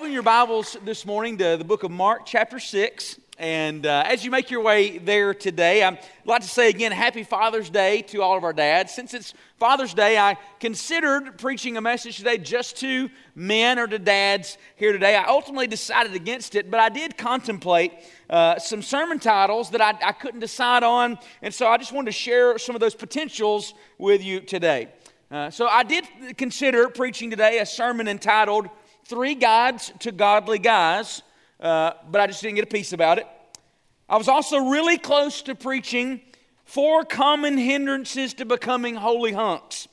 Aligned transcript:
open 0.00 0.12
your 0.12 0.22
Bibles 0.22 0.78
this 0.82 1.04
morning 1.04 1.36
to 1.36 1.58
the 1.58 1.64
book 1.64 1.82
of 1.82 1.90
Mark, 1.90 2.22
chapter 2.24 2.58
6. 2.58 3.20
And 3.38 3.84
uh, 3.84 4.02
as 4.06 4.24
you 4.24 4.30
make 4.30 4.50
your 4.50 4.62
way 4.62 4.96
there 4.96 5.34
today, 5.34 5.84
I'd 5.84 5.98
like 6.24 6.40
to 6.40 6.48
say 6.48 6.70
again, 6.70 6.90
Happy 6.90 7.22
Father's 7.22 7.68
Day 7.68 8.00
to 8.04 8.22
all 8.22 8.34
of 8.34 8.42
our 8.42 8.54
dads. 8.54 8.94
Since 8.94 9.12
it's 9.12 9.34
Father's 9.58 9.92
Day, 9.92 10.16
I 10.16 10.38
considered 10.58 11.36
preaching 11.36 11.76
a 11.76 11.82
message 11.82 12.16
today 12.16 12.38
just 12.38 12.78
to 12.78 13.10
men 13.34 13.78
or 13.78 13.86
to 13.88 13.98
dads 13.98 14.56
here 14.76 14.92
today. 14.92 15.16
I 15.16 15.26
ultimately 15.26 15.66
decided 15.66 16.14
against 16.14 16.54
it, 16.54 16.70
but 16.70 16.80
I 16.80 16.88
did 16.88 17.18
contemplate 17.18 17.92
uh, 18.30 18.58
some 18.58 18.80
sermon 18.80 19.18
titles 19.18 19.68
that 19.72 19.82
I, 19.82 19.98
I 20.02 20.12
couldn't 20.12 20.40
decide 20.40 20.82
on. 20.82 21.18
And 21.42 21.52
so 21.52 21.68
I 21.68 21.76
just 21.76 21.92
wanted 21.92 22.06
to 22.06 22.12
share 22.12 22.56
some 22.56 22.74
of 22.74 22.80
those 22.80 22.94
potentials 22.94 23.74
with 23.98 24.24
you 24.24 24.40
today. 24.40 24.88
Uh, 25.30 25.50
so 25.50 25.68
I 25.68 25.82
did 25.82 26.06
consider 26.38 26.88
preaching 26.88 27.28
today 27.28 27.58
a 27.58 27.66
sermon 27.66 28.08
entitled 28.08 28.70
three 29.10 29.34
guides 29.34 29.92
to 29.98 30.12
godly 30.12 30.60
guys, 30.60 31.20
uh, 31.58 31.90
but 32.08 32.20
I 32.20 32.28
just 32.28 32.40
didn't 32.40 32.54
get 32.54 32.64
a 32.64 32.68
piece 32.68 32.92
about 32.92 33.18
it. 33.18 33.26
I 34.08 34.16
was 34.16 34.28
also 34.28 34.70
really 34.70 34.98
close 34.98 35.42
to 35.42 35.56
preaching 35.56 36.20
four 36.64 37.04
common 37.04 37.58
hindrances 37.58 38.34
to 38.34 38.44
becoming 38.44 38.94
holy 38.94 39.32
hunks, 39.32 39.88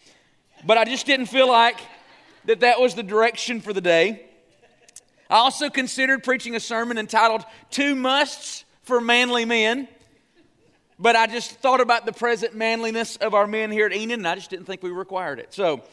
but 0.64 0.78
I 0.78 0.86
just 0.86 1.08
didn't 1.08 1.26
feel 1.26 1.50
like 1.50 1.80
that 2.46 2.60
that 2.60 2.80
was 2.80 2.94
the 2.94 3.02
direction 3.02 3.60
for 3.60 3.74
the 3.74 3.82
day. 3.82 4.24
I 5.32 5.38
also 5.38 5.72
considered 5.72 6.24
preaching 6.24 6.56
a 6.56 6.60
sermon 6.60 7.00
entitled 7.00 7.44
Two 7.72 7.96
Musts 7.96 8.66
for 8.84 9.02
Manly 9.02 9.46
Men. 9.46 9.88
But 11.00 11.16
I 11.16 11.28
just 11.28 11.52
thought 11.52 11.80
about 11.80 12.08
the 12.08 12.12
present 12.12 12.56
manliness 12.56 13.18
of 13.18 13.36
our 13.36 13.46
men 13.46 13.70
here 13.70 13.86
at 13.86 13.94
Enon, 13.94 14.20
and 14.20 14.28
I 14.28 14.34
just 14.34 14.50
didn't 14.50 14.66
think 14.66 14.82
we 14.82 14.90
required 14.90 15.38
it. 15.38 15.54
So 15.54 15.84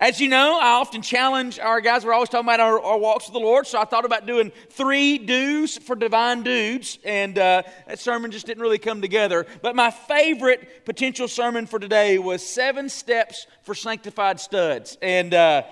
as 0.00 0.20
you 0.20 0.28
know, 0.28 0.60
I 0.60 0.74
often 0.74 1.02
challenge 1.02 1.58
our 1.58 1.80
guys. 1.80 2.04
We're 2.04 2.12
always 2.12 2.28
talking 2.28 2.46
about 2.46 2.60
our, 2.60 2.80
our, 2.80 2.98
walks 2.98 3.26
with 3.26 3.32
the 3.32 3.40
Lord. 3.40 3.66
So 3.66 3.80
I 3.80 3.84
thought 3.84 4.04
about 4.04 4.26
doing 4.26 4.52
three 4.70 5.18
do's 5.18 5.76
for 5.76 5.96
divine 5.96 6.44
dudes, 6.44 7.00
and 7.04 7.36
uh, 7.36 7.64
that 7.88 7.98
sermon 7.98 8.30
just 8.30 8.46
didn't 8.46 8.62
really 8.62 8.78
come 8.78 9.00
together. 9.00 9.44
But 9.60 9.74
my 9.74 9.90
favorite 9.90 10.84
potential 10.84 11.26
sermon 11.26 11.66
for 11.66 11.80
today 11.80 12.18
was 12.18 12.46
seven 12.46 12.88
steps 12.88 13.48
for 13.62 13.74
sanctified 13.74 14.38
studs. 14.38 14.96
And 15.02 15.34
uh, 15.34 15.64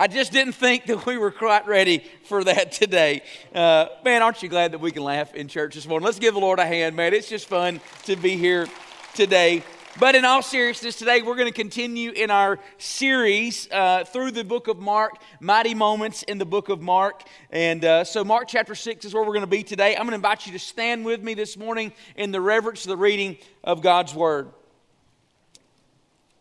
I 0.00 0.08
just 0.08 0.32
didn't 0.32 0.54
think 0.54 0.86
that 0.86 1.06
we 1.06 1.16
were 1.16 1.30
quite 1.30 1.68
ready 1.68 2.04
for 2.24 2.42
that 2.42 2.72
today. 2.72 3.22
Uh, 3.54 3.86
man, 4.04 4.22
aren't 4.22 4.42
you 4.42 4.48
glad 4.48 4.72
that 4.72 4.80
we 4.80 4.90
can 4.90 5.04
laugh 5.04 5.32
in 5.36 5.46
church 5.46 5.76
this 5.76 5.86
morning? 5.86 6.04
Let's 6.04 6.18
give 6.18 6.34
the 6.34 6.40
Lord 6.40 6.58
a 6.58 6.66
hand, 6.66 6.96
man. 6.96 7.14
It's 7.14 7.28
just 7.28 7.46
fun 7.46 7.80
to 8.06 8.16
be 8.16 8.36
here 8.36 8.66
today. 9.14 9.62
But 9.98 10.14
in 10.14 10.26
all 10.26 10.42
seriousness, 10.42 10.96
today 10.96 11.22
we're 11.22 11.36
going 11.36 11.50
to 11.50 11.54
continue 11.54 12.10
in 12.10 12.30
our 12.30 12.58
series 12.76 13.66
uh, 13.72 14.04
through 14.04 14.32
the 14.32 14.44
book 14.44 14.68
of 14.68 14.78
Mark, 14.78 15.12
Mighty 15.40 15.72
Moments 15.72 16.22
in 16.24 16.36
the 16.36 16.44
book 16.44 16.68
of 16.68 16.82
Mark. 16.82 17.22
And 17.50 17.82
uh, 17.82 18.04
so, 18.04 18.22
Mark 18.22 18.46
chapter 18.46 18.74
6 18.74 19.06
is 19.06 19.14
where 19.14 19.22
we're 19.22 19.32
going 19.32 19.40
to 19.40 19.46
be 19.46 19.62
today. 19.62 19.96
I'm 19.96 20.02
going 20.02 20.10
to 20.10 20.16
invite 20.16 20.44
you 20.44 20.52
to 20.52 20.58
stand 20.58 21.06
with 21.06 21.22
me 21.22 21.32
this 21.32 21.56
morning 21.56 21.94
in 22.14 22.30
the 22.30 22.42
reverence 22.42 22.84
of 22.84 22.90
the 22.90 22.96
reading 22.98 23.38
of 23.64 23.80
God's 23.80 24.14
Word. 24.14 24.50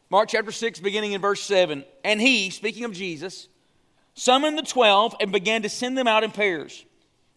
Mark 0.09 0.27
chapter 0.27 0.51
6, 0.51 0.81
beginning 0.81 1.13
in 1.13 1.21
verse 1.21 1.41
7. 1.41 1.85
And 2.03 2.19
he, 2.19 2.49
speaking 2.49 2.83
of 2.83 2.91
Jesus, 2.91 3.47
summoned 4.15 4.57
the 4.57 4.63
twelve 4.63 5.15
and 5.21 5.31
began 5.31 5.61
to 5.61 5.69
send 5.69 5.97
them 5.97 6.07
out 6.07 6.25
in 6.25 6.31
pairs, 6.31 6.83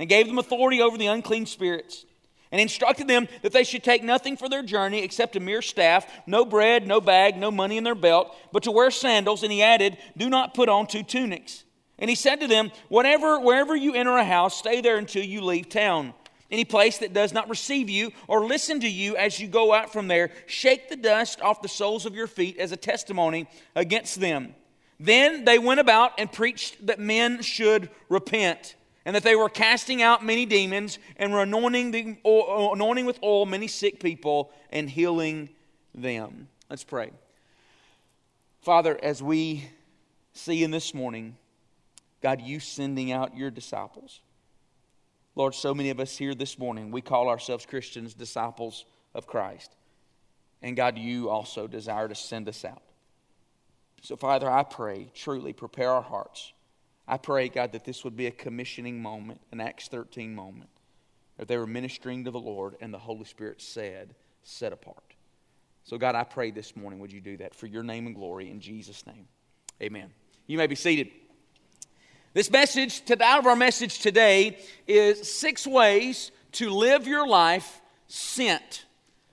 and 0.01 0.09
gave 0.09 0.27
them 0.27 0.39
authority 0.39 0.83
over 0.83 0.99
the 0.99 1.07
unclean 1.07 1.47
spirits 1.47 2.07
and 2.51 2.61
instructed 2.61 3.09
them 3.09 3.29
that 3.43 3.53
they 3.53 3.65
should 3.65 3.85
take 3.85 4.03
nothing 4.03 4.37
for 4.37 4.49
their 4.49 4.63
journey 4.63 5.03
except 5.03 5.37
a 5.37 5.41
mere 5.41 5.63
staff, 5.63 6.07
no 6.27 6.45
bread, 6.45 6.87
no 6.87 7.01
bag, 7.01 7.37
no 7.37 7.51
money 7.51 7.77
in 7.77 7.85
their 7.85 7.95
belt, 7.95 8.35
but 8.53 8.63
to 8.63 8.71
wear 8.71 8.91
sandals. 8.91 9.43
And 9.43 9.53
he 9.53 9.63
added, 9.63 9.99
Do 10.17 10.29
not 10.31 10.55
put 10.55 10.69
on 10.69 10.87
two 10.87 11.03
tunics. 11.03 11.65
And 11.99 12.09
he 12.09 12.17
said 12.17 12.41
to 12.41 12.47
them, 12.47 12.71
Whatever, 12.89 13.41
wherever 13.41 13.77
you 13.77 13.95
enter 13.95 14.17
a 14.17 14.25
house, 14.25 14.57
stay 14.57 14.81
there 14.81 14.97
until 14.97 15.25
you 15.25 15.43
leave 15.43 15.69
town. 15.69 16.15
Any 16.51 16.65
place 16.65 16.99
that 16.99 17.13
does 17.13 17.35
not 17.35 17.51
receive 17.51 17.91
you 17.91 18.11
or 18.27 18.47
listen 18.47 18.81
to 18.81 18.89
you 18.89 19.17
as 19.17 19.39
you 19.39 19.49
go 19.49 19.75
out 19.75 19.93
from 19.93 20.09
there, 20.09 20.31
shake 20.47 20.89
the 20.89 20.97
dust 20.97 21.43
off 21.43 21.61
the 21.61 21.69
soles 21.69 22.07
of 22.07 22.15
your 22.15 22.27
feet 22.27 22.57
as 22.59 22.73
a 22.73 22.77
testimony 22.77 23.47
against 23.77 24.19
them. 24.19 24.55
Then 24.99 25.45
they 25.45 25.59
went 25.59 25.81
about 25.81 26.13
and 26.19 26.33
preached 26.33 26.87
that 26.87 26.99
men 26.99 27.43
should 27.43 27.91
repent 28.09 28.77
and 29.09 29.15
that 29.15 29.23
they 29.23 29.35
were 29.35 29.49
casting 29.49 30.03
out 30.03 30.23
many 30.23 30.45
demons 30.45 30.99
and 31.17 31.33
were 31.33 31.41
anointing, 31.41 31.93
the, 31.93 32.19
anointing 32.27 33.07
with 33.07 33.19
oil 33.23 33.47
many 33.47 33.67
sick 33.67 34.01
people 34.01 34.53
and 34.69 34.91
healing 34.91 35.49
them. 35.95 36.47
Let's 36.69 36.85
pray. 36.85 37.13
Father, 38.61 39.03
as 39.03 39.23
we 39.23 39.65
see 40.35 40.63
in 40.63 40.71
this 40.71 40.93
morning, 40.93 41.39
God, 42.23 42.43
you 42.43 42.61
sending 42.61 43.11
out 43.11 43.35
your 43.35 43.51
disciples. 43.51 44.21
Lord, 45.35 45.55
so 45.55 45.75
many 45.75 45.89
of 45.89 46.01
us 46.01 46.19
here 46.19 46.35
this 46.35 46.59
morning, 46.59 46.91
we 46.91 47.01
call 47.01 47.31
ourselves 47.31 47.65
Christians, 47.65 48.13
disciples 48.13 48.85
of 49.15 49.27
Christ. 49.27 49.75
And 50.61 50.77
God, 50.77 50.99
you 50.99 51.31
also 51.31 51.67
desire 51.67 52.09
to 52.09 52.15
send 52.15 52.47
us 52.47 52.63
out. 52.63 52.83
So, 54.03 54.17
Father, 54.17 54.51
I 54.51 54.65
pray, 54.65 55.11
truly 55.15 55.55
prepare 55.55 55.93
our 55.93 56.03
hearts 56.03 56.53
I 57.09 57.17
pray, 57.17 57.49
God, 57.49 57.73
that 57.73 57.87
this 57.87 58.05
would 58.05 58.17
be 58.17 58.27
a 58.27 58.31
commissioning 58.31 59.01
moment, 59.01 59.41
an 59.51 59.61
Acts 59.61 59.89
13 59.89 60.35
moment, 60.35 60.69
that 61.39 61.49
they 61.49 61.57
were 61.57 61.67
ministering 61.67 62.25
to 62.27 62.31
the 62.31 62.39
Lord 62.39 62.77
and 62.83 62.93
the 62.93 62.99
Holy 62.99 63.25
Spirit 63.25 63.63
said, 63.63 64.15
set 64.43 64.75
apart. 64.75 65.15
So, 65.85 65.97
God, 65.97 66.15
I 66.15 66.25
pray 66.25 66.51
this 66.51 66.77
morning, 66.77 67.01
would 67.01 67.11
you 67.11 67.23
do 67.23 67.39
that 67.39 67.55
for 67.55 67.67
your 67.67 67.83
name 67.83 68.07
and 68.07 68.15
glory 68.15 68.51
in 68.51 68.61
Jesus' 68.61 69.07
name? 69.07 69.27
Amen. 69.83 70.11
You 70.47 70.59
may 70.59 70.67
be 70.67 70.75
seated. 70.75 71.09
This 72.35 72.51
message, 72.51 73.03
out 73.11 73.39
of 73.39 73.47
our 73.47 73.57
message 73.57 74.01
today, 74.01 74.59
is 74.87 75.33
six 75.33 75.67
ways 75.67 76.31
to 76.53 76.69
live 76.69 77.07
your 77.07 77.27
life 77.27 77.81
sent. 78.07 78.85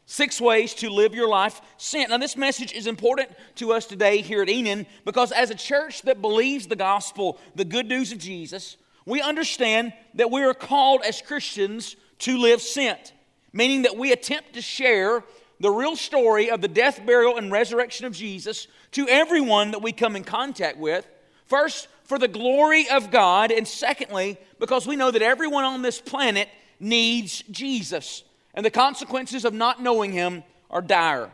Six 0.08 0.40
ways 0.40 0.76
to 0.76 0.90
live 0.90 1.16
your 1.16 1.28
life 1.28 1.62
sent. 1.78 2.12
Now, 2.12 2.18
this 2.18 2.38
message 2.38 2.74
is 2.74 2.86
important 2.86 3.30
to 3.56 3.74
us 3.74 3.88
today 3.88 4.22
here 4.22 4.44
at 4.44 4.50
Enon 4.50 4.86
because, 5.04 5.32
as 5.32 5.50
a 5.50 5.56
church 5.56 6.04
that 6.04 6.22
believes 6.22 6.68
the 6.68 6.76
gospel, 6.76 7.40
the 7.56 7.66
good 7.66 7.88
news 7.88 8.12
of 8.12 8.20
Jesus, 8.20 8.78
we 9.08 9.22
understand 9.22 9.94
that 10.14 10.30
we 10.30 10.44
are 10.44 10.54
called 10.54 11.02
as 11.04 11.24
Christians 11.24 11.96
to 12.20 12.38
live 12.38 12.62
sent, 12.62 13.14
meaning 13.52 13.82
that 13.82 13.98
we 13.98 14.12
attempt 14.12 14.54
to 14.54 14.62
share 14.62 15.24
the 15.60 15.72
real 15.72 15.96
story 15.96 16.52
of 16.52 16.62
the 16.62 16.68
death, 16.68 17.04
burial, 17.04 17.38
and 17.38 17.52
resurrection 17.52 18.06
of 18.06 18.14
Jesus 18.14 18.68
to 18.92 19.08
everyone 19.08 19.72
that 19.72 19.82
we 19.82 19.92
come 19.92 20.16
in 20.16 20.24
contact 20.24 20.78
with. 20.78 21.08
First, 21.48 21.88
for 22.04 22.20
the 22.20 22.28
glory 22.28 22.88
of 22.90 23.10
God, 23.10 23.52
and 23.52 23.68
secondly, 23.68 24.38
because 24.60 24.86
we 24.86 24.96
know 24.96 25.10
that 25.10 25.24
everyone 25.24 25.64
on 25.64 25.82
this 25.82 26.00
planet 26.00 26.48
needs 26.80 27.42
Jesus 27.50 28.24
and 28.56 28.66
the 28.66 28.72
consequences 28.72 29.46
of 29.46 29.54
not 29.54 29.82
knowing 29.82 30.12
Him 30.12 30.44
are 30.72 30.82
dire. 30.82 31.30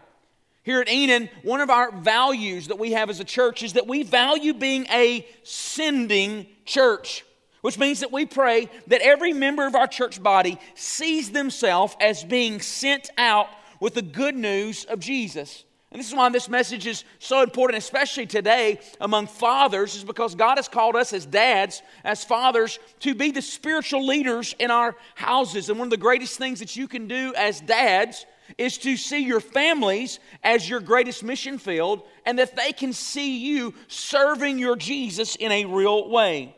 Here 0.63 0.81
at 0.81 0.89
Enon, 0.89 1.29
one 1.43 1.61
of 1.61 1.69
our 1.69 1.91
values 1.91 2.67
that 2.67 2.77
we 2.77 2.91
have 2.91 3.09
as 3.09 3.19
a 3.19 3.23
church 3.23 3.63
is 3.63 3.73
that 3.73 3.87
we 3.87 4.03
value 4.03 4.53
being 4.53 4.85
a 4.91 5.25
sending 5.43 6.45
church, 6.65 7.25
which 7.61 7.79
means 7.79 8.01
that 8.01 8.11
we 8.11 8.25
pray 8.25 8.69
that 8.87 9.01
every 9.01 9.33
member 9.33 9.65
of 9.65 9.75
our 9.75 9.87
church 9.87 10.21
body 10.21 10.59
sees 10.75 11.31
themselves 11.31 11.95
as 11.99 12.23
being 12.23 12.61
sent 12.61 13.09
out 13.17 13.47
with 13.79 13.95
the 13.95 14.03
good 14.03 14.35
news 14.35 14.85
of 14.85 14.99
Jesus. 14.99 15.63
And 15.91 15.99
this 15.99 16.07
is 16.07 16.15
why 16.15 16.29
this 16.29 16.47
message 16.47 16.87
is 16.87 17.03
so 17.19 17.43
important, 17.43 17.77
especially 17.77 18.25
today 18.25 18.79
among 19.01 19.27
fathers, 19.27 19.95
is 19.95 20.05
because 20.05 20.35
God 20.35 20.57
has 20.57 20.69
called 20.69 20.95
us 20.95 21.11
as 21.11 21.25
dads, 21.25 21.81
as 22.05 22.23
fathers, 22.23 22.79
to 23.01 23.13
be 23.13 23.31
the 23.31 23.41
spiritual 23.41 24.05
leaders 24.05 24.55
in 24.57 24.71
our 24.71 24.95
houses. 25.15 25.69
And 25.69 25.77
one 25.77 25.87
of 25.87 25.91
the 25.91 25.97
greatest 25.97 26.37
things 26.37 26.59
that 26.59 26.77
you 26.77 26.87
can 26.87 27.09
do 27.09 27.33
as 27.35 27.59
dads 27.59 28.25
is 28.57 28.77
to 28.79 28.95
see 28.95 29.19
your 29.19 29.41
families 29.41 30.19
as 30.43 30.69
your 30.69 30.79
greatest 30.79 31.23
mission 31.23 31.57
field 31.57 32.03
and 32.25 32.39
that 32.39 32.55
they 32.55 32.71
can 32.71 32.93
see 32.93 33.39
you 33.39 33.73
serving 33.87 34.59
your 34.59 34.77
Jesus 34.77 35.35
in 35.35 35.51
a 35.51 35.65
real 35.65 36.09
way. 36.09 36.55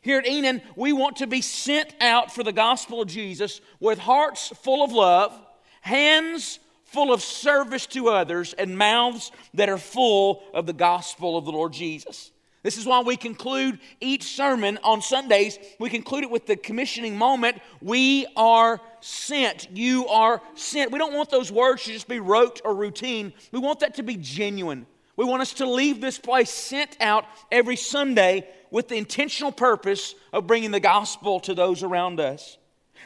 Here 0.00 0.20
at 0.20 0.26
Enon, 0.26 0.62
we 0.76 0.92
want 0.92 1.16
to 1.16 1.26
be 1.26 1.40
sent 1.40 1.92
out 2.00 2.32
for 2.32 2.44
the 2.44 2.52
gospel 2.52 3.02
of 3.02 3.08
Jesus 3.08 3.60
with 3.80 3.98
hearts 3.98 4.48
full 4.62 4.84
of 4.84 4.92
love, 4.92 5.36
hands 5.80 6.60
full 6.90 7.12
of 7.12 7.22
service 7.22 7.86
to 7.86 8.08
others, 8.08 8.52
and 8.54 8.76
mouths 8.76 9.30
that 9.54 9.68
are 9.68 9.78
full 9.78 10.42
of 10.52 10.66
the 10.66 10.72
gospel 10.72 11.38
of 11.38 11.44
the 11.44 11.52
Lord 11.52 11.72
Jesus. 11.72 12.32
This 12.62 12.76
is 12.76 12.84
why 12.84 13.00
we 13.00 13.16
conclude 13.16 13.78
each 14.00 14.24
sermon 14.24 14.78
on 14.82 15.00
Sundays. 15.00 15.58
We 15.78 15.88
conclude 15.88 16.24
it 16.24 16.30
with 16.30 16.46
the 16.46 16.56
commissioning 16.56 17.16
moment. 17.16 17.58
We 17.80 18.26
are 18.36 18.80
sent. 19.00 19.68
You 19.70 20.08
are 20.08 20.42
sent. 20.54 20.90
We 20.90 20.98
don't 20.98 21.14
want 21.14 21.30
those 21.30 21.50
words 21.50 21.84
to 21.84 21.92
just 21.92 22.08
be 22.08 22.20
rote 22.20 22.60
or 22.64 22.74
routine. 22.74 23.32
We 23.50 23.60
want 23.60 23.80
that 23.80 23.94
to 23.94 24.02
be 24.02 24.16
genuine. 24.16 24.84
We 25.16 25.24
want 25.24 25.42
us 25.42 25.54
to 25.54 25.70
leave 25.70 26.00
this 26.00 26.18
place 26.18 26.50
sent 26.50 26.96
out 27.00 27.24
every 27.50 27.76
Sunday 27.76 28.46
with 28.70 28.88
the 28.88 28.96
intentional 28.96 29.52
purpose 29.52 30.14
of 30.32 30.46
bringing 30.46 30.70
the 30.70 30.80
gospel 30.80 31.40
to 31.40 31.54
those 31.54 31.82
around 31.82 32.20
us. 32.20 32.58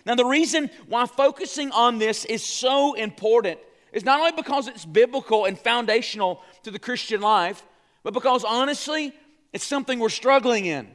Now, 0.04 0.14
the 0.14 0.24
reason 0.24 0.70
why 0.88 1.06
focusing 1.06 1.70
on 1.70 1.98
this 1.98 2.24
is 2.24 2.42
so 2.42 2.94
important 2.94 3.60
is 3.94 4.04
not 4.04 4.18
only 4.18 4.32
because 4.32 4.68
it's 4.68 4.84
biblical 4.84 5.46
and 5.46 5.58
foundational 5.58 6.42
to 6.64 6.70
the 6.70 6.78
Christian 6.78 7.22
life, 7.22 7.64
but 8.02 8.12
because 8.12 8.44
honestly, 8.44 9.14
it's 9.52 9.64
something 9.64 10.00
we're 10.00 10.08
struggling 10.10 10.66
in. 10.66 10.88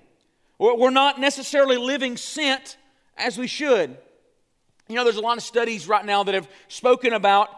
We're 0.59 0.89
not 0.89 1.19
necessarily 1.19 1.77
living 1.77 2.17
sent 2.17 2.75
as 3.17 3.37
we 3.37 3.47
should. 3.47 3.97
You 4.89 4.95
know, 4.95 5.05
there's 5.05 5.15
a 5.15 5.21
lot 5.21 5.37
of 5.37 5.43
studies 5.43 5.87
right 5.87 6.05
now 6.05 6.23
that 6.23 6.35
have 6.35 6.49
spoken 6.67 7.13
about 7.13 7.49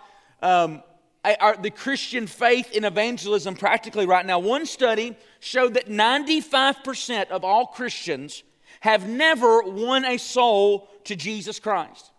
um, 0.43 0.83
our, 1.25 1.57
the 1.57 1.71
Christian 1.71 2.27
faith 2.27 2.71
in 2.71 2.85
evangelism 2.85 3.55
practically 3.55 4.05
right 4.05 4.25
now. 4.25 4.37
One 4.37 4.67
study 4.67 5.17
showed 5.39 5.73
that 5.73 5.87
95% 5.87 7.29
of 7.29 7.43
all 7.43 7.65
Christians 7.65 8.43
have 8.81 9.09
never 9.09 9.63
won 9.63 10.05
a 10.05 10.17
soul 10.17 10.87
to 11.05 11.15
Jesus 11.15 11.59
Christ. 11.59 12.10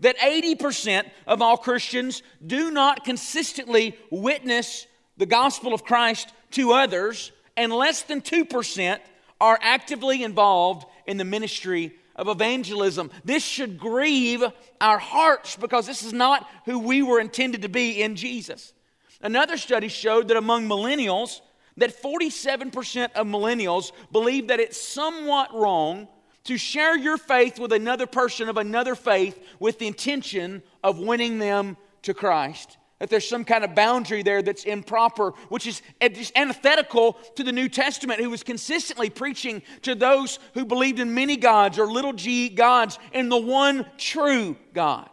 That 0.00 0.18
80% 0.18 1.08
of 1.26 1.40
all 1.42 1.56
Christians 1.56 2.22
do 2.44 2.70
not 2.70 3.04
consistently 3.04 3.96
witness 4.10 4.86
the 5.16 5.26
gospel 5.26 5.72
of 5.72 5.84
Christ 5.84 6.32
to 6.52 6.72
others, 6.72 7.32
and 7.56 7.72
less 7.72 8.02
than 8.02 8.20
2% 8.20 8.98
are 9.40 9.58
actively 9.62 10.22
involved 10.22 10.86
in 11.06 11.16
the 11.16 11.24
ministry 11.24 11.94
of 12.16 12.28
evangelism. 12.28 13.10
This 13.24 13.44
should 13.44 13.78
grieve 13.78 14.42
our 14.80 14.98
hearts 14.98 15.56
because 15.56 15.86
this 15.86 16.02
is 16.02 16.12
not 16.12 16.48
who 16.64 16.78
we 16.78 17.02
were 17.02 17.20
intended 17.20 17.62
to 17.62 17.68
be 17.68 18.02
in 18.02 18.16
Jesus. 18.16 18.72
Another 19.20 19.56
study 19.56 19.88
showed 19.88 20.28
that 20.28 20.36
among 20.36 20.68
millennials, 20.68 21.40
that 21.76 22.00
47% 22.00 23.12
of 23.12 23.26
millennials 23.26 23.92
believe 24.12 24.48
that 24.48 24.60
it's 24.60 24.80
somewhat 24.80 25.52
wrong 25.54 26.08
to 26.44 26.56
share 26.56 26.96
your 26.96 27.16
faith 27.16 27.58
with 27.58 27.72
another 27.72 28.06
person 28.06 28.48
of 28.48 28.56
another 28.56 28.94
faith 28.94 29.42
with 29.58 29.78
the 29.78 29.86
intention 29.86 30.62
of 30.82 30.98
winning 30.98 31.38
them 31.38 31.76
to 32.02 32.14
Christ 32.14 32.78
that 33.04 33.10
there's 33.10 33.28
some 33.28 33.44
kind 33.44 33.64
of 33.64 33.74
boundary 33.74 34.22
there 34.22 34.40
that's 34.40 34.64
improper, 34.64 35.32
which 35.50 35.66
is 35.66 35.82
antithetical 36.00 37.14
to 37.34 37.42
the 37.42 37.52
New 37.52 37.68
Testament, 37.68 38.18
who 38.18 38.30
was 38.30 38.42
consistently 38.42 39.10
preaching 39.10 39.62
to 39.82 39.94
those 39.94 40.38
who 40.54 40.64
believed 40.64 41.00
in 41.00 41.12
many 41.12 41.36
gods 41.36 41.78
or 41.78 41.86
little 41.86 42.14
g 42.14 42.48
gods 42.48 42.98
and 43.12 43.30
the 43.30 43.36
one 43.36 43.84
true 43.98 44.56
God. 44.72 45.10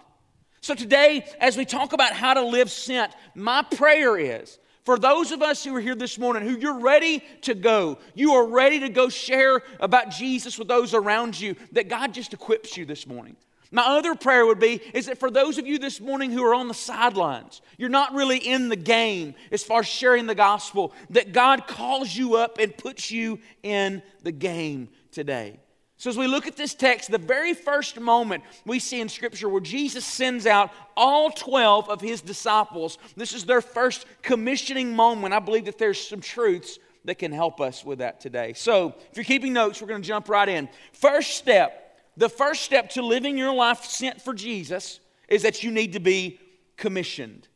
So 0.61 0.75
today, 0.75 1.25
as 1.39 1.57
we 1.57 1.65
talk 1.65 1.91
about 1.91 2.13
how 2.13 2.35
to 2.35 2.43
live 2.43 2.71
sent, 2.71 3.11
my 3.35 3.63
prayer 3.63 4.17
is 4.17 4.59
for 4.83 4.97
those 4.97 5.31
of 5.31 5.41
us 5.41 5.63
who 5.63 5.75
are 5.75 5.81
here 5.81 5.95
this 5.95 6.17
morning, 6.17 6.43
who 6.43 6.57
you're 6.57 6.79
ready 6.79 7.23
to 7.41 7.53
go, 7.53 7.99
you 8.15 8.33
are 8.33 8.45
ready 8.45 8.79
to 8.81 8.89
go 8.89 9.09
share 9.09 9.61
about 9.79 10.09
Jesus 10.09 10.57
with 10.57 10.67
those 10.67 10.93
around 10.93 11.39
you, 11.39 11.55
that 11.71 11.87
God 11.87 12.13
just 12.13 12.33
equips 12.33 12.75
you 12.75 12.85
this 12.85 13.05
morning. 13.05 13.35
My 13.73 13.83
other 13.83 14.15
prayer 14.15 14.45
would 14.45 14.59
be 14.59 14.81
is 14.93 15.05
that 15.05 15.17
for 15.17 15.31
those 15.31 15.57
of 15.57 15.65
you 15.65 15.79
this 15.79 16.01
morning 16.01 16.31
who 16.31 16.43
are 16.43 16.53
on 16.53 16.67
the 16.67 16.73
sidelines, 16.73 17.61
you're 17.77 17.89
not 17.89 18.13
really 18.13 18.37
in 18.37 18.67
the 18.67 18.75
game 18.75 19.33
as 19.49 19.63
far 19.63 19.79
as 19.79 19.87
sharing 19.87 20.27
the 20.27 20.35
gospel, 20.35 20.93
that 21.11 21.31
God 21.31 21.67
calls 21.67 22.13
you 22.13 22.35
up 22.35 22.57
and 22.57 22.75
puts 22.75 23.11
you 23.11 23.39
in 23.63 24.03
the 24.23 24.33
game 24.33 24.89
today. 25.11 25.60
So, 26.01 26.09
as 26.09 26.17
we 26.17 26.25
look 26.25 26.47
at 26.47 26.57
this 26.57 26.73
text, 26.73 27.11
the 27.11 27.19
very 27.19 27.53
first 27.53 27.99
moment 27.99 28.43
we 28.65 28.79
see 28.79 29.01
in 29.01 29.07
Scripture 29.07 29.47
where 29.47 29.61
Jesus 29.61 30.03
sends 30.03 30.47
out 30.47 30.71
all 30.97 31.29
12 31.29 31.91
of 31.91 32.01
his 32.01 32.21
disciples, 32.21 32.97
this 33.15 33.33
is 33.33 33.45
their 33.45 33.61
first 33.61 34.07
commissioning 34.23 34.95
moment. 34.95 35.31
I 35.31 35.37
believe 35.37 35.65
that 35.65 35.77
there's 35.77 36.01
some 36.01 36.19
truths 36.19 36.79
that 37.05 37.19
can 37.19 37.31
help 37.31 37.61
us 37.61 37.85
with 37.85 37.99
that 37.99 38.19
today. 38.19 38.53
So, 38.53 38.95
if 39.11 39.15
you're 39.15 39.23
keeping 39.23 39.53
notes, 39.53 39.79
we're 39.79 39.89
going 39.89 40.01
to 40.01 40.07
jump 40.07 40.27
right 40.27 40.49
in. 40.49 40.69
First 40.91 41.37
step 41.37 41.95
the 42.17 42.29
first 42.29 42.63
step 42.63 42.89
to 42.93 43.03
living 43.03 43.37
your 43.37 43.53
life 43.53 43.85
sent 43.85 44.23
for 44.23 44.33
Jesus 44.33 44.99
is 45.27 45.43
that 45.43 45.61
you 45.61 45.69
need 45.69 45.93
to 45.93 45.99
be 45.99 46.39
commissioned. 46.77 47.47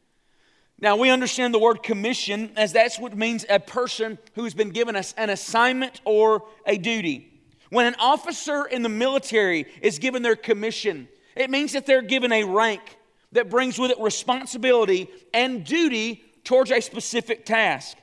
Now, 0.79 0.97
we 0.97 1.09
understand 1.09 1.51
the 1.51 1.59
word 1.59 1.81
commission 1.81 2.51
as 2.57 2.73
that's 2.73 2.99
what 2.99 3.17
means 3.17 3.43
a 3.49 3.59
person 3.59 4.19
who's 4.35 4.53
been 4.53 4.69
given 4.69 4.95
us 4.95 5.15
an 5.17 5.31
assignment 5.31 5.99
or 6.05 6.43
a 6.67 6.77
duty. 6.77 7.31
When 7.69 7.85
an 7.85 7.95
officer 7.99 8.65
in 8.65 8.83
the 8.83 8.89
military 8.89 9.65
is 9.81 9.99
given 9.99 10.21
their 10.21 10.35
commission, 10.35 11.07
it 11.35 11.49
means 11.49 11.73
that 11.73 11.85
they're 11.85 12.01
given 12.01 12.31
a 12.31 12.43
rank 12.43 12.97
that 13.31 13.49
brings 13.49 13.77
with 13.77 13.91
it 13.91 13.99
responsibility 13.99 15.09
and 15.33 15.63
duty 15.63 16.23
towards 16.43 16.71
a 16.71 16.79
specific 16.79 17.45
task. 17.45 17.97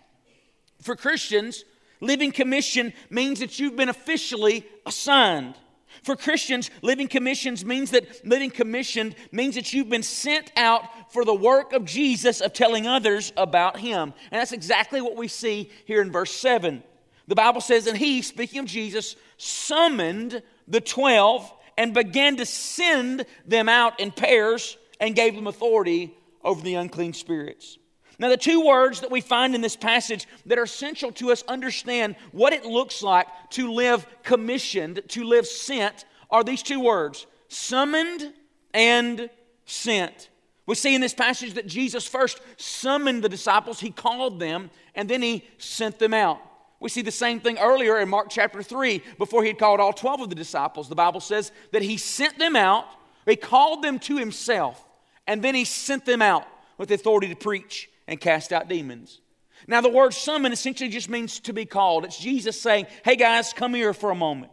For 0.83 0.97
Christians, 0.97 1.65
living 2.01 2.33
commission 2.33 2.93
means 3.09 3.41
that 3.41 3.59
you've 3.59 3.77
been 3.77 3.89
officially 3.89 4.67
assigned. 4.85 5.55
For 6.03 6.17
Christians, 6.17 6.71
living 6.81 7.07
commissions 7.07 7.65
means 7.65 7.93
that 7.93 8.27
living 8.27 8.51
commissioned 8.51 9.15
means 9.31 9.55
that 9.55 9.73
you've 9.73 9.89
been 9.89 10.03
sent 10.03 10.51
out 10.57 11.13
for 11.13 11.25
the 11.25 11.35
work 11.35 11.73
of 11.73 11.85
Jesus 11.85 12.41
of 12.41 12.53
telling 12.53 12.87
others 12.87 13.33
about 13.37 13.79
him. 13.79 14.13
And 14.31 14.41
that's 14.41 14.53
exactly 14.53 15.01
what 15.01 15.17
we 15.17 15.29
see 15.29 15.71
here 15.85 16.03
in 16.03 16.11
verse 16.11 16.33
7. 16.33 16.83
The 17.29 17.35
Bible 17.35 17.61
says, 17.61 17.87
And 17.87 17.97
he, 17.97 18.23
speaking 18.23 18.59
of 18.61 18.67
Jesus, 18.67 19.15
summoned 19.43 20.41
the 20.69 20.81
twelve 20.81 21.53
and 21.77 21.93
began 21.93 22.37
to 22.37 22.47
send 22.47 23.27
them 23.45 23.69
out 23.69 23.99
in 23.99 24.13
pairs 24.13 24.77
and 25.01 25.17
gave 25.17 25.35
them 25.35 25.49
authority 25.49 26.15
over 26.45 26.63
the 26.63 26.75
unclean 26.75 27.13
spirits. 27.13 27.79
Now, 28.19 28.29
the 28.29 28.37
two 28.37 28.65
words 28.65 29.01
that 29.01 29.11
we 29.11 29.21
find 29.21 29.55
in 29.55 29.61
this 29.61 29.75
passage 29.75 30.29
that 30.47 30.59
are 30.59 30.65
essential 30.65 31.11
to 31.13 31.33
us 31.33 31.43
understand 31.49 32.15
what 32.31 32.53
it 32.53 32.65
looks 32.65 33.03
like 33.03 33.27
to 33.51 33.73
live 33.73 34.07
commissioned, 34.23 35.01
to 35.09 35.25
live 35.25 35.47
sent, 35.47 36.05
are 36.31 36.45
these 36.45 36.63
two 36.63 36.79
words 36.79 37.27
summoned 37.49 38.33
and 38.73 39.29
sent. 39.65 40.29
We 40.67 40.77
see 40.77 40.95
in 40.95 41.01
this 41.01 41.15
passage 41.15 41.55
that 41.55 41.67
Jesus 41.67 42.07
first 42.07 42.41
summoned 42.59 43.25
the 43.25 43.29
disciples, 43.29 43.81
he 43.81 43.91
called 43.91 44.39
them, 44.39 44.71
and 44.95 45.09
then 45.09 45.21
he 45.21 45.45
sent 45.59 45.99
them 45.99 46.15
out. 46.15 46.41
We 46.83 46.89
see 46.89 47.03
the 47.03 47.13
same 47.13 47.39
thing 47.39 47.59
earlier 47.59 48.01
in 48.01 48.09
Mark 48.09 48.27
chapter 48.29 48.61
3 48.61 49.03
before 49.17 49.43
he 49.43 49.49
had 49.49 49.59
called 49.59 49.79
all 49.79 49.93
12 49.93 50.23
of 50.23 50.29
the 50.31 50.35
disciples. 50.35 50.89
The 50.89 50.97
Bible 50.97 51.21
says 51.21 51.53
that 51.71 51.81
he 51.81 51.97
sent 51.97 52.41
them 52.41 52.57
out, 52.57 52.87
he 53.25 53.37
called 53.37 53.83
them 53.85 54.01
to 54.01 54.17
himself, 54.17 54.85
and 55.29 55.43
then 55.43 55.55
he 55.55 55.65
sent 55.65 56.05
them 56.05 56.21
out 56.21 56.45
with 56.79 56.89
the 56.89 56.97
authority 56.97 57.29
to 57.29 57.37
preach 57.37 57.89
and 58.09 58.21
cast 58.21 58.53
out 58.53 58.69
demons. 58.69 59.21
Now, 59.69 59.81
the 59.81 59.91
word 59.91 60.13
summon 60.13 60.51
essentially 60.51 60.91
just 60.91 61.09
means 61.09 61.39
to 61.41 61.53
be 61.53 61.65
called. 61.67 62.05
It's 62.05 62.19
Jesus 62.19 62.61
saying, 62.61 62.89
Hey 63.05 63.15
guys, 63.15 63.53
come 63.53 63.75
here 63.75 63.95
for 63.95 64.11
a 64.11 64.17
moment. 64.17 64.51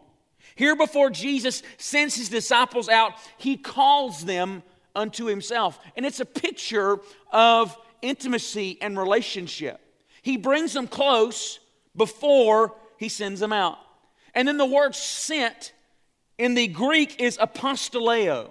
Here 0.54 0.76
before 0.76 1.10
Jesus 1.10 1.64
sends 1.78 2.14
his 2.14 2.28
disciples 2.28 2.88
out, 2.88 3.14
he 3.38 3.56
calls 3.56 4.24
them 4.24 4.62
unto 4.94 5.24
himself. 5.24 5.80
And 5.96 6.06
it's 6.06 6.20
a 6.20 6.24
picture 6.24 7.00
of 7.32 7.76
intimacy 8.02 8.78
and 8.80 8.96
relationship. 8.96 9.80
He 10.22 10.36
brings 10.36 10.74
them 10.74 10.86
close 10.86 11.58
before 11.96 12.74
he 12.98 13.08
sends 13.08 13.40
them 13.40 13.52
out. 13.52 13.78
And 14.34 14.46
then 14.46 14.56
the 14.56 14.66
word 14.66 14.94
sent 14.94 15.72
in 16.38 16.54
the 16.54 16.68
Greek 16.68 17.20
is 17.20 17.36
apostoleo. 17.38 18.50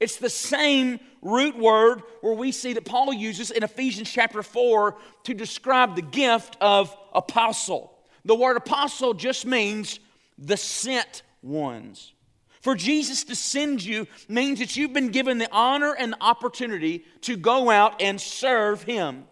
It's 0.00 0.16
the 0.16 0.30
same 0.30 0.98
root 1.22 1.58
word 1.58 2.02
where 2.22 2.34
we 2.34 2.52
see 2.52 2.72
that 2.72 2.86
Paul 2.86 3.12
uses 3.12 3.50
in 3.50 3.62
Ephesians 3.62 4.10
chapter 4.10 4.42
4 4.42 4.96
to 5.24 5.34
describe 5.34 5.94
the 5.94 6.02
gift 6.02 6.56
of 6.60 6.96
apostle. 7.12 7.92
The 8.24 8.34
word 8.34 8.56
apostle 8.56 9.14
just 9.14 9.44
means 9.44 10.00
the 10.38 10.56
sent 10.56 11.22
ones. 11.42 12.12
For 12.60 12.74
Jesus 12.74 13.24
to 13.24 13.34
send 13.34 13.82
you 13.82 14.06
means 14.28 14.58
that 14.58 14.76
you've 14.76 14.92
been 14.92 15.08
given 15.08 15.38
the 15.38 15.48
honor 15.50 15.94
and 15.98 16.12
the 16.12 16.22
opportunity 16.22 17.04
to 17.22 17.36
go 17.36 17.70
out 17.70 18.00
and 18.02 18.20
serve 18.20 18.82
Him. 18.82 19.24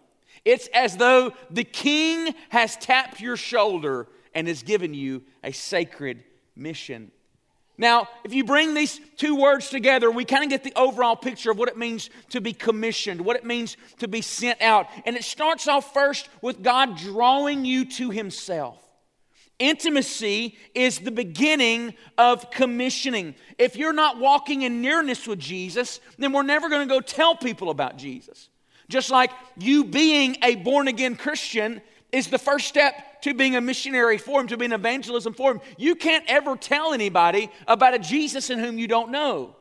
It's 0.45 0.67
as 0.73 0.97
though 0.97 1.33
the 1.49 1.63
king 1.63 2.33
has 2.49 2.75
tapped 2.77 3.19
your 3.19 3.37
shoulder 3.37 4.07
and 4.33 4.47
has 4.47 4.63
given 4.63 4.93
you 4.93 5.23
a 5.43 5.51
sacred 5.51 6.23
mission. 6.55 7.11
Now, 7.77 8.09
if 8.25 8.33
you 8.33 8.43
bring 8.43 8.73
these 8.73 8.99
two 9.15 9.37
words 9.37 9.69
together, 9.69 10.11
we 10.11 10.25
kind 10.25 10.43
of 10.43 10.49
get 10.49 10.65
the 10.65 10.73
overall 10.75 11.15
picture 11.15 11.49
of 11.49 11.57
what 11.57 11.69
it 11.69 11.77
means 11.77 12.09
to 12.29 12.41
be 12.41 12.51
commissioned, 12.51 13.21
what 13.21 13.37
it 13.37 13.45
means 13.45 13.77
to 13.99 14.07
be 14.09 14.21
sent 14.21 14.61
out. 14.61 14.87
And 15.05 15.15
it 15.15 15.23
starts 15.23 15.65
off 15.65 15.93
first 15.93 16.27
with 16.41 16.61
God 16.61 16.97
drawing 16.97 17.63
you 17.63 17.85
to 17.85 18.09
Himself. 18.09 18.83
Intimacy 19.59 20.57
is 20.75 20.99
the 20.99 21.11
beginning 21.11 21.93
of 22.17 22.51
commissioning. 22.51 23.35
If 23.57 23.77
you're 23.77 23.93
not 23.93 24.19
walking 24.19 24.63
in 24.63 24.81
nearness 24.81 25.25
with 25.25 25.39
Jesus, 25.39 26.01
then 26.17 26.33
we're 26.33 26.43
never 26.43 26.67
going 26.67 26.85
to 26.85 26.93
go 26.93 26.99
tell 26.99 27.35
people 27.35 27.69
about 27.69 27.97
Jesus. 27.97 28.49
Just 28.89 29.11
like 29.11 29.31
you 29.57 29.85
being 29.85 30.37
a 30.43 30.55
born 30.55 30.87
again 30.87 31.15
Christian 31.15 31.81
is 32.11 32.27
the 32.27 32.39
first 32.39 32.67
step 32.67 33.21
to 33.21 33.33
being 33.33 33.55
a 33.55 33.61
missionary 33.61 34.17
for 34.17 34.41
him, 34.41 34.47
to 34.47 34.57
being 34.57 34.71
evangelism 34.71 35.33
for 35.33 35.51
him. 35.51 35.61
You 35.77 35.95
can't 35.95 36.25
ever 36.27 36.55
tell 36.55 36.93
anybody 36.93 37.51
about 37.67 37.93
a 37.93 37.99
Jesus 37.99 38.49
in 38.49 38.59
whom 38.59 38.79
you 38.79 38.87
don't 38.87 39.11
know. 39.11 39.55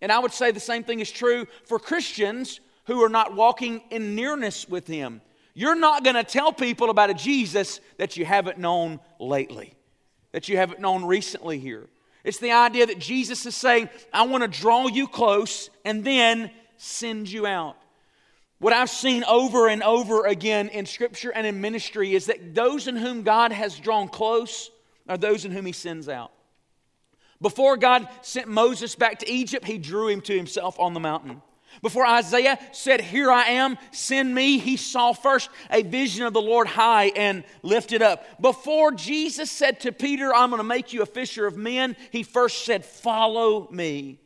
And 0.00 0.10
I 0.10 0.18
would 0.18 0.32
say 0.32 0.50
the 0.50 0.60
same 0.60 0.82
thing 0.82 1.00
is 1.00 1.10
true 1.10 1.46
for 1.66 1.78
Christians 1.78 2.60
who 2.86 3.04
are 3.04 3.08
not 3.10 3.36
walking 3.36 3.82
in 3.90 4.14
nearness 4.14 4.68
with 4.68 4.86
him. 4.86 5.20
You're 5.52 5.74
not 5.74 6.04
going 6.04 6.16
to 6.16 6.24
tell 6.24 6.52
people 6.52 6.88
about 6.88 7.10
a 7.10 7.14
Jesus 7.14 7.80
that 7.98 8.16
you 8.16 8.24
haven't 8.24 8.58
known 8.58 8.98
lately, 9.18 9.74
that 10.32 10.48
you 10.48 10.56
haven't 10.56 10.80
known 10.80 11.04
recently 11.04 11.58
here. 11.58 11.86
It's 12.24 12.38
the 12.38 12.52
idea 12.52 12.86
that 12.86 12.98
Jesus 12.98 13.44
is 13.44 13.56
saying, 13.56 13.90
I 14.12 14.22
want 14.22 14.42
to 14.42 14.60
draw 14.60 14.88
you 14.88 15.06
close 15.06 15.68
and 15.84 16.02
then 16.02 16.50
send 16.76 17.30
you 17.30 17.46
out. 17.46 17.76
What 18.60 18.72
I've 18.72 18.90
seen 18.90 19.24
over 19.24 19.68
and 19.68 19.82
over 19.82 20.26
again 20.26 20.68
in 20.68 20.86
Scripture 20.86 21.30
and 21.30 21.46
in 21.46 21.60
ministry 21.60 22.14
is 22.14 22.26
that 22.26 22.54
those 22.54 22.86
in 22.86 22.94
whom 22.94 23.22
God 23.22 23.52
has 23.52 23.78
drawn 23.78 24.06
close 24.06 24.70
are 25.08 25.16
those 25.16 25.44
in 25.44 25.50
whom 25.50 25.66
He 25.66 25.72
sends 25.72 26.08
out. 26.08 26.30
Before 27.40 27.78
God 27.78 28.06
sent 28.20 28.48
Moses 28.48 28.94
back 28.94 29.20
to 29.20 29.30
Egypt, 29.30 29.64
he 29.64 29.78
drew 29.78 30.08
him 30.08 30.20
to 30.22 30.36
himself 30.36 30.78
on 30.78 30.92
the 30.92 31.00
mountain. 31.00 31.40
Before 31.82 32.04
Isaiah 32.04 32.58
said, 32.72 33.00
Here 33.00 33.30
I 33.30 33.44
am, 33.44 33.78
send 33.92 34.34
me, 34.34 34.58
he 34.58 34.76
saw 34.76 35.14
first 35.14 35.48
a 35.70 35.82
vision 35.82 36.26
of 36.26 36.34
the 36.34 36.42
Lord 36.42 36.66
high 36.66 37.06
and 37.16 37.44
lifted 37.62 38.02
up. 38.02 38.42
Before 38.42 38.92
Jesus 38.92 39.50
said 39.50 39.80
to 39.80 39.92
Peter, 39.92 40.34
I'm 40.34 40.50
going 40.50 40.58
to 40.60 40.64
make 40.64 40.92
you 40.92 41.00
a 41.00 41.06
fisher 41.06 41.46
of 41.46 41.56
men, 41.56 41.96
he 42.10 42.24
first 42.24 42.66
said, 42.66 42.84
Follow 42.84 43.70
me. 43.70 44.20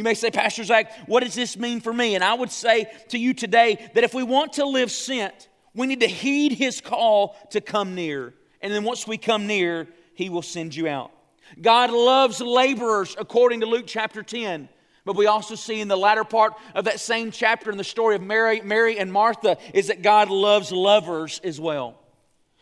You 0.00 0.04
may 0.04 0.14
say, 0.14 0.30
Pastor 0.30 0.64
Zach, 0.64 0.90
what 1.06 1.22
does 1.22 1.34
this 1.34 1.58
mean 1.58 1.82
for 1.82 1.92
me? 1.92 2.14
And 2.14 2.24
I 2.24 2.32
would 2.32 2.50
say 2.50 2.90
to 3.10 3.18
you 3.18 3.34
today 3.34 3.90
that 3.92 4.02
if 4.02 4.14
we 4.14 4.22
want 4.22 4.54
to 4.54 4.64
live 4.64 4.90
sent, 4.90 5.50
we 5.74 5.86
need 5.86 6.00
to 6.00 6.06
heed 6.06 6.52
his 6.52 6.80
call 6.80 7.36
to 7.50 7.60
come 7.60 7.94
near. 7.94 8.32
And 8.62 8.72
then 8.72 8.82
once 8.82 9.06
we 9.06 9.18
come 9.18 9.46
near, 9.46 9.86
he 10.14 10.30
will 10.30 10.40
send 10.40 10.74
you 10.74 10.88
out. 10.88 11.10
God 11.60 11.90
loves 11.90 12.40
laborers, 12.40 13.14
according 13.18 13.60
to 13.60 13.66
Luke 13.66 13.84
chapter 13.86 14.22
10. 14.22 14.70
But 15.04 15.16
we 15.16 15.26
also 15.26 15.54
see 15.54 15.82
in 15.82 15.88
the 15.88 15.98
latter 15.98 16.24
part 16.24 16.54
of 16.74 16.86
that 16.86 16.98
same 16.98 17.30
chapter 17.30 17.70
in 17.70 17.76
the 17.76 17.84
story 17.84 18.16
of 18.16 18.22
Mary, 18.22 18.62
Mary 18.62 18.98
and 18.98 19.12
Martha 19.12 19.58
is 19.74 19.88
that 19.88 20.00
God 20.00 20.30
loves 20.30 20.72
lovers 20.72 21.42
as 21.44 21.60
well. 21.60 22.00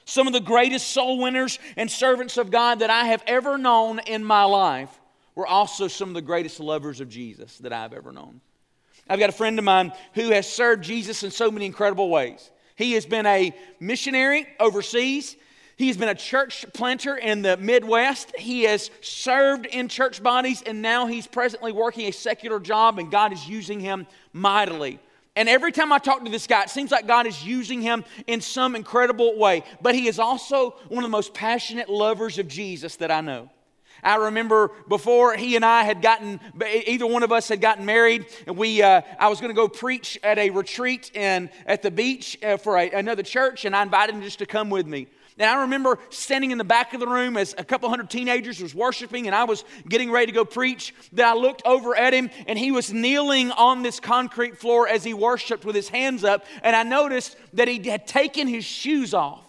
Some 0.07 0.27
of 0.27 0.33
the 0.33 0.41
greatest 0.41 0.89
soul 0.89 1.23
winners 1.23 1.61
and 1.77 1.89
servants 1.89 2.37
of 2.37 2.51
God 2.51 2.81
that 2.81 2.91
I 2.91 3.05
have 3.05 3.23
ever 3.29 3.59
known 3.59 4.01
in 4.01 4.25
my 4.25 4.43
life 4.43 4.91
were 5.39 5.47
also 5.47 5.87
some 5.87 6.09
of 6.09 6.15
the 6.17 6.21
greatest 6.21 6.59
lovers 6.59 7.01
of 7.01 7.09
Jesus 7.09 7.59
that 7.59 7.73
I've 7.73 7.93
ever 7.93 8.11
known. 8.11 8.41
I've 9.09 9.21
got 9.21 9.29
a 9.29 9.33
friend 9.33 9.57
of 9.57 9.65
mine 9.65 9.93
who 10.15 10.31
has 10.33 10.53
served 10.53 10.83
Jesus 10.83 11.23
in 11.23 11.31
so 11.31 11.49
many 11.49 11.65
incredible 11.65 12.11
ways. 12.11 12.51
He 12.75 12.95
has 12.95 13.07
been 13.07 13.25
a 13.25 13.55
missionary 13.79 14.49
overseas. 14.59 15.37
He's 15.77 15.97
been 15.97 16.09
a 16.09 16.15
church 16.17 16.67
planter 16.75 17.17
in 17.17 17.43
the 17.43 17.57
Midwest. 17.57 18.35
He 18.37 18.65
has 18.65 18.91
served 19.01 19.67
in 19.67 19.87
church 19.87 20.25
bodies, 20.25 20.61
and 20.63 20.83
now 20.83 21.07
he's 21.07 21.29
presently 21.29 21.71
working 21.71 22.09
a 22.09 22.13
secular 22.13 22.59
job, 22.59 22.99
and 22.99 23.09
God 23.09 23.33
is 23.33 23.49
using 23.49 23.79
him 23.79 24.09
mightily. 24.33 24.99
And 25.37 25.49
every 25.49 25.71
time 25.71 25.93
I 25.93 25.99
talk 25.99 26.25
to 26.25 26.31
this 26.33 26.49
guy, 26.49 26.65
it 26.65 26.71
seems 26.71 26.91
like 26.91 27.07
God 27.07 27.29
is 27.29 27.47
using 27.47 27.81
him 27.81 28.05
in 28.27 28.41
some 28.41 28.75
incredible 28.75 29.39
way. 29.39 29.63
But 29.81 29.95
he 29.95 30.09
is 30.09 30.19
also 30.19 30.71
one 30.89 31.05
of 31.05 31.09
the 31.09 31.17
most 31.17 31.33
passionate 31.33 31.89
lovers 31.89 32.41
of 32.41 32.49
Jesus 32.49 32.97
that 32.97 33.13
I 33.13 33.21
know. 33.21 33.51
I 34.03 34.17
remember 34.17 34.71
before 34.89 35.35
he 35.37 35.57
and 35.57 35.65
I 35.65 35.83
had 35.83 36.03
gotten, 36.03 36.41
either 36.63 37.07
one 37.07 37.23
of 37.23 37.33
us 37.33 37.49
had 37.49 37.61
gotten 37.61 37.85
married, 37.85 38.27
and 38.47 38.57
we, 38.57 38.83
uh, 38.83 39.03
I 39.19 39.29
was 39.29 39.41
going 39.41 39.51
to 39.51 39.57
go 39.57 39.69
preach 39.69 40.19
at 40.23 40.39
a 40.39 40.51
retreat 40.51 41.11
in, 41.15 41.51
at 41.67 41.83
the 41.83 41.91
beach 41.91 42.39
uh, 42.43 42.57
for 42.57 42.77
a, 42.79 42.91
another 42.91 43.23
church, 43.23 43.65
and 43.65 43.75
I 43.75 43.83
invited 43.83 44.15
him 44.15 44.23
just 44.23 44.39
to 44.41 44.47
come 44.47 44.71
with 44.71 44.87
me. 44.87 45.09
And 45.39 45.49
I 45.49 45.63
remember 45.63 46.01
standing 46.11 46.51
in 46.51 46.59
the 46.59 46.65
back 46.65 46.95
of 46.95 47.01
the 47.01 47.07
room 47.07 47.37
as 47.37 47.55
a 47.57 47.65
couple 47.65 47.89
hundred 47.89 48.11
teenagers 48.11 48.61
was 48.61 48.75
worshiping 48.75 49.27
and 49.27 49.37
I 49.37 49.45
was 49.45 49.65
getting 49.89 50.11
ready 50.11 50.27
to 50.27 50.33
go 50.33 50.45
preach. 50.45 50.93
That 51.13 51.29
I 51.29 51.35
looked 51.35 51.63
over 51.65 51.95
at 51.95 52.13
him 52.13 52.31
and 52.49 52.59
he 52.59 52.73
was 52.73 52.93
kneeling 52.93 53.53
on 53.53 53.83
this 53.83 54.01
concrete 54.01 54.59
floor 54.59 54.89
as 54.89 55.05
he 55.05 55.15
worshiped 55.15 55.65
with 55.65 55.77
his 55.77 55.89
hands 55.89 56.25
up. 56.25 56.45
And 56.63 56.75
I 56.75 56.83
noticed 56.83 57.37
that 57.53 57.69
he 57.69 57.89
had 57.89 58.09
taken 58.09 58.49
his 58.49 58.65
shoes 58.65 59.15
off. 59.15 59.48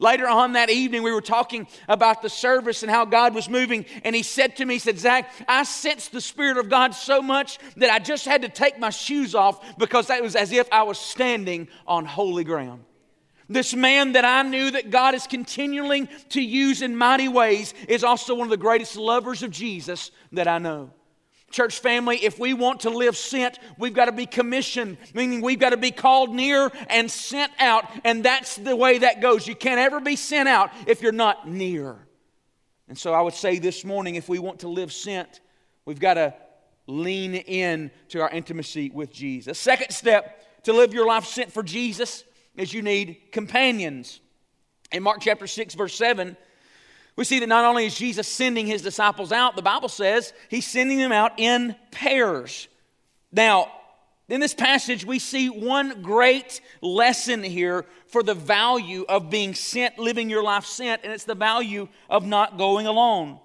Later 0.00 0.26
on 0.26 0.54
that 0.54 0.70
evening, 0.70 1.02
we 1.02 1.12
were 1.12 1.20
talking 1.20 1.68
about 1.86 2.22
the 2.22 2.30
service 2.30 2.82
and 2.82 2.90
how 2.90 3.04
God 3.04 3.34
was 3.34 3.50
moving. 3.50 3.84
And 4.02 4.16
he 4.16 4.22
said 4.22 4.56
to 4.56 4.64
me, 4.64 4.74
he 4.74 4.78
said, 4.78 4.98
Zach, 4.98 5.30
I 5.46 5.62
sensed 5.64 6.12
the 6.12 6.22
Spirit 6.22 6.56
of 6.56 6.70
God 6.70 6.94
so 6.94 7.20
much 7.20 7.58
that 7.76 7.90
I 7.90 7.98
just 7.98 8.24
had 8.24 8.40
to 8.42 8.48
take 8.48 8.78
my 8.78 8.88
shoes 8.88 9.34
off 9.34 9.76
because 9.76 10.06
that 10.06 10.22
was 10.22 10.34
as 10.34 10.52
if 10.52 10.66
I 10.72 10.84
was 10.84 10.98
standing 10.98 11.68
on 11.86 12.06
holy 12.06 12.44
ground. 12.44 12.84
This 13.50 13.74
man 13.74 14.12
that 14.12 14.24
I 14.24 14.42
knew 14.42 14.70
that 14.70 14.90
God 14.90 15.14
is 15.14 15.26
continuing 15.26 16.08
to 16.30 16.40
use 16.40 16.80
in 16.80 16.96
mighty 16.96 17.28
ways 17.28 17.74
is 17.86 18.02
also 18.02 18.34
one 18.34 18.46
of 18.46 18.50
the 18.50 18.56
greatest 18.56 18.96
lovers 18.96 19.42
of 19.42 19.50
Jesus 19.50 20.12
that 20.32 20.48
I 20.48 20.56
know. 20.56 20.92
Church 21.50 21.80
family, 21.80 22.16
if 22.24 22.38
we 22.38 22.54
want 22.54 22.80
to 22.80 22.90
live 22.90 23.16
sent, 23.16 23.58
we've 23.76 23.92
got 23.92 24.04
to 24.04 24.12
be 24.12 24.26
commissioned, 24.26 24.98
meaning 25.14 25.40
we've 25.40 25.58
got 25.58 25.70
to 25.70 25.76
be 25.76 25.90
called 25.90 26.32
near 26.32 26.70
and 26.88 27.10
sent 27.10 27.52
out. 27.58 27.84
And 28.04 28.24
that's 28.24 28.56
the 28.56 28.76
way 28.76 28.98
that 28.98 29.20
goes. 29.20 29.46
You 29.46 29.56
can't 29.56 29.80
ever 29.80 30.00
be 30.00 30.16
sent 30.16 30.48
out 30.48 30.70
if 30.86 31.02
you're 31.02 31.12
not 31.12 31.48
near. 31.48 31.96
And 32.88 32.96
so 32.96 33.12
I 33.12 33.20
would 33.20 33.34
say 33.34 33.58
this 33.58 33.84
morning 33.84 34.14
if 34.14 34.28
we 34.28 34.38
want 34.38 34.60
to 34.60 34.68
live 34.68 34.92
sent, 34.92 35.40
we've 35.84 36.00
got 36.00 36.14
to 36.14 36.34
lean 36.86 37.34
in 37.34 37.90
to 38.08 38.20
our 38.20 38.30
intimacy 38.30 38.90
with 38.90 39.12
Jesus. 39.12 39.58
Second 39.58 39.92
step 39.92 40.62
to 40.64 40.72
live 40.72 40.94
your 40.94 41.06
life 41.06 41.24
sent 41.24 41.52
for 41.52 41.62
Jesus 41.62 42.24
is 42.56 42.72
you 42.72 42.82
need 42.82 43.32
companions. 43.32 44.20
In 44.92 45.02
Mark 45.02 45.20
chapter 45.20 45.46
6, 45.46 45.74
verse 45.74 45.94
7, 45.94 46.36
we 47.16 47.24
see 47.24 47.40
that 47.40 47.48
not 47.48 47.64
only 47.64 47.86
is 47.86 47.94
Jesus 47.94 48.28
sending 48.28 48.66
his 48.66 48.82
disciples 48.82 49.32
out, 49.32 49.56
the 49.56 49.62
Bible 49.62 49.88
says 49.88 50.32
he's 50.48 50.66
sending 50.66 50.98
them 50.98 51.12
out 51.12 51.38
in 51.38 51.76
pairs. 51.90 52.68
Now, 53.32 53.70
in 54.28 54.40
this 54.40 54.54
passage, 54.54 55.04
we 55.04 55.18
see 55.18 55.48
one 55.48 56.02
great 56.02 56.60
lesson 56.80 57.42
here 57.42 57.84
for 58.06 58.22
the 58.22 58.34
value 58.34 59.04
of 59.08 59.28
being 59.28 59.54
sent, 59.54 59.98
living 59.98 60.30
your 60.30 60.42
life 60.42 60.64
sent, 60.64 61.02
and 61.02 61.12
it's 61.12 61.24
the 61.24 61.34
value 61.34 61.88
of 62.08 62.24
not 62.24 62.56
going 62.56 62.86
alone. 62.86 63.40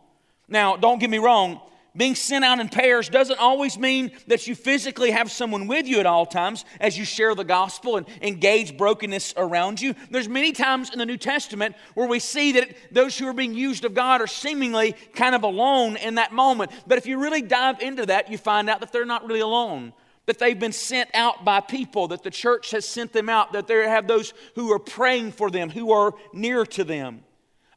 Now, 0.47 0.77
don't 0.77 0.99
get 0.99 1.09
me 1.09 1.17
wrong, 1.17 1.59
being 1.97 2.15
sent 2.15 2.43
out 2.43 2.59
in 2.59 2.69
pairs 2.69 3.09
doesn't 3.09 3.39
always 3.39 3.77
mean 3.77 4.11
that 4.27 4.47
you 4.47 4.55
physically 4.55 5.11
have 5.11 5.31
someone 5.31 5.67
with 5.67 5.87
you 5.87 5.99
at 5.99 6.05
all 6.05 6.25
times 6.25 6.65
as 6.79 6.97
you 6.97 7.05
share 7.05 7.35
the 7.35 7.43
gospel 7.43 7.97
and 7.97 8.05
engage 8.21 8.77
brokenness 8.77 9.33
around 9.37 9.79
you. 9.79 9.95
There's 10.11 10.27
many 10.27 10.51
times 10.51 10.91
in 10.91 10.99
the 10.99 11.05
New 11.05 11.17
Testament 11.17 11.75
where 11.93 12.07
we 12.07 12.19
see 12.19 12.53
that 12.53 12.75
those 12.91 13.17
who 13.17 13.27
are 13.27 13.33
being 13.33 13.53
used 13.53 13.85
of 13.85 13.93
God 13.93 14.21
are 14.21 14.27
seemingly 14.27 14.93
kind 15.13 15.35
of 15.35 15.43
alone 15.43 15.95
in 15.97 16.15
that 16.15 16.33
moment. 16.33 16.71
But 16.85 16.97
if 16.97 17.05
you 17.05 17.19
really 17.19 17.41
dive 17.41 17.81
into 17.81 18.05
that, 18.07 18.29
you 18.29 18.37
find 18.37 18.69
out 18.69 18.81
that 18.81 18.91
they're 18.91 19.05
not 19.05 19.25
really 19.25 19.39
alone. 19.39 19.93
That 20.25 20.39
they've 20.39 20.59
been 20.59 20.71
sent 20.71 21.11
out 21.13 21.45
by 21.45 21.59
people, 21.59 22.07
that 22.07 22.23
the 22.23 22.31
church 22.31 22.71
has 22.71 22.87
sent 22.87 23.13
them 23.13 23.29
out, 23.29 23.53
that 23.53 23.67
they 23.67 23.87
have 23.87 24.07
those 24.07 24.33
who 24.55 24.71
are 24.73 24.79
praying 24.79 25.33
for 25.33 25.51
them, 25.51 25.69
who 25.69 25.91
are 25.91 26.13
near 26.33 26.65
to 26.65 26.83
them. 26.83 27.23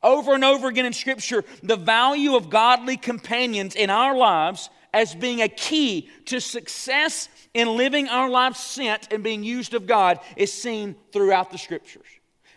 Over 0.03 0.35
and 0.35 0.45
over 0.45 0.69
again 0.69 0.87
in 0.87 0.93
Scripture, 0.93 1.45
the 1.63 1.77
value 1.77 2.37
of 2.37 2.51
godly 2.51 2.97
companions 2.97 3.75
in 3.75 3.91
our 3.91 4.17
lives 4.17 4.71
as 4.95 5.15
being 5.15 5.43
a 5.43 5.49
key 5.49 6.09
to 6.27 6.41
success 6.41 7.29
in 7.53 7.77
living 7.77 8.09
our 8.09 8.29
lives 8.29 8.59
sent 8.59 9.13
and 9.13 9.23
being 9.23 9.43
used 9.43 9.75
of 9.75 9.87
God 9.87 10.21
is 10.37 10.53
seen 10.53 10.97
throughout 11.13 11.51
the 11.51 11.59
Scriptures. 11.59 12.07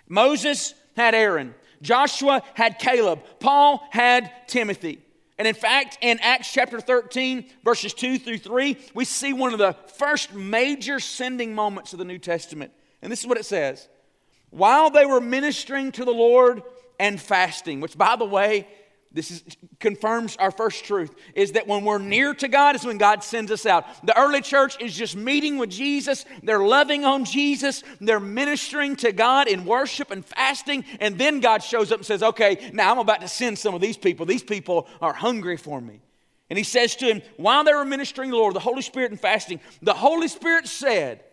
Moses 0.08 0.74
had 0.96 1.16
Aaron, 1.16 1.56
Joshua 1.82 2.44
had 2.54 2.80
Caleb, 2.80 3.22
Paul 3.40 3.86
had 3.90 4.32
Timothy. 4.48 5.00
And 5.38 5.48
in 5.48 5.56
fact, 5.56 5.98
in 6.02 6.20
Acts 6.20 6.54
chapter 6.54 6.80
13, 6.80 7.46
verses 7.64 7.96
2 7.96 8.20
through 8.20 8.38
3, 8.38 8.78
we 8.94 9.06
see 9.06 9.34
one 9.34 9.54
of 9.54 9.60
the 9.60 9.76
first 9.96 10.34
major 10.34 11.00
sending 11.00 11.56
moments 11.56 11.94
of 11.94 12.00
the 12.00 12.06
New 12.06 12.20
Testament. 12.20 12.72
And 13.02 13.12
this 13.12 13.22
is 13.22 13.28
what 13.28 13.40
it 13.40 13.46
says 13.46 13.88
While 14.52 14.92
they 14.92 15.06
were 15.06 15.20
ministering 15.20 15.92
to 15.94 16.06
the 16.06 16.12
Lord, 16.12 16.62
and 17.02 17.20
fasting, 17.20 17.82
which, 17.82 17.98
by 17.98 18.16
the 18.16 18.26
way, 18.26 18.68
this 19.12 19.32
is, 19.32 19.44
confirms 19.80 20.38
our 20.38 20.52
first 20.52 20.86
truth 20.86 21.14
is 21.36 21.54
that 21.54 21.68
when 21.68 21.84
we're 21.84 21.98
near 21.98 22.34
to 22.36 22.48
God 22.48 22.76
is 22.76 22.86
when 22.86 22.98
God 22.98 23.24
sends 23.24 23.52
us 23.52 23.66
out. 23.66 23.86
The 24.06 24.18
early 24.18 24.40
church 24.40 24.80
is 24.80 24.96
just 24.96 25.18
meeting 25.18 25.58
with 25.58 25.70
Jesus, 25.70 26.24
they're 26.44 26.64
loving 26.64 27.04
on 27.04 27.26
Jesus, 27.26 27.84
they're 28.00 28.22
ministering 28.22 28.96
to 28.98 29.12
God 29.12 29.50
in 29.50 29.66
worship 29.66 30.12
and 30.12 30.24
fasting, 30.24 30.86
and 31.02 31.18
then 31.18 31.42
God 31.42 31.62
shows 31.62 31.92
up 31.92 31.98
and 31.98 32.06
says, 32.06 32.24
Okay, 32.24 32.70
now 32.72 32.92
I'm 32.92 33.00
about 33.00 33.22
to 33.22 33.28
send 33.28 33.58
some 33.58 33.74
of 33.74 33.82
these 33.82 33.98
people. 33.98 34.26
These 34.26 34.44
people 34.44 34.88
are 35.02 35.14
hungry 35.14 35.58
for 35.58 35.82
me. 35.82 36.00
And 36.50 36.58
he 36.58 36.64
says 36.64 36.96
to 36.98 37.06
him, 37.06 37.22
while 37.38 37.64
they 37.64 37.74
were 37.74 37.86
ministering 37.86 38.30
the 38.30 38.38
Lord, 38.38 38.54
the 38.54 38.60
Holy 38.60 38.82
Spirit 38.82 39.12
and 39.12 39.20
fasting, 39.20 39.60
the 39.82 39.94
Holy 39.94 40.28
Spirit 40.28 40.68
said, 40.68 41.24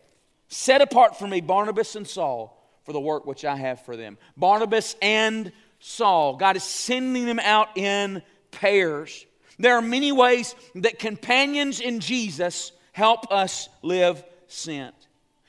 Set 0.48 0.80
apart 0.80 1.18
for 1.18 1.28
me 1.28 1.40
Barnabas 1.42 1.94
and 1.94 2.06
Saul 2.06 2.57
for 2.88 2.94
the 2.94 3.00
work 3.00 3.26
which 3.26 3.44
I 3.44 3.54
have 3.54 3.84
for 3.84 3.98
them. 3.98 4.16
Barnabas 4.34 4.96
and 5.02 5.52
Saul. 5.78 6.36
God 6.36 6.56
is 6.56 6.64
sending 6.64 7.26
them 7.26 7.38
out 7.38 7.76
in 7.76 8.22
pairs. 8.50 9.26
There 9.58 9.74
are 9.74 9.82
many 9.82 10.10
ways 10.10 10.54
that 10.74 10.98
companions 10.98 11.80
in 11.80 12.00
Jesus 12.00 12.72
help 12.92 13.30
us 13.30 13.68
live 13.82 14.24
sent. 14.46 14.94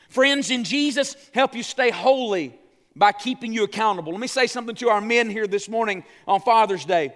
Friends 0.10 0.52
in 0.52 0.66
Jesus 0.66 1.16
help 1.34 1.56
you 1.56 1.64
stay 1.64 1.92
holy 1.92 2.60
by 2.94 3.14
keeping 3.14 3.54
you 3.54 3.64
accountable. 3.64 4.12
Let 4.12 4.20
me 4.20 4.28
say 4.28 4.46
something 4.46 4.76
to 4.76 4.90
our 4.90 5.00
men 5.00 5.30
here 5.30 5.48
this 5.48 5.70
morning 5.70 6.04
on 6.28 6.42
Father's 6.42 6.84
Day 6.84 7.14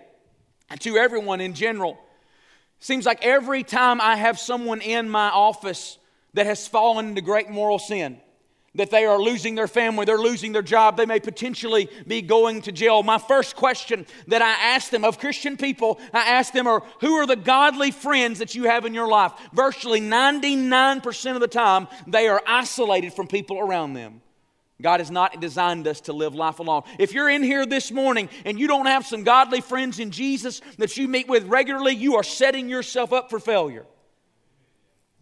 and 0.69 0.79
to 0.79 0.95
everyone 0.95 1.41
in 1.41 1.53
general. 1.53 1.97
Seems 2.79 3.05
like 3.05 3.25
every 3.25 3.63
time 3.63 3.99
I 3.99 4.15
have 4.15 4.39
someone 4.39 4.79
in 4.79 5.09
my 5.09 5.27
office 5.31 5.97
that 6.33 6.45
has 6.45 6.65
fallen 6.65 7.09
into 7.09 7.19
great 7.19 7.49
moral 7.49 7.77
sin, 7.77 8.21
that 8.75 8.89
they 8.89 9.05
are 9.05 9.19
losing 9.19 9.55
their 9.55 9.67
family, 9.67 10.05
they're 10.05 10.17
losing 10.17 10.51
their 10.51 10.61
job, 10.61 10.97
they 10.97 11.05
may 11.05 11.19
potentially 11.19 11.89
be 12.07 12.21
going 12.21 12.61
to 12.63 12.71
jail. 12.71 13.03
My 13.03 13.17
first 13.17 13.55
question 13.55 14.05
that 14.27 14.41
I 14.41 14.51
ask 14.75 14.89
them 14.89 15.05
of 15.05 15.19
Christian 15.19 15.57
people, 15.57 15.99
I 16.13 16.21
ask 16.21 16.53
them 16.53 16.67
are 16.67 16.83
who 17.01 17.13
are 17.15 17.27
the 17.27 17.35
godly 17.35 17.91
friends 17.91 18.39
that 18.39 18.55
you 18.55 18.63
have 18.63 18.85
in 18.85 18.93
your 18.93 19.07
life? 19.07 19.33
Virtually 19.53 20.01
99% 20.01 21.35
of 21.35 21.41
the 21.41 21.47
time, 21.47 21.87
they 22.07 22.27
are 22.27 22.41
isolated 22.47 23.13
from 23.13 23.27
people 23.27 23.59
around 23.59 23.93
them 23.93 24.21
God 24.83 24.99
has 24.99 25.09
not 25.09 25.39
designed 25.39 25.87
us 25.87 26.01
to 26.01 26.13
live 26.13 26.35
life 26.35 26.59
alone. 26.59 26.83
If 26.99 27.13
you're 27.13 27.29
in 27.29 27.41
here 27.41 27.65
this 27.65 27.91
morning 27.91 28.29
and 28.43 28.59
you 28.59 28.67
don't 28.67 28.85
have 28.85 29.05
some 29.05 29.23
godly 29.23 29.61
friends 29.61 29.99
in 29.99 30.11
Jesus 30.11 30.61
that 30.77 30.97
you 30.97 31.07
meet 31.07 31.27
with 31.27 31.45
regularly, 31.45 31.95
you 31.95 32.15
are 32.15 32.23
setting 32.23 32.69
yourself 32.69 33.13
up 33.13 33.29
for 33.29 33.39
failure. 33.39 33.85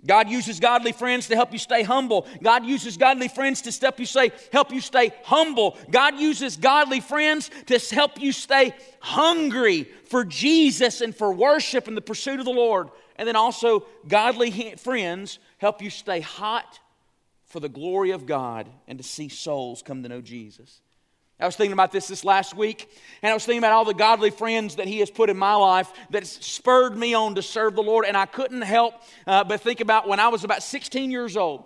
God 0.05 0.29
uses 0.29 0.59
godly 0.59 0.91
friends 0.91 1.27
to 1.27 1.35
help 1.35 1.51
you 1.53 1.59
stay 1.59 1.83
humble. 1.83 2.27
God 2.41 2.65
uses 2.65 2.97
godly 2.97 3.27
friends 3.27 3.61
to 3.61 3.71
help 3.85 3.99
you 3.99 4.05
say, 4.05 4.31
help 4.51 4.71
you 4.71 4.81
stay 4.81 5.11
humble. 5.23 5.77
God 5.89 6.17
uses 6.17 6.57
godly 6.57 6.99
friends 6.99 7.51
to 7.67 7.77
help 7.93 8.19
you 8.19 8.31
stay 8.31 8.73
hungry 8.99 9.87
for 10.05 10.25
Jesus 10.25 11.01
and 11.01 11.15
for 11.15 11.31
worship 11.31 11.87
and 11.87 11.95
the 11.95 12.01
pursuit 12.01 12.39
of 12.39 12.45
the 12.45 12.51
Lord. 12.51 12.89
And 13.15 13.27
then 13.27 13.35
also, 13.35 13.85
godly 14.07 14.75
friends 14.75 15.37
help 15.59 15.81
you 15.81 15.91
stay 15.91 16.21
hot 16.21 16.79
for 17.45 17.59
the 17.59 17.69
glory 17.69 18.11
of 18.11 18.25
God 18.25 18.67
and 18.87 18.97
to 18.97 19.03
see 19.03 19.29
souls 19.29 19.83
come 19.83 20.01
to 20.01 20.09
know 20.09 20.21
Jesus. 20.21 20.81
I 21.41 21.45
was 21.45 21.55
thinking 21.55 21.73
about 21.73 21.91
this 21.91 22.07
this 22.07 22.23
last 22.23 22.55
week, 22.55 22.87
and 23.23 23.31
I 23.31 23.33
was 23.33 23.43
thinking 23.43 23.59
about 23.59 23.71
all 23.71 23.83
the 23.83 23.95
godly 23.95 24.29
friends 24.29 24.75
that 24.75 24.87
He 24.87 24.99
has 24.99 25.09
put 25.09 25.29
in 25.29 25.37
my 25.37 25.55
life 25.55 25.91
that 26.11 26.27
spurred 26.27 26.95
me 26.95 27.15
on 27.15 27.33
to 27.35 27.41
serve 27.41 27.73
the 27.73 27.81
Lord. 27.81 28.05
And 28.05 28.15
I 28.15 28.27
couldn't 28.27 28.61
help 28.61 28.93
uh, 29.25 29.43
but 29.43 29.61
think 29.61 29.81
about 29.81 30.07
when 30.07 30.19
I 30.19 30.27
was 30.27 30.43
about 30.43 30.61
16 30.61 31.09
years 31.09 31.35
old, 31.35 31.65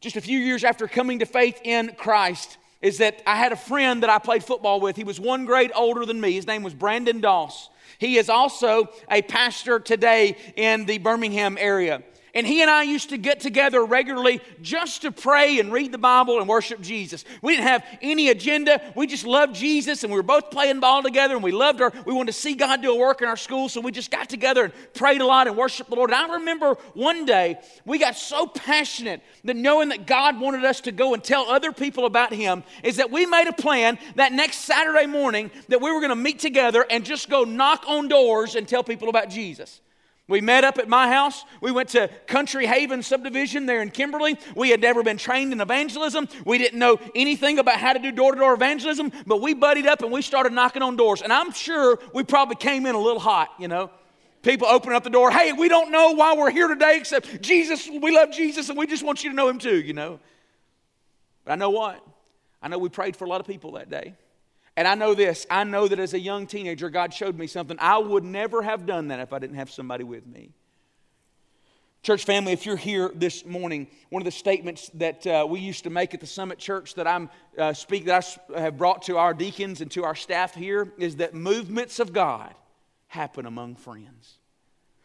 just 0.00 0.14
a 0.14 0.20
few 0.20 0.38
years 0.38 0.62
after 0.62 0.86
coming 0.86 1.18
to 1.18 1.26
faith 1.26 1.60
in 1.64 1.94
Christ, 1.96 2.56
is 2.80 2.98
that 2.98 3.20
I 3.26 3.34
had 3.34 3.50
a 3.50 3.56
friend 3.56 4.04
that 4.04 4.10
I 4.10 4.18
played 4.18 4.44
football 4.44 4.80
with. 4.80 4.94
He 4.94 5.04
was 5.04 5.18
one 5.18 5.44
grade 5.44 5.72
older 5.74 6.06
than 6.06 6.20
me. 6.20 6.32
His 6.32 6.46
name 6.46 6.62
was 6.62 6.72
Brandon 6.72 7.20
Doss. 7.20 7.70
He 7.98 8.16
is 8.18 8.28
also 8.28 8.90
a 9.10 9.22
pastor 9.22 9.80
today 9.80 10.36
in 10.54 10.84
the 10.84 10.98
Birmingham 10.98 11.56
area. 11.58 12.02
And 12.34 12.44
he 12.44 12.62
and 12.62 12.70
I 12.70 12.82
used 12.82 13.10
to 13.10 13.16
get 13.16 13.38
together 13.38 13.84
regularly 13.84 14.40
just 14.60 15.02
to 15.02 15.12
pray 15.12 15.60
and 15.60 15.72
read 15.72 15.92
the 15.92 15.98
Bible 15.98 16.40
and 16.40 16.48
worship 16.48 16.80
Jesus. 16.80 17.24
We 17.42 17.52
didn't 17.52 17.68
have 17.68 17.84
any 18.02 18.28
agenda. 18.28 18.82
We 18.96 19.06
just 19.06 19.24
loved 19.24 19.54
Jesus 19.54 20.02
and 20.02 20.12
we 20.12 20.18
were 20.18 20.24
both 20.24 20.50
playing 20.50 20.80
ball 20.80 21.04
together 21.04 21.34
and 21.34 21.44
we 21.44 21.52
loved 21.52 21.80
our, 21.80 21.92
we 22.04 22.12
wanted 22.12 22.32
to 22.32 22.38
see 22.38 22.54
God 22.54 22.82
do 22.82 22.92
a 22.92 22.98
work 22.98 23.22
in 23.22 23.28
our 23.28 23.36
school. 23.36 23.68
So 23.68 23.80
we 23.80 23.92
just 23.92 24.10
got 24.10 24.28
together 24.28 24.64
and 24.64 24.72
prayed 24.94 25.20
a 25.20 25.26
lot 25.26 25.46
and 25.46 25.56
worshiped 25.56 25.90
the 25.90 25.96
Lord. 25.96 26.10
And 26.10 26.18
I 26.18 26.34
remember 26.34 26.74
one 26.94 27.24
day 27.24 27.60
we 27.84 27.98
got 27.98 28.16
so 28.16 28.48
passionate 28.48 29.22
that 29.44 29.54
knowing 29.54 29.90
that 29.90 30.04
God 30.04 30.40
wanted 30.40 30.64
us 30.64 30.80
to 30.82 30.92
go 30.92 31.14
and 31.14 31.22
tell 31.22 31.48
other 31.48 31.70
people 31.70 32.04
about 32.04 32.32
Him 32.32 32.64
is 32.82 32.96
that 32.96 33.12
we 33.12 33.26
made 33.26 33.46
a 33.46 33.52
plan 33.52 33.96
that 34.16 34.32
next 34.32 34.58
Saturday 34.58 35.06
morning 35.06 35.52
that 35.68 35.80
we 35.80 35.92
were 35.92 36.00
going 36.00 36.10
to 36.10 36.16
meet 36.16 36.40
together 36.40 36.84
and 36.90 37.04
just 37.04 37.30
go 37.30 37.44
knock 37.44 37.84
on 37.86 38.08
doors 38.08 38.56
and 38.56 38.66
tell 38.66 38.82
people 38.82 39.08
about 39.08 39.30
Jesus. 39.30 39.80
We 40.26 40.40
met 40.40 40.64
up 40.64 40.78
at 40.78 40.88
my 40.88 41.08
house. 41.08 41.44
We 41.60 41.70
went 41.70 41.90
to 41.90 42.08
Country 42.26 42.64
Haven 42.64 43.02
subdivision 43.02 43.66
there 43.66 43.82
in 43.82 43.90
Kimberly. 43.90 44.38
We 44.56 44.70
had 44.70 44.80
never 44.80 45.02
been 45.02 45.18
trained 45.18 45.52
in 45.52 45.60
evangelism. 45.60 46.28
We 46.46 46.56
didn't 46.56 46.78
know 46.78 46.98
anything 47.14 47.58
about 47.58 47.78
how 47.78 47.92
to 47.92 47.98
do 47.98 48.10
door 48.10 48.32
to 48.32 48.38
door 48.38 48.54
evangelism, 48.54 49.12
but 49.26 49.42
we 49.42 49.52
buddied 49.52 49.86
up 49.86 50.02
and 50.02 50.10
we 50.10 50.22
started 50.22 50.54
knocking 50.54 50.80
on 50.80 50.96
doors. 50.96 51.20
And 51.20 51.30
I'm 51.30 51.52
sure 51.52 51.98
we 52.14 52.24
probably 52.24 52.56
came 52.56 52.86
in 52.86 52.94
a 52.94 53.00
little 53.00 53.20
hot, 53.20 53.50
you 53.58 53.68
know. 53.68 53.90
People 54.40 54.66
opening 54.66 54.96
up 54.96 55.04
the 55.04 55.10
door, 55.10 55.30
hey, 55.30 55.52
we 55.52 55.68
don't 55.68 55.90
know 55.90 56.12
why 56.12 56.34
we're 56.34 56.50
here 56.50 56.68
today 56.68 56.96
except 56.98 57.42
Jesus, 57.42 57.88
we 57.88 58.14
love 58.14 58.30
Jesus 58.30 58.68
and 58.68 58.78
we 58.78 58.86
just 58.86 59.02
want 59.02 59.24
you 59.24 59.30
to 59.30 59.36
know 59.36 59.48
him 59.48 59.58
too, 59.58 59.80
you 59.80 59.92
know. 59.92 60.20
But 61.44 61.52
I 61.52 61.56
know 61.56 61.70
what? 61.70 62.02
I 62.62 62.68
know 62.68 62.78
we 62.78 62.88
prayed 62.88 63.14
for 63.14 63.26
a 63.26 63.28
lot 63.28 63.40
of 63.40 63.46
people 63.46 63.72
that 63.72 63.90
day. 63.90 64.14
And 64.76 64.88
I 64.88 64.94
know 64.94 65.14
this 65.14 65.46
I 65.50 65.64
know 65.64 65.88
that 65.88 65.98
as 65.98 66.14
a 66.14 66.18
young 66.18 66.46
teenager, 66.46 66.90
God 66.90 67.14
showed 67.14 67.38
me 67.38 67.46
something. 67.46 67.76
I 67.80 67.98
would 67.98 68.24
never 68.24 68.62
have 68.62 68.86
done 68.86 69.08
that 69.08 69.20
if 69.20 69.32
I 69.32 69.38
didn't 69.38 69.56
have 69.56 69.70
somebody 69.70 70.04
with 70.04 70.26
me. 70.26 70.50
Church 72.02 72.24
family, 72.24 72.52
if 72.52 72.66
you're 72.66 72.76
here 72.76 73.10
this 73.14 73.46
morning, 73.46 73.86
one 74.10 74.20
of 74.20 74.26
the 74.26 74.30
statements 74.30 74.90
that 74.92 75.26
uh, 75.26 75.46
we 75.48 75.60
used 75.60 75.84
to 75.84 75.90
make 75.90 76.12
at 76.12 76.20
the 76.20 76.26
Summit 76.26 76.58
Church 76.58 76.94
that 76.96 77.06
I'm 77.06 77.30
uh, 77.56 77.72
speak 77.72 78.04
that 78.04 78.38
I 78.54 78.60
have 78.60 78.76
brought 78.76 79.02
to 79.02 79.16
our 79.16 79.32
deacons 79.32 79.80
and 79.80 79.90
to 79.92 80.04
our 80.04 80.14
staff 80.14 80.54
here 80.54 80.92
is 80.98 81.16
that 81.16 81.32
movements 81.32 82.00
of 82.00 82.12
God 82.12 82.52
happen 83.06 83.46
among 83.46 83.76
friends. 83.76 84.38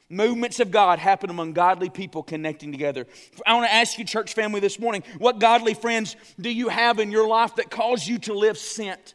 Movements 0.10 0.60
of 0.60 0.72
God 0.72 0.98
happen 1.00 1.30
among 1.30 1.54
godly 1.54 1.90
people 1.90 2.24
connecting 2.24 2.72
together. 2.72 3.06
I 3.46 3.54
want 3.54 3.68
to 3.68 3.74
ask 3.74 3.98
you, 4.00 4.04
church 4.04 4.34
family, 4.34 4.60
this 4.60 4.80
morning, 4.80 5.04
what 5.20 5.40
godly 5.40 5.76
friends 5.76 6.16
do 6.42 6.52
you 6.52 6.68
have 6.68 7.00
in 7.00 7.12
your 7.12 7.28
life 7.28 7.56
that 7.56 7.70
cause 7.70 8.08
you 8.08 8.18
to 8.20 8.34
live 8.34 8.58
sent? 8.58 9.14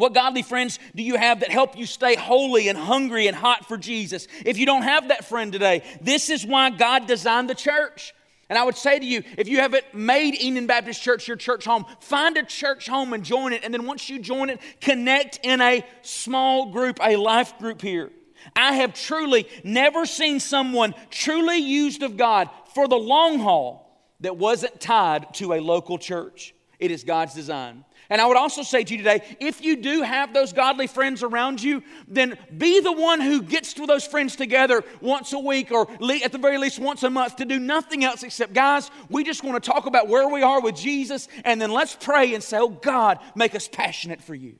What 0.00 0.14
godly 0.14 0.40
friends 0.40 0.78
do 0.96 1.02
you 1.02 1.16
have 1.16 1.40
that 1.40 1.50
help 1.50 1.76
you 1.76 1.84
stay 1.84 2.16
holy 2.16 2.68
and 2.68 2.78
hungry 2.78 3.26
and 3.26 3.36
hot 3.36 3.68
for 3.68 3.76
Jesus? 3.76 4.28
If 4.46 4.56
you 4.56 4.64
don't 4.64 4.80
have 4.80 5.08
that 5.08 5.26
friend 5.26 5.52
today, 5.52 5.82
this 6.00 6.30
is 6.30 6.46
why 6.46 6.70
God 6.70 7.06
designed 7.06 7.50
the 7.50 7.54
church. 7.54 8.14
And 8.48 8.58
I 8.58 8.64
would 8.64 8.78
say 8.78 8.98
to 8.98 9.04
you, 9.04 9.22
if 9.36 9.46
you 9.46 9.58
haven't 9.58 9.84
made 9.92 10.36
Eden 10.36 10.66
Baptist 10.66 11.02
Church 11.02 11.28
your 11.28 11.36
church 11.36 11.66
home, 11.66 11.84
find 12.00 12.38
a 12.38 12.42
church 12.44 12.88
home 12.88 13.12
and 13.12 13.22
join 13.22 13.52
it. 13.52 13.62
And 13.62 13.74
then 13.74 13.84
once 13.84 14.08
you 14.08 14.18
join 14.18 14.48
it, 14.48 14.60
connect 14.80 15.38
in 15.42 15.60
a 15.60 15.84
small 16.00 16.72
group, 16.72 16.98
a 17.02 17.16
life 17.16 17.58
group 17.58 17.82
here. 17.82 18.10
I 18.56 18.72
have 18.76 18.94
truly 18.94 19.46
never 19.64 20.06
seen 20.06 20.40
someone 20.40 20.94
truly 21.10 21.58
used 21.58 22.02
of 22.02 22.16
God 22.16 22.48
for 22.72 22.88
the 22.88 22.96
long 22.96 23.38
haul 23.38 24.02
that 24.20 24.38
wasn't 24.38 24.80
tied 24.80 25.34
to 25.34 25.52
a 25.52 25.60
local 25.60 25.98
church. 25.98 26.54
It 26.78 26.90
is 26.90 27.04
God's 27.04 27.34
design. 27.34 27.84
And 28.10 28.20
I 28.20 28.26
would 28.26 28.36
also 28.36 28.62
say 28.62 28.82
to 28.82 28.92
you 28.92 28.98
today 28.98 29.22
if 29.38 29.62
you 29.62 29.76
do 29.76 30.02
have 30.02 30.34
those 30.34 30.52
godly 30.52 30.88
friends 30.88 31.22
around 31.22 31.62
you, 31.62 31.82
then 32.08 32.36
be 32.58 32.80
the 32.80 32.92
one 32.92 33.20
who 33.20 33.40
gets 33.40 33.72
to 33.74 33.86
those 33.86 34.04
friends 34.04 34.34
together 34.34 34.82
once 35.00 35.32
a 35.32 35.38
week 35.38 35.70
or 35.70 35.88
at 36.24 36.32
the 36.32 36.38
very 36.38 36.58
least 36.58 36.80
once 36.80 37.04
a 37.04 37.10
month 37.10 37.36
to 37.36 37.44
do 37.44 37.60
nothing 37.60 38.04
else 38.04 38.24
except, 38.24 38.52
guys, 38.52 38.90
we 39.08 39.22
just 39.22 39.44
want 39.44 39.62
to 39.62 39.70
talk 39.70 39.86
about 39.86 40.08
where 40.08 40.28
we 40.28 40.42
are 40.42 40.60
with 40.60 40.74
Jesus 40.74 41.28
and 41.44 41.62
then 41.62 41.70
let's 41.70 41.94
pray 41.94 42.34
and 42.34 42.42
say, 42.42 42.58
oh 42.58 42.68
God, 42.68 43.20
make 43.36 43.54
us 43.54 43.68
passionate 43.68 44.20
for 44.20 44.34
you. 44.34 44.56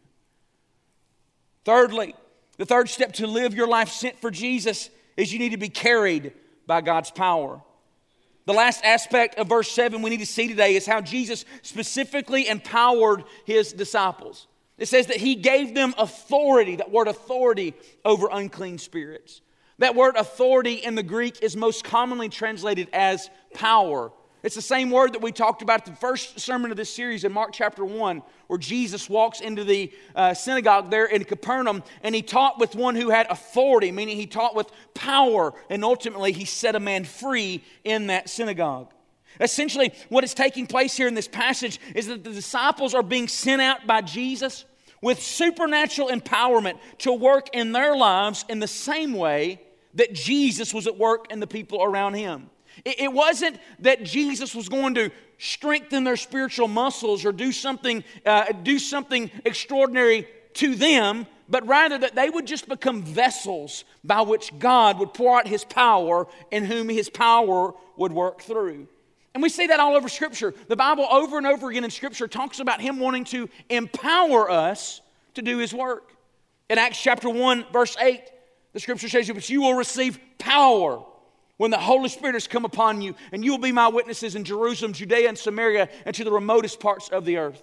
Thirdly, 1.65 2.15
the 2.57 2.67
third 2.67 2.89
step 2.89 3.15
to 3.15 3.27
live 3.27 3.55
your 3.55 3.69
life 3.69 3.89
sent 3.89 4.21
for 4.21 4.31
Jesus 4.31 4.91
is 5.17 5.33
you 5.33 5.41
need 5.41 5.51
to 5.51 5.57
be 5.57 5.69
carried 5.69 6.33
by 6.67 6.81
God's 6.81 7.11
power. 7.11 7.61
The 8.47 8.53
last 8.53 8.85
aspect 8.85 9.37
of 9.37 9.49
verse 9.49 9.71
7 9.71 10.03
we 10.03 10.11
need 10.11 10.21
to 10.21 10.27
see 10.27 10.49
today 10.49 10.75
is 10.75 10.87
how 10.87 11.01
Jesus 11.01 11.45
specifically 11.63 12.49
empowered 12.49 13.25
his 13.45 13.73
disciples. 13.73 14.47
It 14.79 14.89
says 14.89 15.09
that 15.09 15.19
he 15.19 15.35
gave 15.35 15.75
them 15.75 15.95
authority, 15.99 16.77
that 16.77 16.91
word 16.91 17.07
authority, 17.07 17.75
over 18.05 18.29
unclean 18.33 18.79
spirits. 18.79 19.43
That 19.79 19.95
word 19.95 20.17
authority 20.17 20.75
in 20.75 20.95
the 20.95 21.03
Greek 21.03 21.43
is 21.43 21.57
most 21.57 21.85
commonly 21.85 22.29
translated 22.29 22.89
as 22.93 23.31
power 23.55 24.11
it's 24.43 24.55
the 24.55 24.63
same 24.63 24.91
word 24.91 25.13
that 25.13 25.23
we 25.23 25.33
talked 25.33 25.61
about 25.61 25.85
the 25.85 25.93
first 25.93 26.41
sermon 26.41 26.71
of 26.71 26.77
this 26.77 26.93
series 26.93 27.25
in 27.25 27.33
Mark 27.33 27.51
chapter 27.53 27.85
1, 27.85 28.23
where 28.47 28.59
Jesus 28.59 29.09
walks 29.09 29.41
into 29.41 29.65
the 29.65 29.93
uh, 30.17 30.33
synagogue 30.33 30.91
there 30.91 31.05
in 31.05 31.25
Capernaum 31.25 31.83
and 32.03 32.15
he 32.15 32.23
taught 32.23 32.59
with 32.59 32.75
one 32.75 32.95
who 32.95 33.11
had 33.11 33.27
authority, 33.31 33.93
meaning 33.93 34.17
he 34.17 34.27
taught 34.27 34.55
with 34.55 34.71
power, 34.95 35.53
and 35.69 35.85
ultimately 35.85 36.33
he 36.33 36.47
set 36.47 36.75
a 36.75 36.81
man 36.81 37.05
free 37.05 37.63
in 37.85 38.07
that 38.07 38.31
synagogue. 38.31 38.93
Essentially, 39.41 39.93
what 40.09 40.25
is 40.25 40.35
taking 40.35 40.67
place 40.67 40.97
here 40.97 41.07
in 41.07 41.15
this 41.15 41.29
passage 41.29 41.79
is 41.95 42.07
that 42.07 42.25
the 42.25 42.33
disciples 42.33 42.95
are 42.95 43.03
being 43.03 43.29
sent 43.29 43.61
out 43.61 43.87
by 43.87 44.01
Jesus 44.01 44.65
with 45.03 45.23
supernatural 45.23 46.09
empowerment 46.09 46.79
to 46.99 47.13
work 47.13 47.49
in 47.53 47.73
their 47.73 47.97
lives 47.97 48.45
in 48.49 48.59
the 48.59 48.69
same 48.69 49.13
way 49.13 49.61
that 49.95 50.13
Jesus 50.13 50.73
was 50.75 50.87
at 50.87 50.97
work 50.97 51.31
in 51.31 51.41
the 51.41 51.47
people 51.47 51.83
around 51.83 52.15
him. 52.15 52.51
It 52.85 53.13
wasn't 53.13 53.59
that 53.81 54.05
Jesus 54.05 54.55
was 54.55 54.69
going 54.69 54.95
to 54.95 55.11
strengthen 55.39 56.05
their 56.05 56.17
spiritual 56.17 56.69
muscles 56.69 57.25
or 57.25 57.33
do 57.33 57.53
something, 57.53 58.05
uh, 58.27 58.53
do 58.63 58.79
something 58.79 59.31
extraordinary 59.45 60.27
to 60.55 60.75
them, 60.75 61.27
but 61.49 61.67
rather 61.67 61.99
that 61.99 62.15
they 62.15 62.29
would 62.31 62.47
just 62.47 62.69
become 62.69 63.03
vessels 63.03 63.85
by 64.05 64.21
which 64.21 64.57
God 64.59 64.99
would 64.99 65.15
pour 65.15 65.39
out 65.39 65.49
His 65.49 65.65
power 65.65 66.27
in 66.51 66.65
whom 66.65 66.89
His 66.89 67.09
power 67.09 67.73
would 67.97 68.13
work 68.13 68.43
through. 68.43 68.87
And 69.33 69.43
we 69.43 69.49
see 69.49 69.69
that 69.69 69.81
all 69.81 69.95
over 69.95 70.09
Scripture. 70.09 70.55
The 70.69 70.77
Bible, 70.77 71.07
over 71.11 71.39
and 71.39 71.47
over 71.47 71.71
again 71.71 71.85
in 71.85 71.91
Scripture, 71.91 72.29
talks 72.29 72.61
about 72.61 72.81
Him 72.81 72.99
wanting 72.99 73.25
to 73.27 73.49
empower 73.69 74.51
us 74.51 75.01
to 75.35 75.43
do 75.43 75.59
His 75.59 75.73
work. 75.73 76.13
In 76.69 76.79
Acts 76.79 77.01
chapter 77.01 77.31
1, 77.31 77.67
verse 77.73 77.97
8, 77.99 78.21
the 78.73 78.81
Scripture 78.81 79.09
says, 79.09 79.31
But 79.31 79.49
you 79.49 79.63
will 79.63 79.75
receive 79.75 80.19
power 80.39 81.03
when 81.61 81.71
the 81.71 81.77
Holy 81.77 82.09
Spirit 82.09 82.33
has 82.33 82.47
come 82.47 82.65
upon 82.65 83.03
you, 83.03 83.15
and 83.33 83.45
you 83.45 83.51
will 83.51 83.59
be 83.59 83.71
my 83.71 83.87
witnesses 83.87 84.35
in 84.35 84.45
Jerusalem, 84.45 84.95
Judea, 84.95 85.29
and 85.29 85.37
Samaria, 85.37 85.91
and 86.07 86.17
to 86.17 86.25
the 86.25 86.31
remotest 86.33 86.81
parts 86.81 87.11
of 87.11 87.27
the 87.27 87.37
earth. 87.37 87.63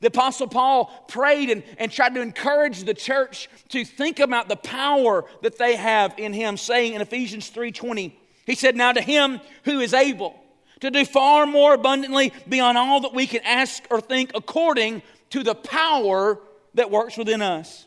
The 0.00 0.06
Apostle 0.06 0.48
Paul 0.48 0.86
prayed 1.06 1.50
and, 1.50 1.62
and 1.76 1.92
tried 1.92 2.14
to 2.14 2.22
encourage 2.22 2.84
the 2.84 2.94
church 2.94 3.50
to 3.68 3.84
think 3.84 4.20
about 4.20 4.48
the 4.48 4.56
power 4.56 5.26
that 5.42 5.58
they 5.58 5.76
have 5.76 6.14
in 6.16 6.32
him, 6.32 6.56
saying 6.56 6.94
in 6.94 7.02
Ephesians 7.02 7.50
3:20, 7.50 8.14
he 8.46 8.54
said, 8.54 8.74
Now 8.74 8.92
to 8.92 9.02
him 9.02 9.42
who 9.64 9.80
is 9.80 9.92
able 9.92 10.34
to 10.80 10.90
do 10.90 11.04
far 11.04 11.44
more 11.44 11.74
abundantly 11.74 12.32
beyond 12.48 12.78
all 12.78 13.00
that 13.00 13.12
we 13.12 13.26
can 13.26 13.42
ask 13.44 13.82
or 13.90 14.00
think, 14.00 14.30
according 14.34 15.02
to 15.28 15.42
the 15.42 15.54
power 15.54 16.38
that 16.72 16.90
works 16.90 17.18
within 17.18 17.42
us. 17.42 17.86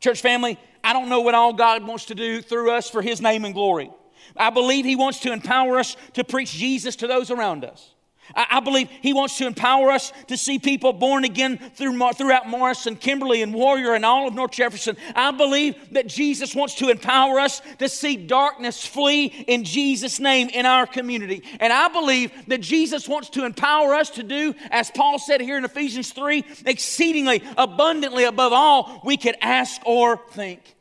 Church 0.00 0.22
family, 0.22 0.58
I 0.82 0.94
don't 0.94 1.10
know 1.10 1.20
what 1.20 1.34
all 1.34 1.52
God 1.52 1.86
wants 1.86 2.06
to 2.06 2.14
do 2.14 2.40
through 2.40 2.70
us 2.70 2.88
for 2.88 3.02
his 3.02 3.20
name 3.20 3.44
and 3.44 3.52
glory. 3.52 3.90
I 4.36 4.50
believe 4.50 4.84
He 4.84 4.96
wants 4.96 5.20
to 5.20 5.32
empower 5.32 5.78
us 5.78 5.96
to 6.14 6.24
preach 6.24 6.52
Jesus 6.52 6.96
to 6.96 7.06
those 7.06 7.30
around 7.30 7.64
us. 7.64 7.92
I, 8.34 8.60
believe 8.60 8.88
He 8.88 9.12
wants 9.12 9.36
to 9.38 9.46
empower 9.46 9.90
us 9.90 10.12
to 10.28 10.36
see 10.36 10.58
people 10.58 10.92
born 10.92 11.24
again 11.24 11.58
through, 11.58 11.98
throughout 12.12 12.48
Morrison, 12.48 12.96
Kimberly, 12.96 13.42
and 13.42 13.52
Warrior, 13.52 13.94
and 13.94 14.04
all 14.04 14.28
of 14.28 14.34
North 14.34 14.52
Jefferson. 14.52 14.96
I 15.14 15.32
believe 15.32 15.76
that 15.92 16.06
Jesus 16.06 16.54
wants 16.54 16.76
to 16.76 16.88
empower 16.88 17.40
us 17.40 17.60
to 17.78 17.88
see 17.88 18.16
darkness 18.16 18.86
flee 18.86 19.26
in 19.26 19.64
Jesus' 19.64 20.20
name 20.20 20.48
in 20.48 20.66
our 20.66 20.86
community. 20.86 21.42
And 21.60 21.72
I 21.72 21.88
believe 21.88 22.30
that 22.46 22.60
Jesus 22.60 23.08
wants 23.08 23.30
to 23.30 23.44
empower 23.44 23.94
us 23.94 24.10
to 24.10 24.22
do, 24.22 24.54
as 24.70 24.90
Paul 24.90 25.18
said 25.18 25.40
here 25.40 25.58
in 25.58 25.64
Ephesians 25.64 26.12
3, 26.12 26.44
exceedingly 26.64 27.42
abundantly 27.58 28.24
above 28.24 28.52
all 28.52 29.02
we 29.04 29.16
could 29.16 29.36
ask 29.42 29.80
or 29.84 30.16
think. 30.30 30.76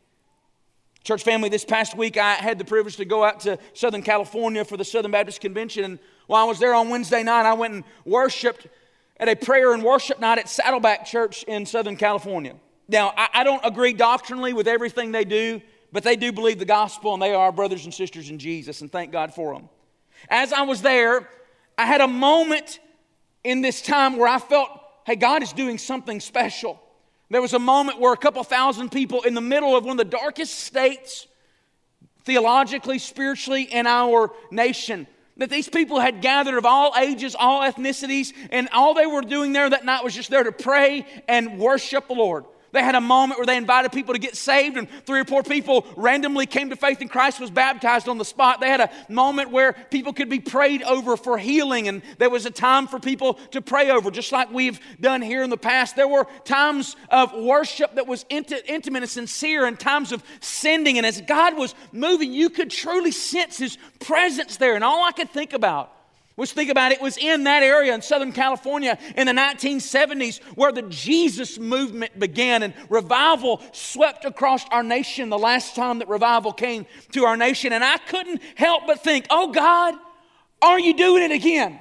Church 1.04 1.24
family, 1.24 1.50
this 1.50 1.66
past 1.66 1.98
week 1.98 2.18
I 2.18 2.36
had 2.36 2.60
the 2.60 2.66
privilege 2.66 2.98
to 2.98 3.06
go 3.06 3.24
out 3.24 3.40
to 3.42 3.58
Southern 3.74 4.04
California 4.04 4.64
for 4.64 4.78
the 4.78 4.86
Southern 4.86 5.12
Baptist 5.12 5.42
Convention. 5.42 5.84
And 5.84 6.00
while 6.28 6.46
I 6.46 6.48
was 6.48 6.60
there 6.60 6.76
on 6.76 6.90
Wednesday 6.90 7.24
night, 7.24 7.46
I 7.46 7.54
went 7.54 7.74
and 7.74 7.84
worshiped 8.06 8.68
at 9.18 9.28
a 9.28 9.36
prayer 9.36 9.74
and 9.74 9.84
worship 9.84 10.20
night 10.20 10.38
at 10.38 10.48
Saddleback 10.48 11.06
Church 11.06 11.44
in 11.44 11.66
Southern 11.66 11.96
California. 11.96 12.56
Now, 12.88 13.14
I, 13.18 13.30
I 13.34 13.44
don't 13.44 13.66
agree 13.66 13.94
doctrinally 13.94 14.54
with 14.54 14.68
everything 14.68 15.12
they 15.12 15.26
do, 15.26 15.62
but 15.92 16.04
they 16.04 16.16
do 16.16 16.32
believe 16.32 16.60
the 16.60 16.66
gospel 16.66 17.14
and 17.14 17.22
they 17.22 17.34
are 17.34 17.52
brothers 17.52 17.86
and 17.86 17.94
sisters 17.94 18.30
in 18.30 18.38
Jesus, 18.38 18.82
and 18.82 18.92
thank 18.92 19.12
God 19.12 19.34
for 19.34 19.54
them. 19.54 19.70
As 20.30 20.54
I 20.54 20.62
was 20.62 20.84
there, 20.84 21.28
I 21.80 21.88
had 21.88 22.02
a 22.02 22.08
moment 22.08 22.80
in 23.44 23.62
this 23.62 23.82
time 23.82 24.18
where 24.18 24.28
I 24.28 24.38
felt, 24.38 24.70
hey, 25.06 25.16
God 25.16 25.42
is 25.42 25.52
doing 25.52 25.80
something 25.80 26.20
special. 26.20 26.80
There 27.32 27.42
was 27.42 27.54
a 27.54 27.60
moment 27.60 27.98
where 27.98 28.12
a 28.12 28.18
couple 28.18 28.44
thousand 28.44 28.92
people 28.92 29.22
in 29.22 29.36
the 29.36 29.42
middle 29.42 29.74
of 29.74 29.86
one 29.86 29.94
of 29.94 29.98
the 29.98 30.18
darkest 30.18 30.54
states, 30.60 31.28
theologically, 32.26 33.00
spiritually, 33.00 33.64
in 33.64 33.88
our 33.88 34.34
nation, 34.52 35.08
that 35.38 35.50
these 35.50 35.70
people 35.70 36.02
had 36.02 36.22
gathered 36.22 36.58
of 36.58 36.66
all 36.66 36.94
ages, 37.00 37.34
all 37.34 37.62
ethnicities, 37.62 38.34
and 38.52 38.68
all 38.74 38.94
they 38.94 39.06
were 39.06 39.22
doing 39.22 39.54
there 39.54 39.70
that 39.70 39.86
night 39.86 40.04
was 40.04 40.14
just 40.14 40.30
there 40.30 40.44
to 40.44 40.52
pray 40.52 41.06
and 41.30 41.58
worship 41.58 42.10
the 42.10 42.14
Lord. 42.14 42.44
They 42.72 42.82
had 42.82 42.96
a 42.96 43.02
moment 43.02 43.40
where 43.40 43.46
they 43.46 43.58
invited 43.58 43.92
people 43.92 44.14
to 44.14 44.20
get 44.20 44.36
saved, 44.36 44.78
and 44.78 44.88
three 45.06 45.20
or 45.20 45.26
four 45.26 45.44
people 45.44 45.86
randomly 45.98 46.46
came 46.46 46.70
to 46.70 46.76
faith 46.76 47.02
in 47.02 47.10
Christ, 47.10 47.40
was 47.40 47.52
baptized 47.52 48.08
on 48.08 48.18
the 48.18 48.26
spot. 48.26 48.62
They 48.62 48.70
had 48.70 48.82
a 48.82 48.90
moment 49.10 49.52
where 49.52 49.74
people 49.74 50.14
could 50.14 50.30
be 50.30 50.40
prayed 50.40 50.82
over 50.84 51.18
for 51.18 51.38
healing, 51.38 51.88
and 51.88 52.02
there 52.18 52.30
was 52.30 52.46
a 52.46 52.52
time 52.52 52.88
for 52.88 53.00
people 53.00 53.36
to 53.52 53.62
pray 53.62 53.90
over, 53.90 54.10
just 54.12 54.32
like 54.32 54.52
we've 54.52 54.80
done 55.00 55.22
here 55.22 55.44
in 55.44 55.50
the 55.50 55.58
past. 55.58 55.96
There 55.96 56.08
were 56.08 56.28
times 56.46 56.96
of 57.10 57.34
worship 57.34 57.96
that 57.96 58.08
was 58.08 58.26
intimate 58.30 58.68
and 58.68 59.10
sincere, 59.10 59.66
and 59.66 59.80
times 59.80 60.12
of 60.12 60.24
sending. 60.40 60.98
And 60.98 61.06
as 61.06 61.22
God 61.22 61.58
was 61.58 61.76
moving, 61.92 62.34
you 62.34 62.50
could 62.50 62.72
truly 62.72 63.12
sense 63.12 63.58
His 63.58 63.78
presence 64.00 64.58
there. 64.58 64.76
And 64.76 64.84
all 64.84 65.06
I 65.06 65.12
could 65.12 65.30
think 65.30 65.54
about 65.54 65.92
Let's 66.38 66.54
think 66.54 66.70
about 66.70 66.92
it. 66.92 66.96
it 66.96 67.02
was 67.02 67.18
in 67.18 67.44
that 67.44 67.62
area 67.62 67.94
in 67.94 68.02
Southern 68.02 68.32
California 68.32 68.98
in 69.16 69.28
the 69.28 69.34
1970s 69.34 70.42
where 70.56 70.72
the 70.72 70.84
Jesus 70.84 71.60
movement 71.60 72.18
began 72.18 72.64
and 72.64 72.74
revival 72.90 73.62
swept 73.74 74.24
across 74.24 74.66
our 74.70 74.82
nation 74.82 75.30
the 75.30 75.38
last 75.38 75.76
time 75.76 76.00
that 76.00 76.08
revival 76.08 76.54
came 76.54 76.86
to 77.12 77.26
our 77.26 77.36
nation. 77.36 77.74
And 77.74 77.84
I 77.84 77.98
couldn't 77.98 78.42
help 78.56 78.88
but 78.88 79.04
think, 79.04 79.28
oh 79.30 79.52
God, 79.52 79.96
are 80.62 80.80
you 80.80 80.96
doing 80.96 81.24
it 81.24 81.32
again? 81.32 81.80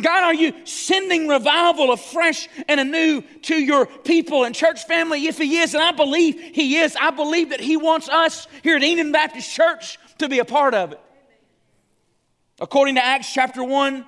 God, 0.00 0.24
are 0.24 0.34
you 0.34 0.52
sending 0.64 1.28
revival 1.28 1.92
afresh 1.92 2.48
and 2.68 2.80
anew 2.80 3.22
to 3.42 3.54
your 3.54 3.86
people 3.86 4.44
and 4.44 4.54
church 4.54 4.84
family? 4.86 5.26
If 5.26 5.38
He 5.38 5.58
is, 5.58 5.72
and 5.74 5.82
I 5.82 5.92
believe 5.92 6.34
He 6.38 6.78
is, 6.78 6.96
I 7.00 7.10
believe 7.10 7.50
that 7.50 7.60
He 7.60 7.76
wants 7.76 8.08
us 8.08 8.48
here 8.62 8.76
at 8.76 8.82
Eden 8.82 9.12
Baptist 9.12 9.50
Church 9.50 9.98
to 10.18 10.28
be 10.28 10.40
a 10.40 10.44
part 10.44 10.74
of 10.74 10.92
it. 10.92 11.00
According 12.60 12.94
to 12.96 13.04
Acts 13.04 13.32
chapter 13.32 13.64
1 13.64 14.04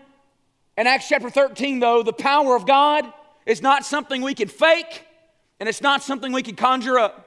and 0.76 0.88
Acts 0.88 1.08
chapter 1.08 1.30
13, 1.30 1.80
though, 1.80 2.02
the 2.02 2.12
power 2.12 2.54
of 2.54 2.66
God 2.66 3.04
is 3.44 3.62
not 3.62 3.84
something 3.84 4.22
we 4.22 4.34
can 4.34 4.48
fake 4.48 5.04
and 5.58 5.68
it's 5.68 5.80
not 5.80 6.02
something 6.02 6.32
we 6.32 6.42
can 6.42 6.56
conjure 6.56 6.98
up. 6.98 7.22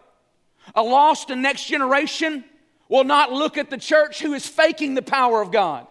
A 0.76 0.84
lost 0.84 1.30
and 1.30 1.42
next 1.42 1.66
generation 1.66 2.44
will 2.88 3.04
not 3.04 3.32
look 3.32 3.58
at 3.58 3.70
the 3.70 3.78
church 3.78 4.22
who 4.22 4.34
is 4.34 4.48
faking 4.48 4.94
the 4.94 5.02
power 5.02 5.42
of 5.42 5.52
God 5.52 5.88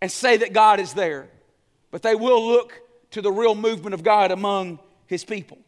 and 0.00 0.10
say 0.10 0.36
that 0.38 0.52
God 0.52 0.80
is 0.80 0.94
there, 0.94 1.28
but 1.90 2.02
they 2.02 2.14
will 2.14 2.46
look 2.46 2.80
to 3.10 3.22
the 3.22 3.30
real 3.30 3.54
movement 3.54 3.94
of 3.94 4.02
God 4.02 4.30
among 4.30 4.78
his 5.06 5.24
people. 5.24 5.58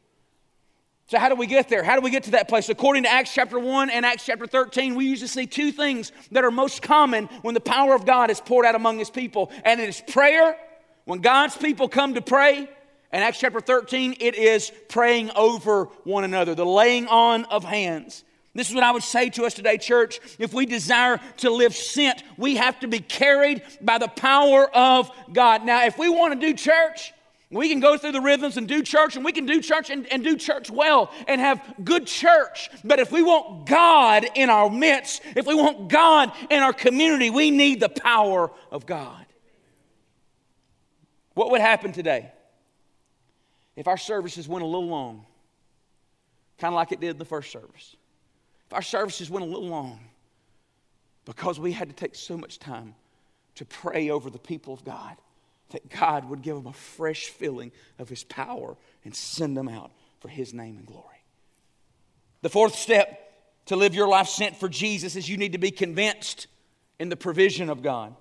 So, 1.06 1.18
how 1.18 1.28
do 1.28 1.34
we 1.34 1.46
get 1.46 1.68
there? 1.68 1.82
How 1.82 1.96
do 1.96 2.00
we 2.00 2.10
get 2.10 2.22
to 2.24 2.30
that 2.32 2.48
place? 2.48 2.70
According 2.70 3.02
to 3.02 3.10
Acts 3.10 3.34
chapter 3.34 3.58
1 3.58 3.90
and 3.90 4.06
Acts 4.06 4.24
chapter 4.24 4.46
13, 4.46 4.94
we 4.94 5.04
usually 5.06 5.28
see 5.28 5.46
two 5.46 5.70
things 5.70 6.12
that 6.32 6.44
are 6.44 6.50
most 6.50 6.80
common 6.80 7.26
when 7.42 7.52
the 7.52 7.60
power 7.60 7.94
of 7.94 8.06
God 8.06 8.30
is 8.30 8.40
poured 8.40 8.64
out 8.64 8.74
among 8.74 8.98
his 8.98 9.10
people, 9.10 9.52
and 9.64 9.80
it 9.80 9.88
is 9.88 10.02
prayer. 10.08 10.56
When 11.04 11.20
God's 11.20 11.56
people 11.56 11.88
come 11.88 12.14
to 12.14 12.22
pray, 12.22 12.70
and 13.12 13.22
Acts 13.22 13.38
chapter 13.38 13.60
13, 13.60 14.16
it 14.18 14.34
is 14.34 14.72
praying 14.88 15.30
over 15.36 15.84
one 16.04 16.24
another, 16.24 16.54
the 16.54 16.64
laying 16.64 17.06
on 17.06 17.44
of 17.44 17.64
hands. 17.64 18.24
This 18.54 18.70
is 18.70 18.74
what 18.74 18.84
I 18.84 18.92
would 18.92 19.02
say 19.02 19.28
to 19.30 19.44
us 19.44 19.52
today, 19.52 19.76
church. 19.76 20.20
If 20.38 20.54
we 20.54 20.64
desire 20.64 21.20
to 21.38 21.50
live 21.50 21.74
sent, 21.74 22.22
we 22.38 22.56
have 22.56 22.80
to 22.80 22.88
be 22.88 23.00
carried 23.00 23.62
by 23.82 23.98
the 23.98 24.08
power 24.08 24.74
of 24.74 25.10
God. 25.32 25.66
Now, 25.66 25.84
if 25.84 25.98
we 25.98 26.08
want 26.08 26.40
to 26.40 26.46
do 26.46 26.54
church, 26.54 27.12
we 27.54 27.68
can 27.68 27.80
go 27.80 27.96
through 27.96 28.12
the 28.12 28.20
rhythms 28.20 28.56
and 28.56 28.66
do 28.66 28.82
church, 28.82 29.16
and 29.16 29.24
we 29.24 29.32
can 29.32 29.46
do 29.46 29.60
church 29.60 29.90
and, 29.90 30.06
and, 30.12 30.24
do 30.24 30.36
church 30.36 30.70
well 30.70 31.10
and 31.28 31.40
have 31.40 31.62
good 31.84 32.06
church. 32.06 32.70
But 32.82 32.98
if 32.98 33.12
we 33.12 33.22
want 33.22 33.66
God 33.66 34.26
in 34.34 34.50
our 34.50 34.68
midst, 34.68 35.22
if 35.36 35.46
we 35.46 35.54
want 35.54 35.88
God 35.88 36.32
in 36.50 36.62
our 36.62 36.72
community, 36.72 37.30
we 37.30 37.50
need 37.50 37.80
the 37.80 37.88
power 37.88 38.50
of 38.72 38.86
God. 38.86 39.24
What 41.34 41.50
would 41.50 41.60
happen 41.60 41.92
today 41.92 42.32
if 43.76 43.88
our 43.88 43.98
services 43.98 44.48
went 44.48 44.62
a 44.62 44.66
little 44.66 44.88
long, 44.88 45.26
kind 46.58 46.72
of 46.72 46.76
like 46.76 46.92
it 46.92 47.00
did 47.00 47.18
the 47.18 47.24
first 47.24 47.52
service? 47.52 47.96
If 48.66 48.72
our 48.72 48.82
services 48.82 49.30
went 49.30 49.44
a 49.44 49.48
little 49.48 49.68
long 49.68 50.00
because 51.24 51.60
we 51.60 51.72
had 51.72 51.88
to 51.88 51.94
take 51.94 52.14
so 52.14 52.36
much 52.36 52.58
time 52.58 52.94
to 53.56 53.64
pray 53.64 54.10
over 54.10 54.30
the 54.30 54.38
people 54.38 54.72
of 54.74 54.84
God 54.84 55.16
that 55.70 55.88
God 55.88 56.28
would 56.28 56.42
give 56.42 56.56
them 56.56 56.66
a 56.66 56.72
fresh 56.72 57.26
feeling 57.28 57.72
of 57.98 58.08
His 58.08 58.24
power 58.24 58.76
and 59.04 59.14
send 59.14 59.56
them 59.56 59.68
out 59.68 59.90
for 60.20 60.28
His 60.28 60.54
name 60.54 60.76
and 60.76 60.86
glory. 60.86 61.04
The 62.42 62.50
fourth 62.50 62.74
step 62.76 63.20
to 63.66 63.76
live 63.76 63.94
your 63.94 64.08
life 64.08 64.28
sent 64.28 64.56
for 64.56 64.68
Jesus 64.68 65.16
is 65.16 65.28
you 65.28 65.36
need 65.36 65.52
to 65.52 65.58
be 65.58 65.70
convinced 65.70 66.46
in 66.98 67.08
the 67.08 67.16
provision 67.16 67.70
of 67.70 67.82
God. 67.82 68.14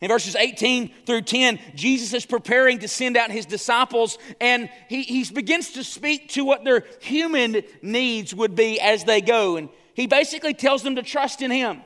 In 0.00 0.08
verses 0.08 0.36
18 0.36 0.92
through 1.06 1.22
10, 1.22 1.58
Jesus 1.74 2.12
is 2.12 2.26
preparing 2.26 2.80
to 2.80 2.88
send 2.88 3.16
out 3.16 3.30
his 3.30 3.46
disciples, 3.46 4.18
and 4.40 4.68
he, 4.88 5.02
he 5.02 5.24
begins 5.32 5.70
to 5.70 5.84
speak 5.84 6.30
to 6.30 6.44
what 6.44 6.64
their 6.64 6.84
human 7.00 7.62
needs 7.80 8.34
would 8.34 8.54
be 8.54 8.80
as 8.80 9.04
they 9.04 9.20
go. 9.20 9.56
And 9.56 9.70
he 9.94 10.06
basically 10.06 10.52
tells 10.52 10.82
them 10.82 10.96
to 10.96 11.02
trust 11.02 11.40
in 11.40 11.50
him. 11.50 11.80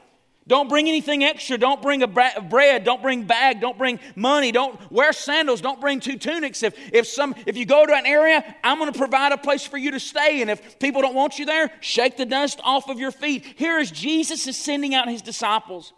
Don't 0.48 0.70
bring 0.70 0.88
anything 0.88 1.22
extra. 1.24 1.58
Don't 1.58 1.82
bring 1.82 2.02
a 2.02 2.08
bread. 2.08 2.82
Don't 2.82 3.02
bring 3.02 3.24
bag. 3.24 3.61
Don't 3.61 3.76
bring 3.76 4.00
money. 4.16 4.50
Don't 4.50 4.80
wear 4.90 5.12
sandals. 5.12 5.61
Don't 5.61 5.78
bring 5.78 6.00
two 6.00 6.16
tunics. 6.16 6.62
If, 6.62 6.74
if, 6.92 7.06
some, 7.06 7.34
if 7.46 7.58
you 7.58 7.66
go 7.66 7.84
to 7.84 7.94
an 7.94 8.06
area, 8.06 8.42
I'm 8.64 8.78
going 8.78 8.90
to 8.90 8.98
provide 8.98 9.32
a 9.32 9.37
place 9.37 9.66
for 9.66 9.76
you 9.76 9.90
to 9.90 10.00
stay. 10.00 10.40
And 10.40 10.50
if 10.50 10.78
people 10.78 11.02
don't 11.02 11.14
want 11.14 11.38
you 11.38 11.44
there, 11.44 11.70
shake 11.80 12.16
the 12.16 12.24
dust 12.24 12.61
off 12.64 12.88
of 12.88 12.98
your 12.98 13.11
feet. 13.11 13.44
Here 13.56 13.78
is 13.78 13.90
Jesus 13.90 14.46
is 14.46 14.56
sending 14.56 14.94
out 14.94 15.06
his 15.06 15.20
disciples. 15.20 15.92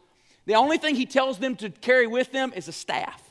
The 0.46 0.56
only 0.56 0.78
thing 0.78 0.96
he 0.96 1.06
tells 1.06 1.38
them 1.38 1.54
to 1.56 1.70
carry 1.70 2.08
with 2.08 2.32
them 2.32 2.52
is 2.56 2.66
a 2.66 2.72
staff. 2.72 3.22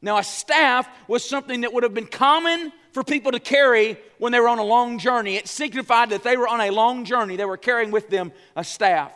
Now, 0.00 0.18
a 0.18 0.22
staff 0.22 0.88
was 1.08 1.28
something 1.28 1.62
that 1.62 1.72
would 1.72 1.82
have 1.82 1.94
been 1.94 2.06
common 2.06 2.72
for 2.92 3.02
people 3.02 3.32
to 3.32 3.40
carry 3.40 3.98
when 4.18 4.30
they 4.30 4.38
were 4.38 4.48
on 4.48 4.60
a 4.60 4.64
long 4.64 5.00
journey. 5.00 5.34
It 5.34 5.48
signified 5.48 6.10
that 6.10 6.22
they 6.22 6.36
were 6.36 6.46
on 6.46 6.60
a 6.60 6.70
long 6.70 7.04
journey. 7.04 7.34
They 7.34 7.44
were 7.44 7.56
carrying 7.56 7.90
with 7.90 8.08
them 8.10 8.30
a 8.54 8.62
staff. 8.62 9.10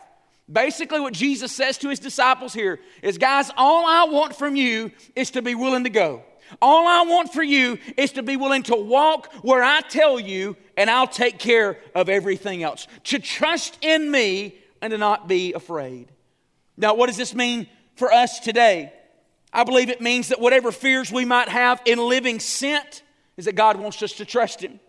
Basically, 0.51 0.99
what 0.99 1.13
Jesus 1.13 1.51
says 1.51 1.77
to 1.79 1.89
his 1.89 1.99
disciples 1.99 2.53
here 2.53 2.79
is 3.01 3.17
guys, 3.17 3.51
all 3.55 3.85
I 3.85 4.11
want 4.11 4.35
from 4.35 4.55
you 4.55 4.91
is 5.15 5.31
to 5.31 5.41
be 5.41 5.55
willing 5.55 5.85
to 5.85 5.89
go. 5.89 6.23
All 6.61 6.87
I 6.87 7.03
want 7.03 7.31
for 7.31 7.43
you 7.43 7.77
is 7.95 8.11
to 8.13 8.23
be 8.23 8.35
willing 8.35 8.63
to 8.63 8.75
walk 8.75 9.31
where 9.41 9.63
I 9.63 9.81
tell 9.81 10.19
you, 10.19 10.57
and 10.75 10.89
I'll 10.89 11.07
take 11.07 11.39
care 11.39 11.77
of 11.95 12.09
everything 12.09 12.63
else. 12.63 12.87
To 13.05 13.19
trust 13.19 13.77
in 13.81 14.11
me 14.11 14.55
and 14.81 14.91
to 14.91 14.97
not 14.97 15.29
be 15.29 15.53
afraid. 15.53 16.11
Now, 16.75 16.95
what 16.95 17.07
does 17.07 17.17
this 17.17 17.33
mean 17.33 17.67
for 17.95 18.11
us 18.11 18.39
today? 18.39 18.91
I 19.53 19.63
believe 19.63 19.89
it 19.89 20.01
means 20.01 20.29
that 20.29 20.41
whatever 20.41 20.71
fears 20.71 21.11
we 21.11 21.23
might 21.23 21.47
have 21.47 21.81
in 21.85 21.99
living 21.99 22.39
sent 22.39 23.03
is 23.37 23.45
that 23.45 23.55
God 23.55 23.77
wants 23.77 24.01
us 24.03 24.13
to 24.13 24.25
trust 24.25 24.61
Him. 24.61 24.79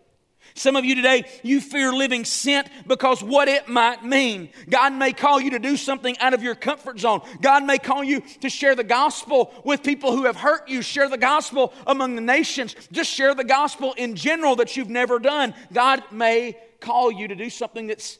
Some 0.55 0.75
of 0.75 0.85
you 0.85 0.95
today, 0.95 1.25
you 1.41 1.59
fear 1.59 1.91
living 1.91 2.25
sent 2.25 2.69
because 2.87 3.23
what 3.23 3.47
it 3.47 3.67
might 3.67 4.03
mean. 4.03 4.49
God 4.69 4.93
may 4.93 5.11
call 5.11 5.41
you 5.41 5.51
to 5.51 5.59
do 5.59 5.75
something 5.75 6.17
out 6.19 6.33
of 6.33 6.43
your 6.43 6.53
comfort 6.53 6.99
zone. 6.99 7.21
God 7.41 7.65
may 7.65 7.79
call 7.79 8.03
you 8.03 8.21
to 8.41 8.49
share 8.49 8.75
the 8.75 8.83
gospel 8.83 9.51
with 9.63 9.81
people 9.81 10.15
who 10.15 10.25
have 10.25 10.35
hurt 10.35 10.69
you, 10.69 10.81
share 10.81 11.09
the 11.09 11.17
gospel 11.17 11.73
among 11.87 12.15
the 12.15 12.21
nations, 12.21 12.75
just 12.91 13.09
share 13.09 13.33
the 13.33 13.43
gospel 13.43 13.93
in 13.93 14.15
general 14.15 14.55
that 14.57 14.77
you've 14.77 14.89
never 14.89 15.17
done. 15.17 15.55
God 15.71 16.03
may 16.11 16.55
call 16.79 17.11
you 17.11 17.27
to 17.27 17.35
do 17.35 17.49
something 17.49 17.87
that's 17.87 18.19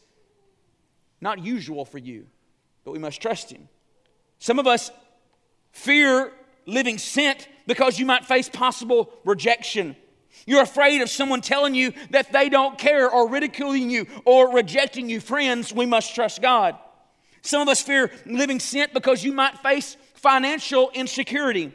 not 1.22 1.44
usual 1.44 1.86
for 1.86 2.00
you, 2.00 2.26
but 2.84 2.92
we 2.92 3.00
must 3.00 3.22
trust 3.22 3.52
Him. 3.52 3.70
Some 4.40 4.60
of 4.60 4.68
us 4.68 4.92
fear 5.72 6.32
living 6.66 6.98
sent 6.98 7.48
because 7.68 8.00
you 8.00 8.06
might 8.06 8.26
face 8.26 8.50
possible 8.50 9.10
rejection. 9.24 9.96
You're 10.46 10.64
afraid 10.64 11.02
of 11.02 11.10
someone 11.10 11.42
telling 11.42 11.74
you 11.74 11.94
that 12.10 12.34
they 12.34 12.50
don't 12.50 12.78
care 12.78 13.10
or 13.10 13.30
ridiculing 13.30 13.90
you 13.90 14.08
or 14.26 14.54
rejecting 14.54 15.10
you. 15.10 15.20
Friends, 15.20 15.74
we 15.74 15.86
must 15.86 16.14
trust 16.16 16.42
God. 16.42 16.76
Some 17.42 17.62
of 17.62 17.70
us 17.70 17.82
fear 17.82 18.12
living 18.26 18.60
sent 18.60 18.94
because 18.94 19.24
you 19.24 19.34
might 19.34 19.58
face 19.60 19.98
financial 20.16 20.92
insecurity. 20.94 21.74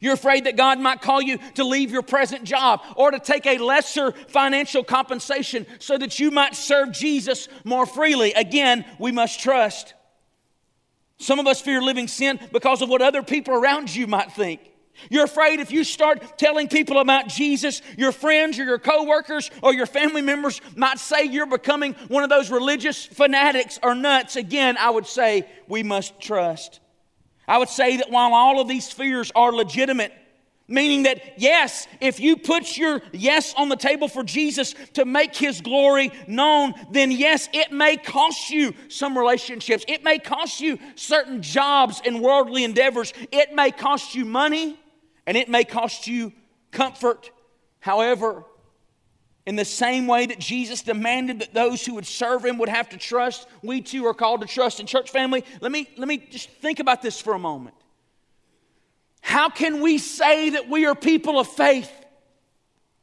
You're 0.00 0.14
afraid 0.14 0.44
that 0.44 0.56
God 0.56 0.78
might 0.78 1.00
call 1.00 1.20
you 1.20 1.38
to 1.54 1.64
leave 1.64 1.90
your 1.90 2.02
present 2.02 2.44
job 2.44 2.82
or 2.94 3.10
to 3.10 3.18
take 3.18 3.46
a 3.46 3.58
lesser 3.58 4.12
financial 4.12 4.84
compensation 4.84 5.66
so 5.80 5.98
that 5.98 6.20
you 6.20 6.30
might 6.30 6.54
serve 6.54 6.92
Jesus 6.92 7.48
more 7.64 7.84
freely. 7.84 8.32
Again, 8.34 8.84
we 8.98 9.10
must 9.10 9.40
trust. 9.40 9.94
Some 11.18 11.40
of 11.40 11.48
us 11.48 11.60
fear 11.60 11.82
living 11.82 12.06
sin 12.06 12.38
because 12.52 12.80
of 12.80 12.88
what 12.88 13.02
other 13.02 13.22
people 13.22 13.54
around 13.54 13.94
you 13.94 14.06
might 14.06 14.32
think. 14.32 14.60
You're 15.10 15.24
afraid 15.24 15.60
if 15.60 15.70
you 15.70 15.84
start 15.84 16.38
telling 16.38 16.68
people 16.68 16.98
about 16.98 17.28
Jesus, 17.28 17.82
your 17.96 18.12
friends 18.12 18.58
or 18.58 18.64
your 18.64 18.78
coworkers 18.78 19.50
or 19.62 19.74
your 19.74 19.86
family 19.86 20.22
members 20.22 20.60
might 20.76 20.98
say 20.98 21.24
you're 21.24 21.46
becoming 21.46 21.94
one 22.08 22.22
of 22.22 22.30
those 22.30 22.50
religious 22.50 23.06
fanatics 23.06 23.78
or 23.82 23.94
nuts. 23.94 24.36
Again, 24.36 24.76
I 24.78 24.90
would 24.90 25.06
say 25.06 25.48
we 25.66 25.82
must 25.82 26.20
trust. 26.20 26.80
I 27.46 27.58
would 27.58 27.70
say 27.70 27.96
that 27.96 28.10
while 28.10 28.34
all 28.34 28.60
of 28.60 28.68
these 28.68 28.90
fears 28.92 29.32
are 29.34 29.52
legitimate, 29.52 30.12
meaning 30.68 31.04
that 31.04 31.38
yes, 31.38 31.86
if 32.00 32.20
you 32.20 32.36
put 32.36 32.76
your 32.76 33.00
yes 33.12 33.54
on 33.56 33.70
the 33.70 33.76
table 33.76 34.06
for 34.06 34.22
Jesus 34.22 34.74
to 34.92 35.06
make 35.06 35.34
his 35.34 35.62
glory 35.62 36.12
known, 36.26 36.74
then 36.90 37.10
yes, 37.10 37.48
it 37.54 37.72
may 37.72 37.96
cost 37.96 38.50
you 38.50 38.74
some 38.88 39.16
relationships. 39.16 39.84
It 39.88 40.04
may 40.04 40.18
cost 40.18 40.60
you 40.60 40.78
certain 40.94 41.40
jobs 41.40 42.02
and 42.04 42.20
worldly 42.20 42.64
endeavors. 42.64 43.14
It 43.32 43.54
may 43.54 43.70
cost 43.70 44.14
you 44.14 44.26
money 44.26 44.78
and 45.28 45.36
it 45.36 45.46
may 45.50 45.62
cost 45.62 46.06
you 46.06 46.32
comfort. 46.70 47.30
However, 47.80 48.46
in 49.44 49.56
the 49.56 49.64
same 49.64 50.06
way 50.06 50.24
that 50.24 50.38
Jesus 50.38 50.80
demanded 50.80 51.40
that 51.40 51.52
those 51.52 51.84
who 51.84 51.96
would 51.96 52.06
serve 52.06 52.46
him 52.46 52.56
would 52.56 52.70
have 52.70 52.88
to 52.88 52.96
trust, 52.96 53.46
we 53.62 53.82
too 53.82 54.06
are 54.06 54.14
called 54.14 54.40
to 54.40 54.46
trust. 54.46 54.80
In 54.80 54.86
church 54.86 55.10
family, 55.10 55.44
let 55.60 55.70
me, 55.70 55.86
let 55.98 56.08
me 56.08 56.16
just 56.16 56.48
think 56.48 56.80
about 56.80 57.02
this 57.02 57.20
for 57.20 57.34
a 57.34 57.38
moment. 57.38 57.76
How 59.20 59.50
can 59.50 59.82
we 59.82 59.98
say 59.98 60.48
that 60.48 60.70
we 60.70 60.86
are 60.86 60.94
people 60.94 61.38
of 61.38 61.46
faith, 61.46 61.92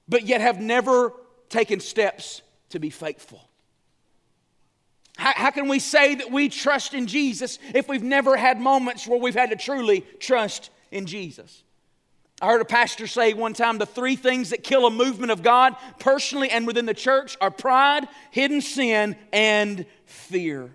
but 0.09 0.23
yet 0.23 0.41
have 0.41 0.59
never 0.59 1.13
taken 1.49 1.79
steps 1.79 2.41
to 2.69 2.79
be 2.79 2.89
faithful? 2.89 3.47
How, 5.15 5.33
how, 5.35 5.51
can 5.51 5.67
we 5.67 5.77
say 5.77 6.15
that 6.15 6.31
we 6.31 6.49
trust 6.49 6.95
in 6.95 7.05
Jesus 7.05 7.59
if 7.75 7.87
we've 7.87 8.01
never 8.01 8.35
had 8.35 8.59
moments 8.59 9.05
where 9.05 9.19
we've 9.19 9.35
had 9.35 9.51
to 9.51 9.55
truly 9.55 10.01
trust 10.19 10.71
in 10.89 11.05
Jesus? 11.05 11.61
I 12.45 12.49
heard 12.49 12.61
a 12.61 12.65
pastor 12.65 13.07
say 13.07 13.33
one 13.33 13.53
time 13.53 13.79
the 13.79 13.87
three 13.87 14.15
things 14.15 14.51
that 14.51 14.63
kill 14.63 14.85
a 14.85 14.91
movement 14.91 15.31
of 15.31 15.41
God 15.41 15.75
personally 15.97 16.51
and 16.51 16.67
within 16.67 16.85
the 16.85 16.93
church 16.93 17.35
are 17.41 17.49
pride, 17.49 18.07
hidden 18.29 18.61
sin, 18.61 19.15
and 19.33 19.83
fear. 20.05 20.69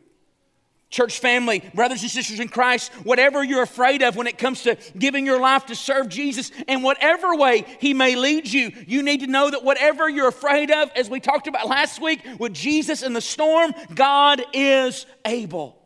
Church 0.88 1.20
family, 1.20 1.62
brothers 1.72 2.02
and 2.02 2.10
sisters 2.10 2.40
in 2.40 2.48
Christ, 2.48 2.90
whatever 3.04 3.44
you're 3.44 3.62
afraid 3.62 4.02
of 4.02 4.16
when 4.16 4.26
it 4.26 4.36
comes 4.36 4.62
to 4.62 4.76
giving 4.98 5.24
your 5.24 5.38
life 5.38 5.66
to 5.66 5.76
serve 5.76 6.08
Jesus, 6.08 6.50
in 6.66 6.82
whatever 6.82 7.36
way 7.36 7.64
He 7.78 7.94
may 7.94 8.16
lead 8.16 8.52
you, 8.52 8.72
you 8.88 9.04
need 9.04 9.20
to 9.20 9.28
know 9.28 9.48
that 9.48 9.62
whatever 9.62 10.08
you're 10.08 10.26
afraid 10.26 10.72
of, 10.72 10.90
as 10.96 11.08
we 11.08 11.20
talked 11.20 11.46
about 11.46 11.68
last 11.68 12.02
week 12.02 12.20
with 12.40 12.52
Jesus 12.52 13.04
in 13.04 13.12
the 13.12 13.20
storm, 13.20 13.72
God 13.94 14.42
is 14.52 15.06
able. 15.24 15.80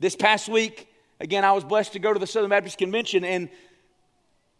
This 0.00 0.16
past 0.16 0.48
week, 0.48 0.88
again, 1.20 1.44
I 1.44 1.52
was 1.52 1.62
blessed 1.62 1.92
to 1.92 1.98
go 1.98 2.14
to 2.14 2.18
the 2.18 2.26
Southern 2.26 2.48
Baptist 2.48 2.78
Convention, 2.78 3.22
and 3.22 3.50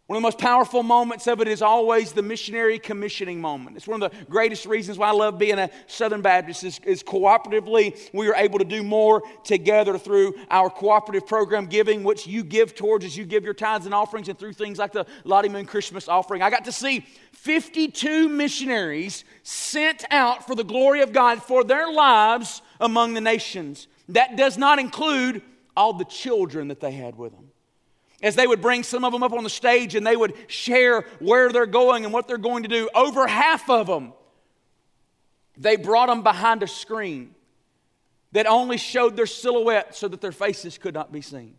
one 0.08 0.16
of 0.16 0.20
the 0.20 0.26
most 0.26 0.38
powerful 0.38 0.82
moments 0.82 1.28
of 1.28 1.40
it 1.40 1.46
is 1.46 1.62
always 1.62 2.12
the 2.12 2.22
missionary 2.22 2.78
commissioning 2.78 3.40
moment. 3.40 3.76
It's 3.76 3.86
one 3.86 4.02
of 4.02 4.10
the 4.10 4.24
greatest 4.24 4.66
reasons 4.66 4.98
why 4.98 5.08
I 5.08 5.12
love 5.12 5.38
being 5.38 5.58
a 5.58 5.70
Southern 5.86 6.20
Baptist 6.20 6.64
is, 6.64 6.80
is 6.80 7.04
cooperatively 7.04 8.10
we 8.12 8.28
are 8.28 8.34
able 8.34 8.58
to 8.58 8.64
do 8.64 8.82
more 8.82 9.22
together 9.44 9.96
through 9.96 10.34
our 10.50 10.68
cooperative 10.68 11.26
program 11.26 11.66
giving, 11.66 12.02
which 12.02 12.26
you 12.26 12.42
give 12.42 12.74
towards 12.74 13.04
as 13.04 13.16
you 13.16 13.24
give 13.24 13.44
your 13.44 13.54
tithes 13.54 13.86
and 13.86 13.94
offerings 13.94 14.28
and 14.28 14.36
through 14.38 14.54
things 14.54 14.76
like 14.76 14.90
the 14.90 15.06
Lottie 15.22 15.48
Moon 15.48 15.66
Christmas 15.66 16.08
offering. 16.08 16.42
I 16.42 16.50
got 16.50 16.64
to 16.64 16.72
see 16.72 17.06
52 17.32 18.28
missionaries 18.28 19.24
sent 19.44 20.04
out 20.10 20.46
for 20.46 20.56
the 20.56 20.64
glory 20.64 21.02
of 21.02 21.12
God 21.12 21.40
for 21.40 21.62
their 21.62 21.90
lives 21.90 22.60
among 22.80 23.14
the 23.14 23.20
nations. 23.20 23.86
That 24.08 24.36
does 24.36 24.58
not 24.58 24.80
include 24.80 25.42
all 25.76 25.92
the 25.92 26.04
children 26.04 26.68
that 26.68 26.80
they 26.80 26.92
had 26.92 27.16
with 27.16 27.32
them 27.32 27.51
as 28.22 28.36
they 28.36 28.46
would 28.46 28.60
bring 28.60 28.82
some 28.82 29.04
of 29.04 29.12
them 29.12 29.22
up 29.22 29.32
on 29.32 29.44
the 29.44 29.50
stage 29.50 29.94
and 29.94 30.06
they 30.06 30.16
would 30.16 30.34
share 30.46 31.02
where 31.18 31.50
they're 31.50 31.66
going 31.66 32.04
and 32.04 32.12
what 32.12 32.28
they're 32.28 32.38
going 32.38 32.62
to 32.62 32.68
do, 32.68 32.88
over 32.94 33.26
half 33.26 33.68
of 33.68 33.86
them, 33.86 34.12
they 35.56 35.76
brought 35.76 36.06
them 36.06 36.22
behind 36.22 36.62
a 36.62 36.68
screen 36.68 37.34
that 38.32 38.46
only 38.46 38.78
showed 38.78 39.16
their 39.16 39.26
silhouette 39.26 39.94
so 39.94 40.08
that 40.08 40.20
their 40.20 40.32
faces 40.32 40.78
could 40.78 40.94
not 40.94 41.12
be 41.12 41.20
seen. 41.20 41.54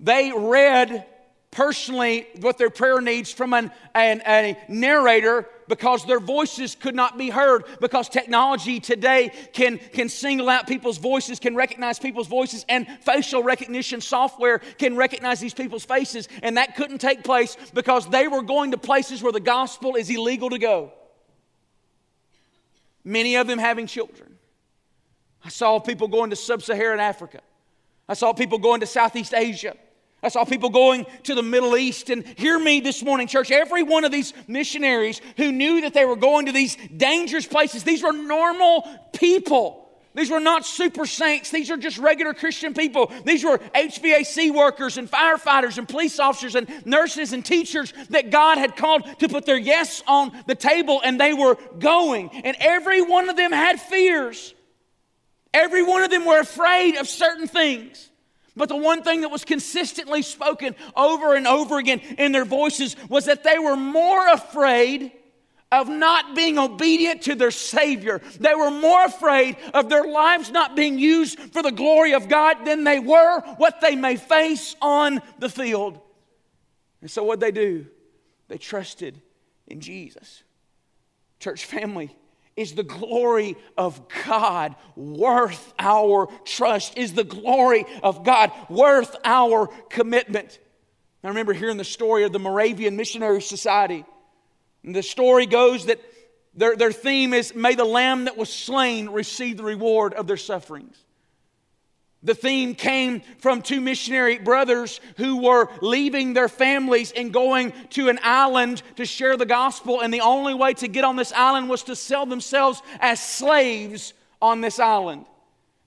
They 0.00 0.32
read 0.36 1.06
personally 1.52 2.26
what 2.40 2.58
their 2.58 2.70
prayer 2.70 3.00
needs 3.00 3.30
from 3.30 3.52
an, 3.52 3.70
an, 3.94 4.22
a 4.26 4.58
narrator 4.68 5.48
because 5.72 6.04
their 6.04 6.20
voices 6.20 6.74
could 6.74 6.94
not 6.94 7.16
be 7.16 7.30
heard 7.30 7.64
because 7.80 8.06
technology 8.06 8.78
today 8.78 9.32
can, 9.54 9.78
can 9.78 10.06
single 10.06 10.50
out 10.50 10.66
people's 10.66 10.98
voices 10.98 11.40
can 11.40 11.56
recognize 11.56 11.98
people's 11.98 12.26
voices 12.26 12.66
and 12.68 12.86
facial 13.00 13.42
recognition 13.42 14.02
software 14.02 14.58
can 14.76 14.96
recognize 14.96 15.40
these 15.40 15.54
people's 15.54 15.86
faces 15.86 16.28
and 16.42 16.58
that 16.58 16.76
couldn't 16.76 16.98
take 16.98 17.24
place 17.24 17.56
because 17.72 18.06
they 18.10 18.28
were 18.28 18.42
going 18.42 18.72
to 18.72 18.76
places 18.76 19.22
where 19.22 19.32
the 19.32 19.40
gospel 19.40 19.94
is 19.96 20.10
illegal 20.10 20.50
to 20.50 20.58
go. 20.58 20.92
Many 23.02 23.36
of 23.36 23.46
them 23.46 23.58
having 23.58 23.86
children. 23.86 24.36
I 25.42 25.48
saw 25.48 25.78
people 25.78 26.06
going 26.06 26.28
to 26.28 26.36
sub-saharan 26.36 27.00
africa. 27.00 27.40
I 28.06 28.12
saw 28.12 28.34
people 28.34 28.58
going 28.58 28.80
to 28.80 28.86
southeast 28.86 29.32
asia 29.32 29.74
I 30.22 30.28
saw 30.28 30.44
people 30.44 30.70
going 30.70 31.06
to 31.24 31.34
the 31.34 31.42
Middle 31.42 31.76
East. 31.76 32.08
And 32.08 32.24
hear 32.24 32.58
me 32.58 32.80
this 32.80 33.02
morning, 33.02 33.26
church. 33.26 33.50
Every 33.50 33.82
one 33.82 34.04
of 34.04 34.12
these 34.12 34.32
missionaries 34.46 35.20
who 35.36 35.50
knew 35.50 35.80
that 35.80 35.94
they 35.94 36.04
were 36.04 36.16
going 36.16 36.46
to 36.46 36.52
these 36.52 36.76
dangerous 36.96 37.46
places, 37.46 37.82
these 37.82 38.02
were 38.02 38.12
normal 38.12 38.88
people. 39.12 39.82
These 40.14 40.30
were 40.30 40.40
not 40.40 40.66
super 40.66 41.06
saints. 41.06 41.50
These 41.50 41.70
are 41.70 41.76
just 41.76 41.96
regular 41.96 42.34
Christian 42.34 42.74
people. 42.74 43.10
These 43.24 43.44
were 43.44 43.58
HVAC 43.74 44.54
workers 44.54 44.98
and 44.98 45.10
firefighters 45.10 45.78
and 45.78 45.88
police 45.88 46.20
officers 46.20 46.54
and 46.54 46.68
nurses 46.86 47.32
and 47.32 47.44
teachers 47.44 47.94
that 48.10 48.30
God 48.30 48.58
had 48.58 48.76
called 48.76 49.04
to 49.20 49.28
put 49.28 49.46
their 49.46 49.56
yes 49.56 50.02
on 50.06 50.32
the 50.46 50.54
table 50.54 51.00
and 51.02 51.18
they 51.18 51.32
were 51.32 51.56
going. 51.78 52.28
And 52.44 52.56
every 52.60 53.00
one 53.00 53.30
of 53.30 53.36
them 53.36 53.52
had 53.52 53.80
fears. 53.80 54.54
Every 55.54 55.82
one 55.82 56.02
of 56.02 56.10
them 56.10 56.26
were 56.26 56.40
afraid 56.40 56.96
of 56.96 57.08
certain 57.08 57.46
things. 57.46 58.10
But 58.54 58.68
the 58.68 58.76
one 58.76 59.02
thing 59.02 59.22
that 59.22 59.30
was 59.30 59.44
consistently 59.44 60.22
spoken 60.22 60.74
over 60.94 61.34
and 61.34 61.46
over 61.46 61.78
again 61.78 62.00
in 62.18 62.32
their 62.32 62.44
voices 62.44 62.96
was 63.08 63.24
that 63.24 63.44
they 63.44 63.58
were 63.58 63.76
more 63.76 64.28
afraid 64.28 65.12
of 65.70 65.88
not 65.88 66.36
being 66.36 66.58
obedient 66.58 67.22
to 67.22 67.34
their 67.34 67.50
Savior. 67.50 68.20
They 68.38 68.54
were 68.54 68.70
more 68.70 69.06
afraid 69.06 69.56
of 69.72 69.88
their 69.88 70.06
lives 70.06 70.50
not 70.50 70.76
being 70.76 70.98
used 70.98 71.38
for 71.38 71.62
the 71.62 71.72
glory 71.72 72.12
of 72.12 72.28
God 72.28 72.66
than 72.66 72.84
they 72.84 72.98
were 72.98 73.40
what 73.56 73.80
they 73.80 73.96
may 73.96 74.16
face 74.16 74.76
on 74.82 75.22
the 75.38 75.48
field. 75.48 75.98
And 77.00 77.10
so, 77.10 77.24
what 77.24 77.40
they 77.40 77.50
do? 77.50 77.86
They 78.48 78.58
trusted 78.58 79.20
in 79.66 79.80
Jesus. 79.80 80.42
Church 81.40 81.64
family, 81.64 82.14
is 82.56 82.74
the 82.74 82.82
glory 82.82 83.56
of 83.78 84.00
God 84.26 84.76
worth 84.94 85.72
our 85.78 86.28
trust? 86.44 86.98
Is 86.98 87.14
the 87.14 87.24
glory 87.24 87.84
of 88.02 88.24
God 88.24 88.52
worth 88.68 89.16
our 89.24 89.68
commitment? 89.88 90.58
I 91.24 91.28
remember 91.28 91.52
hearing 91.52 91.76
the 91.76 91.84
story 91.84 92.24
of 92.24 92.32
the 92.32 92.38
Moravian 92.38 92.96
Missionary 92.96 93.40
Society. 93.40 94.04
And 94.84 94.94
the 94.94 95.02
story 95.02 95.46
goes 95.46 95.86
that 95.86 96.00
their, 96.54 96.76
their 96.76 96.92
theme 96.92 97.32
is 97.32 97.54
May 97.54 97.74
the 97.74 97.84
lamb 97.84 98.24
that 98.24 98.36
was 98.36 98.52
slain 98.52 99.08
receive 99.08 99.56
the 99.56 99.62
reward 99.62 100.14
of 100.14 100.26
their 100.26 100.36
sufferings. 100.36 101.01
The 102.24 102.34
theme 102.34 102.74
came 102.76 103.22
from 103.38 103.62
two 103.62 103.80
missionary 103.80 104.38
brothers 104.38 105.00
who 105.16 105.42
were 105.42 105.68
leaving 105.80 106.34
their 106.34 106.48
families 106.48 107.10
and 107.10 107.32
going 107.32 107.72
to 107.90 108.08
an 108.08 108.20
island 108.22 108.82
to 108.96 109.04
share 109.04 109.36
the 109.36 109.46
gospel. 109.46 110.00
And 110.00 110.14
the 110.14 110.20
only 110.20 110.54
way 110.54 110.74
to 110.74 110.88
get 110.88 111.04
on 111.04 111.16
this 111.16 111.32
island 111.32 111.68
was 111.68 111.82
to 111.84 111.96
sell 111.96 112.24
themselves 112.26 112.80
as 113.00 113.20
slaves 113.20 114.14
on 114.40 114.60
this 114.60 114.78
island. 114.78 115.26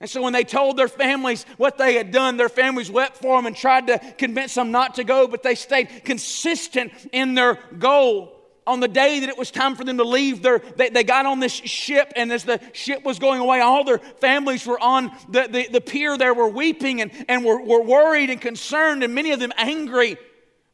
And 0.01 0.09
so 0.09 0.21
when 0.21 0.33
they 0.33 0.43
told 0.43 0.75
their 0.75 0.89
families 0.89 1.45
what 1.55 1.77
they 1.77 1.95
had 1.95 2.11
done, 2.11 2.35
their 2.35 2.49
families 2.49 2.91
wept 2.91 3.17
for 3.17 3.37
them 3.37 3.45
and 3.45 3.55
tried 3.55 3.87
to 3.87 3.99
convince 4.17 4.53
them 4.55 4.71
not 4.71 4.95
to 4.95 5.05
go, 5.05 5.27
but 5.27 5.41
they 5.41 5.55
stayed 5.55 6.03
consistent 6.03 6.91
in 7.13 7.33
their 7.33 7.57
goal 7.79 8.34
on 8.67 8.79
the 8.79 8.87
day 8.87 9.19
that 9.19 9.29
it 9.29 9.37
was 9.37 9.51
time 9.51 9.75
for 9.75 9.83
them 9.83 9.97
to 9.97 10.03
leave, 10.03 10.41
they, 10.41 10.89
they 10.89 11.03
got 11.03 11.25
on 11.25 11.39
this 11.39 11.53
ship, 11.53 12.11
and 12.15 12.31
as 12.31 12.43
the 12.43 12.59
ship 12.73 13.03
was 13.03 13.19
going 13.19 13.39
away, 13.39 13.59
all 13.59 13.83
their 13.83 13.99
families 13.99 14.65
were 14.65 14.79
on 14.79 15.11
the, 15.29 15.47
the, 15.47 15.67
the 15.71 15.81
pier 15.81 16.17
there, 16.17 16.33
were 16.33 16.49
weeping 16.49 17.01
and, 17.01 17.11
and 17.29 17.45
were, 17.45 17.61
were 17.61 17.81
worried 17.81 18.29
and 18.29 18.41
concerned, 18.41 19.03
and 19.03 19.13
many 19.13 19.31
of 19.31 19.39
them 19.39 19.51
angry 19.57 20.17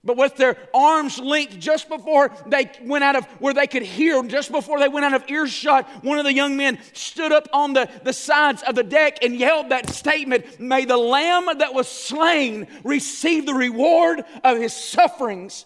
But 0.04 0.18
with 0.18 0.36
their 0.36 0.58
arms 0.74 1.20
linked 1.20 1.60
just 1.60 1.88
before 1.88 2.32
they 2.48 2.72
went 2.82 3.04
out 3.04 3.16
of 3.16 3.26
where 3.40 3.54
they 3.54 3.68
could 3.68 3.84
hear, 3.84 4.24
just 4.24 4.52
before 4.52 4.80
they 4.80 4.88
went 4.88 5.06
out 5.06 5.14
of 5.14 5.30
earshot, 5.30 5.88
one 6.04 6.18
of 6.18 6.26
the 6.26 6.34
young 6.34 6.58
men 6.58 6.80
stood 6.94 7.32
up 7.32 7.48
on 7.54 7.74
the, 7.74 7.88
the 8.04 8.14
sides 8.14 8.64
of 8.64 8.74
the 8.74 8.84
deck 8.84 9.24
and 9.24 9.36
yelled 9.36 9.70
that 9.70 9.90
statement 9.90 10.60
May 10.60 10.86
the 10.86 10.98
lamb 10.98 11.46
that 11.60 11.76
was 11.76 11.88
slain 11.88 12.68
receive 12.84 13.46
the 13.46 13.54
reward 13.54 14.24
of 14.44 14.58
his 14.58 14.74
sufferings. 14.74 15.66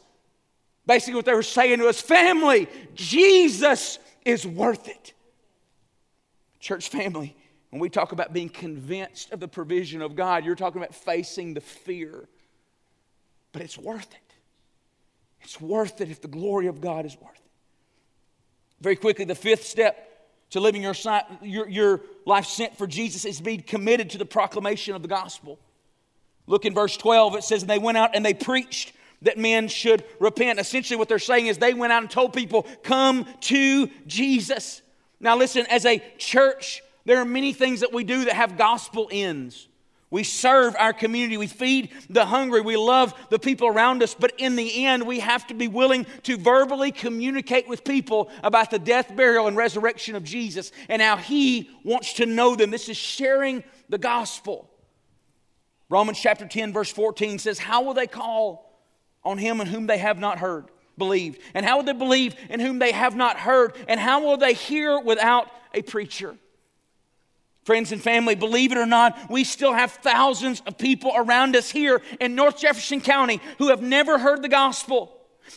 Basically, 0.87 1.15
what 1.15 1.25
they 1.25 1.33
were 1.33 1.43
saying 1.43 1.79
to 1.79 1.87
his 1.87 2.01
family 2.01 2.67
Jesus 2.93 3.99
is 4.23 4.45
worth 4.45 4.87
it. 4.87 5.13
Church 6.59 6.89
family, 6.89 7.35
when 7.69 7.79
we 7.79 7.89
talk 7.89 8.11
about 8.11 8.33
being 8.33 8.49
convinced 8.49 9.31
of 9.31 9.39
the 9.39 9.47
provision 9.47 10.01
of 10.01 10.15
God, 10.15 10.45
you're 10.45 10.55
talking 10.55 10.81
about 10.81 10.95
facing 10.95 11.53
the 11.53 11.61
fear. 11.61 12.27
But 13.51 13.61
it's 13.61 13.77
worth 13.77 14.11
it. 14.13 14.35
It's 15.41 15.61
worth 15.61 16.01
it 16.01 16.09
if 16.09 16.21
the 16.21 16.27
glory 16.27 16.67
of 16.67 16.81
God 16.81 17.05
is 17.05 17.15
worth 17.21 17.35
it. 17.35 17.41
Very 18.81 18.95
quickly, 18.95 19.25
the 19.25 19.35
fifth 19.35 19.65
step 19.65 20.05
to 20.51 20.59
living 20.59 20.81
your, 20.81 20.95
your, 21.41 21.69
your 21.69 22.01
life 22.25 22.45
sent 22.45 22.77
for 22.77 22.87
Jesus 22.87 23.25
is 23.25 23.39
being 23.41 23.61
committed 23.61 24.11
to 24.11 24.17
the 24.17 24.25
proclamation 24.25 24.95
of 24.95 25.01
the 25.01 25.07
gospel. 25.07 25.59
Look 26.47 26.65
in 26.65 26.73
verse 26.73 26.97
12, 26.97 27.35
it 27.35 27.43
says, 27.43 27.63
And 27.63 27.69
they 27.69 27.79
went 27.79 27.97
out 27.97 28.15
and 28.15 28.25
they 28.25 28.33
preached 28.33 28.93
that 29.21 29.37
men 29.37 29.67
should 29.67 30.03
repent. 30.19 30.59
Essentially, 30.59 30.97
what 30.97 31.09
they're 31.09 31.19
saying 31.19 31.47
is 31.47 31.57
they 31.57 31.73
went 31.73 31.93
out 31.93 32.01
and 32.01 32.11
told 32.11 32.33
people, 32.33 32.67
Come 32.83 33.25
to 33.41 33.87
Jesus. 34.07 34.81
Now, 35.19 35.37
listen, 35.37 35.65
as 35.69 35.85
a 35.85 36.03
church, 36.17 36.83
there 37.05 37.19
are 37.19 37.25
many 37.25 37.53
things 37.53 37.81
that 37.81 37.93
we 37.93 38.03
do 38.03 38.25
that 38.25 38.33
have 38.33 38.57
gospel 38.57 39.07
ends. 39.11 39.67
We 40.11 40.23
serve 40.23 40.75
our 40.79 40.93
community. 40.93 41.35
We 41.35 41.47
feed 41.47 41.91
the 42.09 42.25
hungry. 42.25 42.61
We 42.61 42.77
love 42.77 43.13
the 43.29 43.39
people 43.39 43.67
around 43.67 44.03
us. 44.03 44.15
But 44.17 44.33
in 44.37 44.55
the 44.55 44.85
end, 44.85 45.05
we 45.05 45.19
have 45.19 45.45
to 45.47 45.53
be 45.53 45.67
willing 45.67 46.05
to 46.23 46.37
verbally 46.37 46.91
communicate 46.91 47.67
with 47.67 47.83
people 47.83 48.29
about 48.43 48.71
the 48.71 48.79
death, 48.79 49.15
burial, 49.15 49.47
and 49.47 49.57
resurrection 49.57 50.15
of 50.15 50.23
Jesus 50.23 50.71
and 50.89 51.01
how 51.01 51.17
He 51.17 51.69
wants 51.83 52.13
to 52.13 52.25
know 52.25 52.55
them. 52.55 52.71
This 52.71 52.87
is 52.87 52.97
sharing 52.97 53.63
the 53.89 53.97
gospel. 53.97 54.69
Romans 55.89 56.19
chapter 56.19 56.47
10, 56.47 56.71
verse 56.71 56.91
14 56.91 57.39
says, 57.39 57.59
How 57.59 57.81
will 57.81 57.93
they 57.93 58.07
call 58.07 58.64
on 59.25 59.37
Him 59.37 59.59
in 59.59 59.67
whom 59.67 59.87
they 59.87 59.97
have 59.97 60.19
not 60.19 60.39
heard? 60.39 60.65
Believed. 60.97 61.41
And 61.53 61.65
how 61.65 61.77
will 61.77 61.83
they 61.83 61.93
believe 61.93 62.35
in 62.49 62.59
whom 62.59 62.79
they 62.79 62.93
have 62.93 63.15
not 63.15 63.37
heard? 63.37 63.75
And 63.87 63.99
how 63.99 64.23
will 64.23 64.37
they 64.37 64.53
hear 64.53 64.99
without 64.99 65.51
a 65.73 65.81
preacher? 65.81 66.35
Friends 67.65 67.91
and 67.91 68.01
family, 68.01 68.35
believe 68.35 68.71
it 68.71 68.77
or 68.77 68.85
not, 68.85 69.29
we 69.29 69.43
still 69.43 69.73
have 69.73 69.91
thousands 69.91 70.61
of 70.67 70.77
people 70.77 71.11
around 71.15 71.55
us 71.55 71.71
here 71.71 72.01
in 72.21 72.35
North 72.35 72.59
Jefferson 72.59 73.01
County 73.01 73.41
who 73.57 73.69
have 73.69 73.81
never 73.81 74.19
heard 74.19 74.43
the 74.43 74.47
gospel. 74.47 75.11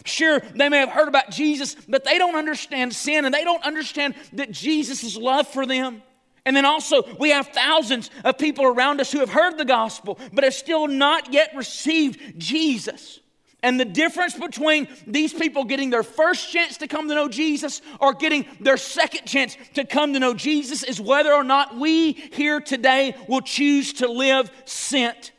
Sure, 0.06 0.40
they 0.40 0.70
may 0.70 0.78
have 0.78 0.88
heard 0.88 1.08
about 1.08 1.30
Jesus, 1.30 1.76
but 1.86 2.04
they 2.04 2.16
don't 2.16 2.34
understand 2.34 2.94
sin 2.94 3.26
and 3.26 3.34
they 3.34 3.44
don't 3.44 3.62
understand 3.62 4.14
that 4.32 4.50
Jesus' 4.50 5.04
is 5.04 5.16
love 5.18 5.46
for 5.48 5.66
them. 5.66 6.02
And 6.46 6.56
then 6.56 6.64
also, 6.64 7.02
we 7.18 7.28
have 7.28 7.48
thousands 7.48 8.10
of 8.24 8.38
people 8.38 8.64
around 8.64 9.02
us 9.02 9.12
who 9.12 9.18
have 9.18 9.28
heard 9.28 9.58
the 9.58 9.66
gospel, 9.66 10.18
but 10.32 10.44
have 10.44 10.54
still 10.54 10.86
not 10.86 11.30
yet 11.30 11.50
received 11.54 12.38
Jesus. 12.38 13.20
And 13.62 13.78
the 13.78 13.84
difference 13.84 14.34
between 14.34 14.86
these 15.06 15.32
people 15.32 15.64
getting 15.64 15.90
their 15.90 16.04
first 16.04 16.52
chance 16.52 16.76
to 16.78 16.86
come 16.86 17.08
to 17.08 17.14
know 17.14 17.28
Jesus 17.28 17.82
or 17.98 18.14
getting 18.14 18.46
their 18.60 18.76
second 18.76 19.26
chance 19.26 19.56
to 19.74 19.84
come 19.84 20.12
to 20.12 20.20
know 20.20 20.32
Jesus 20.32 20.84
is 20.84 21.00
whether 21.00 21.32
or 21.32 21.42
not 21.42 21.76
we 21.76 22.12
here 22.12 22.60
today 22.60 23.16
will 23.28 23.40
choose 23.40 23.94
to 23.94 24.08
live 24.08 24.50
sent. 24.64 25.32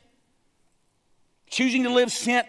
Choosing 1.50 1.84
to 1.84 1.90
live 1.90 2.12
sent 2.12 2.48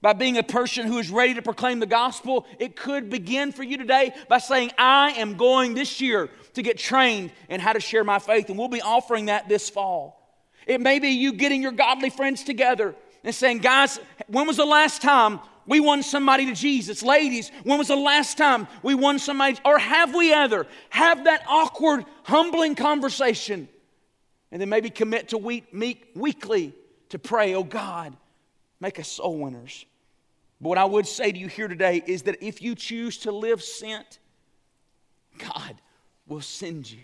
by 0.00 0.14
being 0.14 0.38
a 0.38 0.42
person 0.42 0.86
who 0.86 0.96
is 0.96 1.10
ready 1.10 1.34
to 1.34 1.42
proclaim 1.42 1.80
the 1.80 1.86
gospel, 1.86 2.46
it 2.58 2.74
could 2.74 3.10
begin 3.10 3.52
for 3.52 3.62
you 3.62 3.76
today 3.76 4.14
by 4.28 4.38
saying, 4.38 4.72
I 4.78 5.10
am 5.12 5.36
going 5.36 5.74
this 5.74 6.00
year 6.00 6.30
to 6.54 6.62
get 6.62 6.78
trained 6.78 7.30
in 7.50 7.60
how 7.60 7.74
to 7.74 7.80
share 7.80 8.04
my 8.04 8.18
faith. 8.18 8.48
And 8.48 8.58
we'll 8.58 8.68
be 8.68 8.80
offering 8.80 9.26
that 9.26 9.50
this 9.50 9.68
fall. 9.68 10.16
It 10.66 10.80
may 10.80 10.98
be 10.98 11.08
you 11.08 11.34
getting 11.34 11.60
your 11.60 11.72
godly 11.72 12.08
friends 12.08 12.42
together 12.42 12.94
and 13.24 13.34
saying, 13.34 13.58
guys, 13.58 13.98
when 14.28 14.46
was 14.46 14.56
the 14.56 14.64
last 14.64 15.02
time 15.02 15.40
we 15.66 15.80
won 15.80 16.02
somebody 16.02 16.46
to 16.46 16.54
Jesus? 16.54 17.02
Ladies, 17.02 17.50
when 17.64 17.78
was 17.78 17.88
the 17.88 17.96
last 17.96 18.38
time 18.38 18.66
we 18.82 18.94
won 18.94 19.18
somebody? 19.18 19.58
Or 19.64 19.78
have 19.78 20.14
we 20.14 20.32
ever? 20.32 20.66
Have 20.90 21.24
that 21.24 21.44
awkward, 21.46 22.04
humbling 22.24 22.74
conversation. 22.74 23.68
And 24.52 24.60
then 24.60 24.68
maybe 24.68 24.90
commit 24.90 25.28
to 25.28 25.38
week, 25.38 25.72
meet 25.72 26.08
weekly 26.14 26.74
to 27.10 27.18
pray, 27.18 27.54
oh 27.54 27.64
God, 27.64 28.16
make 28.80 28.98
us 28.98 29.08
soul 29.08 29.38
winners. 29.38 29.84
But 30.60 30.70
what 30.70 30.78
I 30.78 30.84
would 30.84 31.06
say 31.06 31.30
to 31.30 31.38
you 31.38 31.48
here 31.48 31.68
today 31.68 32.02
is 32.06 32.22
that 32.22 32.42
if 32.42 32.60
you 32.62 32.74
choose 32.74 33.18
to 33.18 33.32
live 33.32 33.62
sent, 33.62 34.18
God 35.38 35.76
will 36.26 36.40
send 36.40 36.90
you. 36.90 37.00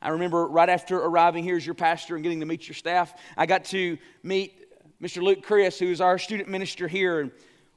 I 0.00 0.10
remember 0.10 0.46
right 0.46 0.68
after 0.68 0.96
arriving 0.96 1.42
here 1.42 1.56
as 1.56 1.66
your 1.66 1.74
pastor 1.74 2.14
and 2.14 2.22
getting 2.22 2.40
to 2.40 2.46
meet 2.46 2.68
your 2.68 2.74
staff, 2.74 3.12
I 3.36 3.46
got 3.46 3.64
to 3.66 3.98
meet 4.22 4.67
Mr. 5.02 5.22
Luke 5.22 5.42
Chris, 5.42 5.78
who's 5.78 6.00
our 6.00 6.18
student 6.18 6.48
minister 6.48 6.88
here. 6.88 7.20
And 7.20 7.30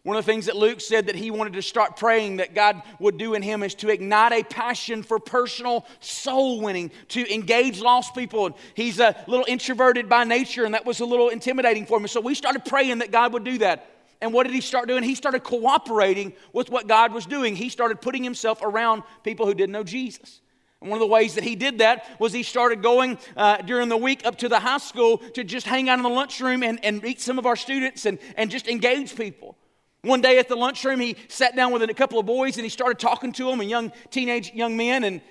one 0.04 0.18
of 0.18 0.26
the 0.26 0.32
things 0.32 0.48
that 0.48 0.56
Luke 0.56 0.82
said 0.82 1.06
that 1.06 1.16
he 1.16 1.30
wanted 1.30 1.54
to 1.54 1.62
start 1.62 1.96
praying 1.96 2.38
that 2.38 2.56
God 2.56 2.82
would 3.00 3.20
do 3.20 3.36
in 3.36 3.44
him 3.44 3.62
is 3.62 3.76
to 3.76 3.90
ignite 3.90 4.32
a 4.32 4.44
passion 4.44 5.04
for 5.04 5.20
personal 5.20 5.86
soul 6.00 6.62
winning, 6.62 6.90
to 7.10 7.32
engage 7.32 7.80
lost 7.80 8.16
people. 8.16 8.48
And 8.48 8.56
he's 8.74 9.00
a 9.00 9.16
little 9.28 9.46
introverted 9.48 10.10
by 10.10 10.24
nature, 10.24 10.66
and 10.66 10.74
that 10.74 10.86
was 10.86 11.00
a 11.00 11.06
little 11.06 11.30
intimidating 11.30 11.86
for 11.86 12.00
him. 12.00 12.08
So 12.08 12.20
we 12.20 12.34
started 12.34 12.66
praying 12.66 13.00
that 13.00 13.12
God 13.12 13.34
would 13.34 13.44
do 13.44 13.60
that. 13.60 13.88
And 14.22 14.34
what 14.34 14.48
did 14.48 14.54
he 14.54 14.62
start 14.62 14.88
doing? 14.88 15.04
He 15.04 15.16
started 15.16 15.44
cooperating 15.44 16.34
with 16.54 16.72
what 16.72 16.88
God 16.88 17.14
was 17.14 17.28
doing. 17.28 17.56
He 17.56 17.70
started 17.70 18.02
putting 18.02 18.24
himself 18.24 18.62
around 18.64 19.04
people 19.24 19.46
who 19.46 19.54
didn't 19.54 19.74
know 19.74 19.84
Jesus. 19.84 20.42
And 20.82 20.89
one 20.89 20.98
of 20.98 21.02
the 21.02 21.13
ways 21.13 21.36
that 21.36 21.44
he 21.44 21.56
did 21.56 21.78
that 21.78 22.20
was 22.20 22.34
he 22.34 22.44
started 22.44 22.82
going 22.82 23.20
uh, 23.38 23.58
during 23.58 23.88
the 23.88 23.98
week 23.98 24.26
up 24.26 24.38
to 24.39 24.50
the 24.50 24.60
high 24.60 24.80
school 24.80 25.20
to 25.20 25.44
just 25.44 25.67
hang 25.67 25.89
out 25.89 26.00
in 26.00 26.04
the 26.04 26.10
lunchroom 26.10 26.63
and, 26.63 26.84
and 26.84 27.02
meet 27.04 27.22
some 27.22 27.38
of 27.38 27.46
our 27.46 27.56
students 27.56 28.06
and, 28.06 28.17
and 28.36 28.50
just 28.50 28.67
engage 28.67 29.15
people. 29.15 29.56
One 30.02 30.22
day 30.22 30.39
at 30.39 30.48
the 30.50 30.56
lunchroom, 30.56 31.00
he 31.00 31.15
sat 31.28 31.56
down 31.56 31.72
with 31.72 31.84
a 31.84 31.94
couple 31.94 32.17
of 32.17 32.26
boys 32.26 32.58
and 32.58 32.63
he 32.63 32.70
started 32.70 32.98
talking 32.98 33.32
to 33.34 33.46
them, 33.46 33.62
and 33.62 33.70
young 33.70 33.91
teenage 34.10 34.52
young 34.54 34.76
men. 34.76 35.04
And 35.04 35.22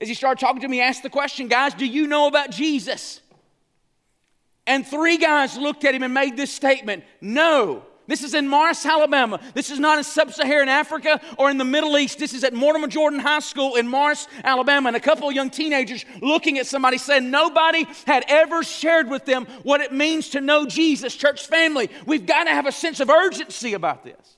as 0.00 0.08
he 0.08 0.14
started 0.14 0.40
talking 0.40 0.62
to 0.62 0.64
them, 0.64 0.72
he 0.72 0.80
asked 0.80 1.02
the 1.02 1.10
question, 1.10 1.48
Guys, 1.48 1.74
do 1.74 1.84
you 1.84 2.06
know 2.06 2.26
about 2.26 2.50
Jesus? 2.50 3.20
And 4.66 4.86
three 4.86 5.18
guys 5.18 5.58
looked 5.58 5.84
at 5.84 5.94
him 5.94 6.02
and 6.02 6.14
made 6.14 6.38
this 6.38 6.50
statement 6.50 7.04
No. 7.20 7.84
This 8.06 8.22
is 8.22 8.34
in 8.34 8.48
Morris, 8.48 8.84
Alabama. 8.84 9.40
This 9.54 9.70
is 9.70 9.78
not 9.78 9.98
in 9.98 10.04
sub 10.04 10.32
Saharan 10.32 10.68
Africa 10.68 11.20
or 11.38 11.50
in 11.50 11.56
the 11.56 11.64
Middle 11.64 11.96
East. 11.96 12.18
This 12.18 12.34
is 12.34 12.44
at 12.44 12.52
Mortimer 12.52 12.86
Jordan 12.86 13.18
High 13.18 13.40
School 13.40 13.76
in 13.76 13.88
Morris, 13.88 14.28
Alabama. 14.42 14.88
And 14.88 14.96
a 14.96 15.00
couple 15.00 15.28
of 15.28 15.34
young 15.34 15.48
teenagers 15.48 16.04
looking 16.20 16.58
at 16.58 16.66
somebody 16.66 16.98
saying 16.98 17.30
nobody 17.30 17.86
had 18.06 18.24
ever 18.28 18.62
shared 18.62 19.08
with 19.08 19.24
them 19.24 19.46
what 19.62 19.80
it 19.80 19.92
means 19.92 20.30
to 20.30 20.40
know 20.42 20.66
Jesus. 20.66 21.16
Church 21.16 21.46
family, 21.46 21.90
we've 22.04 22.26
got 22.26 22.44
to 22.44 22.50
have 22.50 22.66
a 22.66 22.72
sense 22.72 23.00
of 23.00 23.08
urgency 23.08 23.72
about 23.72 24.04
this. 24.04 24.36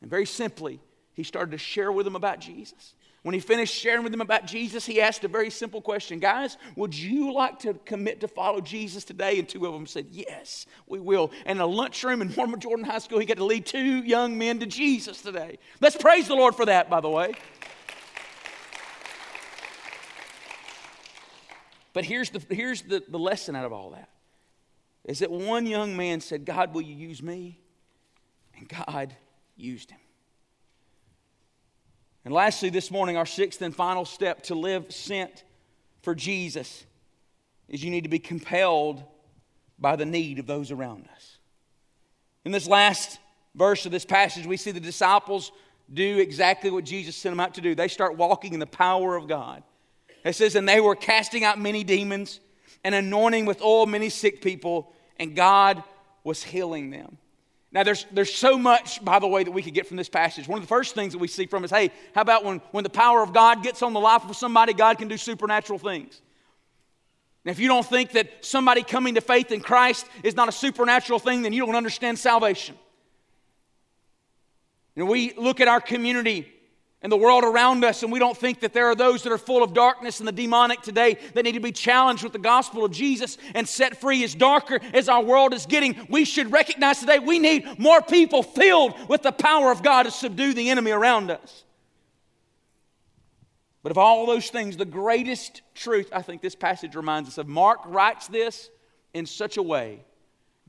And 0.00 0.10
very 0.10 0.26
simply, 0.26 0.80
he 1.12 1.22
started 1.22 1.50
to 1.50 1.58
share 1.58 1.92
with 1.92 2.04
them 2.04 2.16
about 2.16 2.40
Jesus. 2.40 2.94
When 3.26 3.34
he 3.34 3.40
finished 3.40 3.74
sharing 3.74 4.04
with 4.04 4.12
them 4.12 4.20
about 4.20 4.46
Jesus, 4.46 4.86
he 4.86 5.00
asked 5.00 5.24
a 5.24 5.28
very 5.28 5.50
simple 5.50 5.82
question 5.82 6.20
Guys, 6.20 6.56
would 6.76 6.94
you 6.94 7.32
like 7.32 7.58
to 7.58 7.74
commit 7.84 8.20
to 8.20 8.28
follow 8.28 8.60
Jesus 8.60 9.02
today? 9.02 9.40
And 9.40 9.48
two 9.48 9.66
of 9.66 9.72
them 9.72 9.88
said, 9.88 10.06
Yes, 10.12 10.64
we 10.86 11.00
will. 11.00 11.32
And 11.44 11.58
in 11.58 11.60
a 11.60 11.66
lunchroom 11.66 12.22
in 12.22 12.32
Mortimer 12.36 12.58
Jordan 12.58 12.84
High 12.84 13.00
School, 13.00 13.18
he 13.18 13.26
got 13.26 13.38
to 13.38 13.44
lead 13.44 13.66
two 13.66 14.04
young 14.04 14.38
men 14.38 14.60
to 14.60 14.66
Jesus 14.66 15.22
today. 15.22 15.58
Let's 15.80 15.96
praise 15.96 16.28
the 16.28 16.36
Lord 16.36 16.54
for 16.54 16.66
that, 16.66 16.88
by 16.88 17.00
the 17.00 17.08
way. 17.08 17.34
But 21.94 22.04
here's 22.04 22.30
the, 22.30 22.40
here's 22.48 22.82
the, 22.82 23.02
the 23.08 23.18
lesson 23.18 23.56
out 23.56 23.64
of 23.64 23.72
all 23.72 23.90
that 23.90 24.08
is 25.04 25.18
that 25.18 25.32
one 25.32 25.66
young 25.66 25.96
man 25.96 26.20
said, 26.20 26.44
God, 26.44 26.72
will 26.72 26.82
you 26.82 26.94
use 26.94 27.20
me? 27.20 27.58
And 28.56 28.68
God 28.68 29.16
used 29.56 29.90
him. 29.90 29.98
And 32.26 32.34
lastly, 32.34 32.70
this 32.70 32.90
morning, 32.90 33.16
our 33.16 33.24
sixth 33.24 33.62
and 33.62 33.72
final 33.72 34.04
step 34.04 34.42
to 34.46 34.56
live 34.56 34.92
sent 34.92 35.44
for 36.02 36.12
Jesus 36.12 36.84
is 37.68 37.84
you 37.84 37.90
need 37.92 38.02
to 38.02 38.10
be 38.10 38.18
compelled 38.18 39.00
by 39.78 39.94
the 39.94 40.06
need 40.06 40.40
of 40.40 40.46
those 40.48 40.72
around 40.72 41.08
us. 41.14 41.38
In 42.44 42.50
this 42.50 42.66
last 42.66 43.20
verse 43.54 43.86
of 43.86 43.92
this 43.92 44.04
passage, 44.04 44.44
we 44.44 44.56
see 44.56 44.72
the 44.72 44.80
disciples 44.80 45.52
do 45.94 46.18
exactly 46.18 46.68
what 46.68 46.82
Jesus 46.84 47.14
sent 47.14 47.30
them 47.30 47.38
out 47.38 47.54
to 47.54 47.60
do. 47.60 47.76
They 47.76 47.86
start 47.86 48.16
walking 48.16 48.54
in 48.54 48.58
the 48.58 48.66
power 48.66 49.14
of 49.14 49.28
God. 49.28 49.62
It 50.24 50.34
says, 50.34 50.56
and 50.56 50.68
they 50.68 50.80
were 50.80 50.96
casting 50.96 51.44
out 51.44 51.60
many 51.60 51.84
demons 51.84 52.40
and 52.82 52.92
anointing 52.92 53.46
with 53.46 53.62
oil 53.62 53.86
many 53.86 54.08
sick 54.08 54.42
people, 54.42 54.92
and 55.16 55.36
God 55.36 55.80
was 56.24 56.42
healing 56.42 56.90
them. 56.90 57.18
Now, 57.72 57.82
there's, 57.82 58.06
there's 58.12 58.32
so 58.32 58.56
much, 58.56 59.04
by 59.04 59.18
the 59.18 59.26
way, 59.26 59.44
that 59.44 59.50
we 59.50 59.62
could 59.62 59.74
get 59.74 59.86
from 59.86 59.96
this 59.96 60.08
passage. 60.08 60.48
One 60.48 60.58
of 60.58 60.64
the 60.64 60.68
first 60.68 60.94
things 60.94 61.12
that 61.12 61.18
we 61.18 61.28
see 61.28 61.46
from 61.46 61.64
is 61.64 61.70
hey, 61.70 61.90
how 62.14 62.22
about 62.22 62.44
when, 62.44 62.60
when 62.70 62.84
the 62.84 62.90
power 62.90 63.22
of 63.22 63.32
God 63.32 63.62
gets 63.62 63.82
on 63.82 63.92
the 63.92 64.00
life 64.00 64.24
of 64.24 64.36
somebody, 64.36 64.72
God 64.72 64.98
can 64.98 65.08
do 65.08 65.16
supernatural 65.16 65.78
things? 65.78 66.20
Now, 67.44 67.52
if 67.52 67.58
you 67.58 67.68
don't 67.68 67.86
think 67.86 68.12
that 68.12 68.44
somebody 68.44 68.82
coming 68.82 69.14
to 69.16 69.20
faith 69.20 69.52
in 69.52 69.60
Christ 69.60 70.06
is 70.22 70.34
not 70.34 70.48
a 70.48 70.52
supernatural 70.52 71.18
thing, 71.18 71.42
then 71.42 71.52
you 71.52 71.64
don't 71.64 71.76
understand 71.76 72.18
salvation. 72.18 72.76
Know, 74.96 75.04
we 75.04 75.34
look 75.34 75.60
at 75.60 75.68
our 75.68 75.80
community 75.80 76.50
and 77.02 77.12
the 77.12 77.16
world 77.16 77.44
around 77.44 77.84
us, 77.84 78.02
and 78.02 78.10
we 78.10 78.18
don't 78.18 78.36
think 78.36 78.60
that 78.60 78.72
there 78.72 78.86
are 78.86 78.94
those 78.94 79.22
that 79.22 79.32
are 79.32 79.38
full 79.38 79.62
of 79.62 79.74
darkness 79.74 80.18
and 80.18 80.26
the 80.26 80.32
demonic 80.32 80.80
today 80.80 81.18
that 81.34 81.44
need 81.44 81.52
to 81.52 81.60
be 81.60 81.70
challenged 81.70 82.24
with 82.24 82.32
the 82.32 82.38
gospel 82.38 82.84
of 82.84 82.90
Jesus 82.90 83.36
and 83.54 83.68
set 83.68 84.00
free. 84.00 84.24
As 84.24 84.34
darker 84.34 84.80
as 84.94 85.08
our 85.08 85.22
world 85.22 85.52
is 85.52 85.66
getting, 85.66 86.06
we 86.08 86.24
should 86.24 86.50
recognize 86.50 86.98
today 86.98 87.18
we 87.18 87.38
need 87.38 87.78
more 87.78 88.00
people 88.00 88.42
filled 88.42 89.08
with 89.08 89.22
the 89.22 89.32
power 89.32 89.70
of 89.70 89.82
God 89.82 90.04
to 90.04 90.10
subdue 90.10 90.54
the 90.54 90.70
enemy 90.70 90.90
around 90.90 91.30
us. 91.30 91.64
But 93.82 93.92
of 93.92 93.98
all 93.98 94.26
those 94.26 94.50
things, 94.50 94.76
the 94.76 94.84
greatest 94.84 95.62
truth 95.74 96.08
I 96.12 96.22
think 96.22 96.42
this 96.42 96.56
passage 96.56 96.96
reminds 96.96 97.28
us 97.28 97.38
of, 97.38 97.46
Mark 97.46 97.80
writes 97.84 98.26
this 98.26 98.68
in 99.14 99.26
such 99.26 99.58
a 99.58 99.62
way 99.62 100.04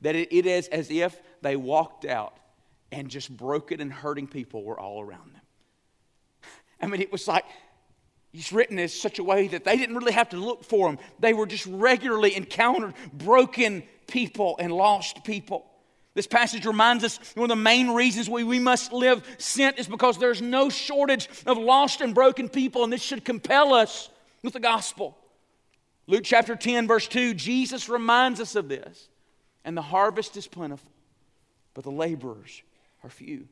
that 0.02 0.14
it, 0.14 0.46
is 0.46 0.68
as 0.68 0.90
if 0.90 1.20
they 1.42 1.56
walked 1.56 2.04
out 2.04 2.36
and 2.92 3.08
just 3.08 3.36
broken 3.36 3.80
and 3.80 3.92
hurting 3.92 4.28
people 4.28 4.62
were 4.62 4.78
all 4.78 5.00
around 5.00 5.34
them. 5.34 5.42
I 6.80 6.86
mean, 6.86 7.00
it 7.00 7.10
was 7.10 7.26
like 7.26 7.44
he's 8.32 8.52
written 8.52 8.78
in 8.78 8.88
such 8.88 9.18
a 9.18 9.24
way 9.24 9.48
that 9.48 9.64
they 9.64 9.76
didn't 9.76 9.96
really 9.96 10.12
have 10.12 10.28
to 10.30 10.36
look 10.36 10.64
for 10.64 10.88
them. 10.88 10.98
They 11.18 11.32
were 11.32 11.46
just 11.46 11.66
regularly 11.66 12.36
encountered 12.36 12.94
broken 13.12 13.82
people 14.06 14.56
and 14.58 14.72
lost 14.72 15.24
people. 15.24 15.64
This 16.14 16.26
passage 16.26 16.66
reminds 16.66 17.04
us 17.04 17.20
one 17.34 17.44
of 17.44 17.56
the 17.56 17.62
main 17.62 17.90
reasons 17.90 18.28
we, 18.28 18.42
we 18.42 18.58
must 18.58 18.92
live 18.92 19.24
sent 19.38 19.78
is 19.78 19.86
because 19.86 20.18
there's 20.18 20.42
no 20.42 20.68
shortage 20.68 21.28
of 21.46 21.58
lost 21.58 22.00
and 22.00 22.14
broken 22.14 22.48
people, 22.48 22.82
and 22.82 22.92
this 22.92 23.02
should 23.02 23.24
compel 23.24 23.72
us 23.72 24.08
with 24.42 24.52
the 24.52 24.60
gospel. 24.60 25.16
Luke 26.08 26.24
chapter 26.24 26.56
10, 26.56 26.88
verse 26.88 27.06
2, 27.06 27.34
Jesus 27.34 27.88
reminds 27.88 28.40
us 28.40 28.56
of 28.56 28.68
this. 28.68 29.08
And 29.64 29.76
the 29.76 29.82
harvest 29.82 30.36
is 30.36 30.46
plentiful, 30.46 30.90
but 31.74 31.84
the 31.84 31.90
laborers 31.90 32.62
are 33.04 33.10
few. 33.10 33.46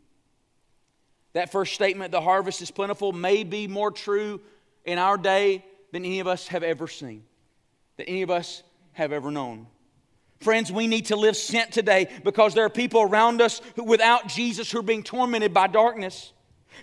That 1.37 1.53
first 1.53 1.75
statement, 1.75 2.13
the 2.13 2.21
harvest 2.23 2.63
is 2.63 2.71
plentiful, 2.71 3.13
may 3.13 3.45
be 3.45 3.69
more 3.69 3.91
true 3.91 4.41
in 4.87 4.97
our 4.97 5.19
day 5.19 5.63
than 5.93 6.03
any 6.03 6.21
of 6.21 6.27
us 6.27 6.49
have 6.49 6.63
ever 6.63 6.89
seen, 6.89 7.25
than 7.99 8.07
any 8.07 8.23
of 8.23 8.31
us 8.31 8.63
have 8.95 9.13
ever 9.13 9.31
known. 9.31 9.67
Friends, 10.41 10.73
we 10.73 10.87
need 10.87 11.07
to 11.07 11.17
live 11.17 11.37
sent 11.37 11.73
today 11.73 12.09
because 12.25 12.55
there 12.55 12.65
are 12.65 12.71
people 12.71 13.03
around 13.03 13.43
us 13.43 13.61
who, 13.75 13.85
without 13.85 14.29
Jesus 14.29 14.71
who 14.71 14.79
are 14.79 14.83
being 14.83 15.03
tormented 15.03 15.53
by 15.53 15.67
darkness. 15.67 16.33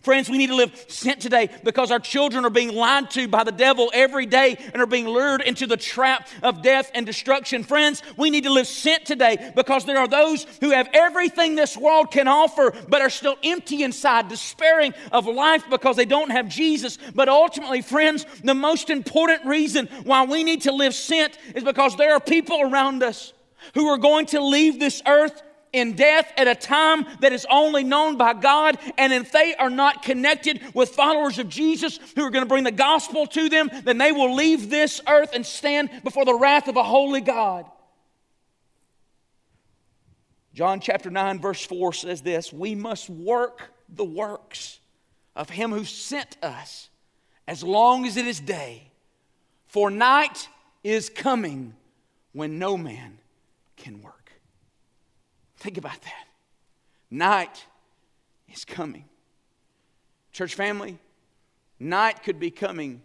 Friends, 0.02 0.30
we 0.30 0.38
need 0.38 0.48
to 0.48 0.56
live 0.56 0.86
sent 0.88 1.22
today 1.22 1.50
because 1.64 1.92
our 1.92 2.00
children 2.00 2.46
are 2.46 2.50
being 2.50 2.74
lied 2.74 3.10
to 3.12 3.28
by 3.28 3.44
the 3.44 3.52
devil 3.52 3.92
every 3.94 4.26
day 4.26 4.58
and 4.74 4.82
are 4.82 4.88
being 4.88 5.08
lured 5.08 5.42
into 5.42 5.68
the 5.68 5.78
trap 5.78 6.28
of 6.42 6.62
death 6.62 6.92
and 6.94 7.06
destruction. 7.06 7.64
Friends, 7.64 8.02
we 8.18 8.30
need 8.30 8.44
to 8.44 8.52
live 8.52 8.68
sent 8.68 9.06
today 9.06 9.52
because 9.56 9.86
there 9.86 9.98
are 9.98 10.08
those 10.08 10.46
who 10.60 10.72
have 10.72 10.90
everything 10.94 11.56
this 11.56 11.78
world 11.78 12.12
can 12.12 12.28
offer 12.28 12.74
but 12.90 13.02
are 13.02 13.10
still 13.10 13.38
empty 13.44 13.84
inside, 13.84 14.28
despairing 14.28 14.94
of 15.12 15.28
life 15.28 15.64
because 15.70 15.96
they 15.96 16.06
don't 16.06 16.32
have 16.32 16.50
Jesus. 16.50 16.98
But 17.14 17.30
ultimately, 17.30 17.82
friends, 17.82 18.26
the 18.44 18.56
most 18.56 18.90
important 18.90 19.46
reason 19.46 19.88
why 20.04 20.26
we 20.26 20.44
need 20.44 20.62
to 20.62 20.72
live 20.72 20.94
sent 20.94 21.38
is 21.56 21.64
because 21.64 21.96
there 21.96 22.14
are 22.14 22.20
people 22.20 22.62
around 22.62 23.04
us 23.04 23.34
who 23.74 23.88
are 23.88 23.98
going 23.98 24.26
to 24.28 24.42
leave 24.42 24.80
this 24.80 25.02
earth 25.06 25.42
in 25.74 25.94
death 25.94 26.32
at 26.38 26.48
a 26.48 26.56
time 26.56 27.06
that 27.20 27.34
is 27.34 27.46
only 27.50 27.84
known 27.84 28.16
by 28.16 28.34
God. 28.34 28.78
And 28.98 29.12
if 29.12 29.32
they 29.32 29.56
are 29.56 29.70
not 29.70 30.04
connected 30.04 30.62
with 30.74 30.90
followers 30.90 31.40
of 31.40 31.50
Jesus 31.50 32.00
who 32.16 32.24
are 32.24 32.30
going 32.30 32.46
to 32.46 32.50
bring 32.50 32.64
the 32.64 32.72
gospel 32.72 33.26
to 33.28 33.50
them, 33.50 33.70
then 33.84 33.98
they 33.98 34.12
will 34.12 34.34
leave 34.36 34.70
this 34.70 35.02
earth 35.08 35.32
and 35.34 35.46
stand 35.46 35.90
before 36.04 36.26
the 36.26 36.36
wrath 36.36 36.68
of 36.68 36.78
a 36.78 36.84
holy 36.84 37.22
God. 37.22 37.66
John 40.54 40.80
chapter 40.80 41.10
9, 41.10 41.40
verse 41.40 41.66
4 41.66 41.94
says 41.94 42.22
this 42.22 42.54
We 42.54 42.76
must 42.76 43.10
work 43.10 43.72
the 43.90 44.06
works 44.06 44.80
of 45.36 45.50
him 45.50 45.72
who 45.72 45.84
sent 45.84 46.38
us 46.44 46.90
as 47.48 47.64
long 47.64 48.06
as 48.06 48.18
it 48.18 48.28
is 48.28 48.40
day, 48.40 48.92
for 49.66 49.90
night 49.90 50.48
is 50.84 51.10
coming 51.10 51.74
when 52.34 52.60
no 52.60 52.78
man 52.78 53.18
can 53.76 54.02
work. 54.02 54.23
Think 55.64 55.78
about 55.78 56.02
that. 56.02 56.28
Night 57.10 57.66
is 58.50 58.66
coming. 58.66 59.06
Church 60.34 60.56
family, 60.56 60.98
night 61.80 62.22
could 62.22 62.38
be 62.38 62.52
coming 62.52 63.02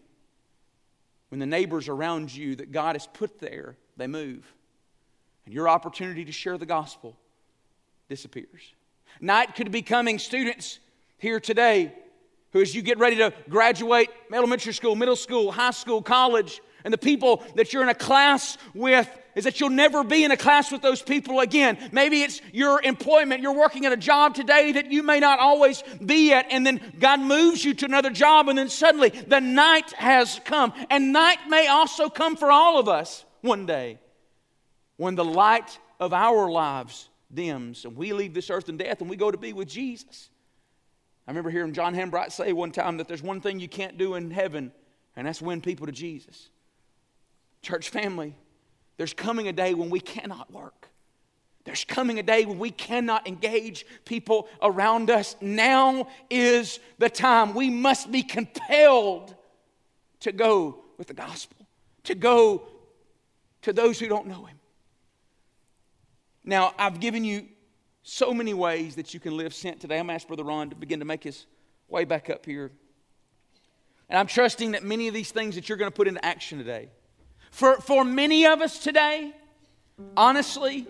when 1.29 1.39
the 1.39 1.47
neighbors 1.47 1.89
around 1.89 2.35
you 2.35 2.57
that 2.57 2.73
God 2.73 2.97
has 2.97 3.07
put 3.07 3.39
there, 3.39 3.77
they 3.97 4.09
move. 4.09 4.53
And 5.47 5.55
your 5.55 5.69
opportunity 5.69 6.25
to 6.25 6.33
share 6.33 6.59
the 6.59 6.67
gospel 6.67 7.17
disappears. 8.09 8.75
Night 9.21 9.55
could 9.55 9.71
be 9.71 9.81
coming, 9.81 10.19
students 10.19 10.81
here 11.17 11.39
today, 11.39 11.93
who 12.53 12.61
as 12.61 12.75
you 12.75 12.83
get 12.83 12.99
ready 12.99 13.17
to 13.19 13.33
graduate 13.49 14.11
elementary 14.33 14.73
school, 14.73 14.97
middle 14.97 15.15
school, 15.15 15.53
high 15.53 15.71
school, 15.71 16.03
college, 16.03 16.61
and 16.83 16.93
the 16.93 16.99
people 16.99 17.45
that 17.55 17.73
you're 17.73 17.85
in 17.85 17.89
a 17.89 17.95
class 17.95 18.59
with 18.75 19.09
is 19.39 19.45
that 19.45 19.61
you'll 19.61 19.71
never 19.71 20.03
be 20.03 20.25
in 20.25 20.33
a 20.33 20.37
class 20.37 20.73
with 20.73 20.83
those 20.83 21.01
people 21.01 21.39
again. 21.39 21.79
Maybe 21.93 22.23
it's 22.23 22.41
your 22.53 22.83
employment. 22.83 23.41
You're 23.41 23.55
working 23.55 23.87
at 23.87 23.93
a 23.93 23.97
job 23.97 24.35
today 24.35 24.73
that 24.73 24.91
you 24.91 25.05
may 25.05 25.21
not 25.21 25.39
always 25.39 25.85
be 26.05 26.33
at, 26.33 26.47
and 26.51 26.67
then 26.67 26.81
God 26.99 27.21
moves 27.21 27.65
you 27.65 27.73
to 27.75 27.85
another 27.85 28.11
job, 28.11 28.49
and 28.49 28.59
then 28.59 28.69
suddenly 28.69 29.11
the 29.11 29.39
night 29.39 29.93
has 29.93 30.41
come. 30.45 30.73
And 30.91 31.13
night 31.13 31.39
may 31.49 31.69
also 31.69 32.09
come 32.09 32.35
for 32.35 32.51
all 32.51 32.81
of 32.81 32.89
us 32.89 33.25
one 33.41 33.65
day 33.65 34.01
when 34.97 35.15
the 35.15 35.25
light 35.25 35.79
of 36.01 36.13
our 36.13 36.51
lives 36.51 37.09
dims 37.33 37.85
and 37.85 37.97
we 37.97 38.13
leave 38.13 38.35
this 38.35 38.51
earth 38.51 38.69
in 38.69 38.77
death 38.77 39.01
and 39.03 39.09
we 39.09 39.15
go 39.15 39.31
to 39.31 39.39
be 39.39 39.53
with 39.53 39.69
Jesus. 39.69 40.31
I 41.29 41.31
remember 41.31 41.51
hearing 41.51 41.75
John 41.75 41.95
Hambright 41.95 42.33
say 42.33 42.53
one 42.53 42.73
time 42.73 42.97
that 42.97 43.07
there's 43.07 43.23
one 43.23 43.41
thing 43.41 43.61
you 43.61 43.69
can't 43.69 43.99
do 43.99 44.17
in 44.17 44.33
heaven, 44.33 44.73
and 45.15 45.29
that's 45.29 45.41
win 45.41 45.61
people 45.61 45.87
to 45.87 45.93
Jesus. 45.93 46.49
Church 47.63 47.91
family, 47.91 48.35
there's 48.99 49.15
coming 49.15 49.49
a 49.49 49.53
day 49.53 49.73
when 49.75 49.89
we 49.89 50.01
cannot 50.01 50.53
work. 50.53 50.89
There's 51.65 51.85
coming 51.85 52.19
a 52.19 52.23
day 52.23 52.45
when 52.45 52.59
we 52.59 52.71
cannot 52.71 53.27
engage 53.29 53.87
people 54.05 54.49
around 54.61 55.09
us. 55.11 55.37
Now 55.41 56.09
is 56.29 56.81
the 56.99 57.09
time. 57.09 57.55
We 57.55 57.71
must 57.71 58.11
be 58.11 58.23
compelled 58.23 59.35
to 60.21 60.33
go 60.33 60.81
with 60.99 61.07
the 61.07 61.15
gospel, 61.15 61.67
to 62.05 62.15
go 62.15 62.63
to 63.63 63.73
those 63.73 64.01
who 64.01 64.09
don't 64.09 64.27
know 64.27 64.45
Him. 64.45 64.59
Now, 66.45 66.75
I've 66.79 66.99
given 66.99 67.25
you 67.25 67.47
so 68.03 68.33
many 68.33 68.55
ways 68.55 68.97
that 68.97 69.15
you 69.15 69.21
can 69.21 69.37
live 69.37 69.55
sent 69.55 69.81
today. 69.81 69.99
I'm 69.99 70.07
going 70.07 70.09
to 70.09 70.15
ask 70.15 70.27
Brother 70.27 70.45
Ron 70.45 70.71
to 70.71 70.77
begin 70.77 70.99
to 71.01 71.05
make 71.05 71.23
his 71.23 71.47
way 71.89 72.05
back 72.05 72.31
up 72.31 72.47
here. 72.47 72.73
And 74.09 74.19
I'm 74.19 74.27
trusting 74.27 74.71
that 74.71 74.83
many 74.83 75.07
of 75.07 75.15
these 75.15 75.31
things 75.31 75.55
that 75.57 75.69
you're 75.69 75.77
going 75.77 75.91
to 75.91 75.95
put 75.95 76.09
into 76.09 76.25
action 76.25 76.57
today 76.57 76.89
for, 77.51 77.81
for 77.81 78.05
many 78.05 78.47
of 78.47 78.61
us 78.61 78.79
today, 78.79 79.33
honestly, 80.17 80.87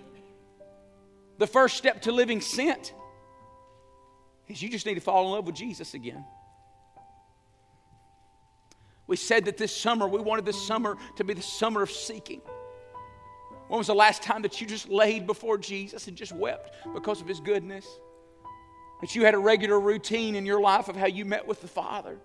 the 1.39 1.47
first 1.47 1.77
step 1.77 2.03
to 2.03 2.13
living 2.13 2.41
sent 2.41 2.93
is 4.49 4.61
you 4.61 4.69
just 4.69 4.87
need 4.87 4.95
to 4.95 5.01
fall 5.01 5.27
in 5.27 5.33
love 5.33 5.47
with 5.47 5.55
Jesus 5.55 5.95
again. 5.95 6.25
We 9.07 9.17
said 9.17 9.47
that 9.47 9.57
this 9.57 9.75
summer, 9.75 10.07
we 10.07 10.21
wanted 10.21 10.45
this 10.45 10.61
summer 10.67 10.97
to 11.17 11.25
be 11.25 11.35
the 11.35 11.43
summer 11.43 11.83
of 11.83 11.91
seeking. 11.91 12.43
When 13.69 13.79
was 13.79 13.87
the 13.87 13.95
last 13.95 14.23
time 14.23 14.43
that 14.43 14.61
you 14.61 14.67
just 14.67 14.89
laid 14.89 15.27
before 15.27 15.59
Jesus 15.59 16.09
and 16.09 16.17
just 16.17 16.33
wept 16.33 16.75
because 16.95 17.21
of 17.21 17.29
his 17.29 17.41
goodness? 17.41 17.87
That 19.01 19.15
you 19.15 19.25
had 19.25 19.35
a 19.35 19.39
regular 19.39 19.79
routine 19.79 20.35
in 20.35 20.45
your 20.45 20.61
life 20.61 20.89
of 20.89 20.97
how 20.97 21.07
you 21.07 21.25
met 21.25 21.47
with 21.47 21.61
the 21.61 21.69
Father? 21.69 22.19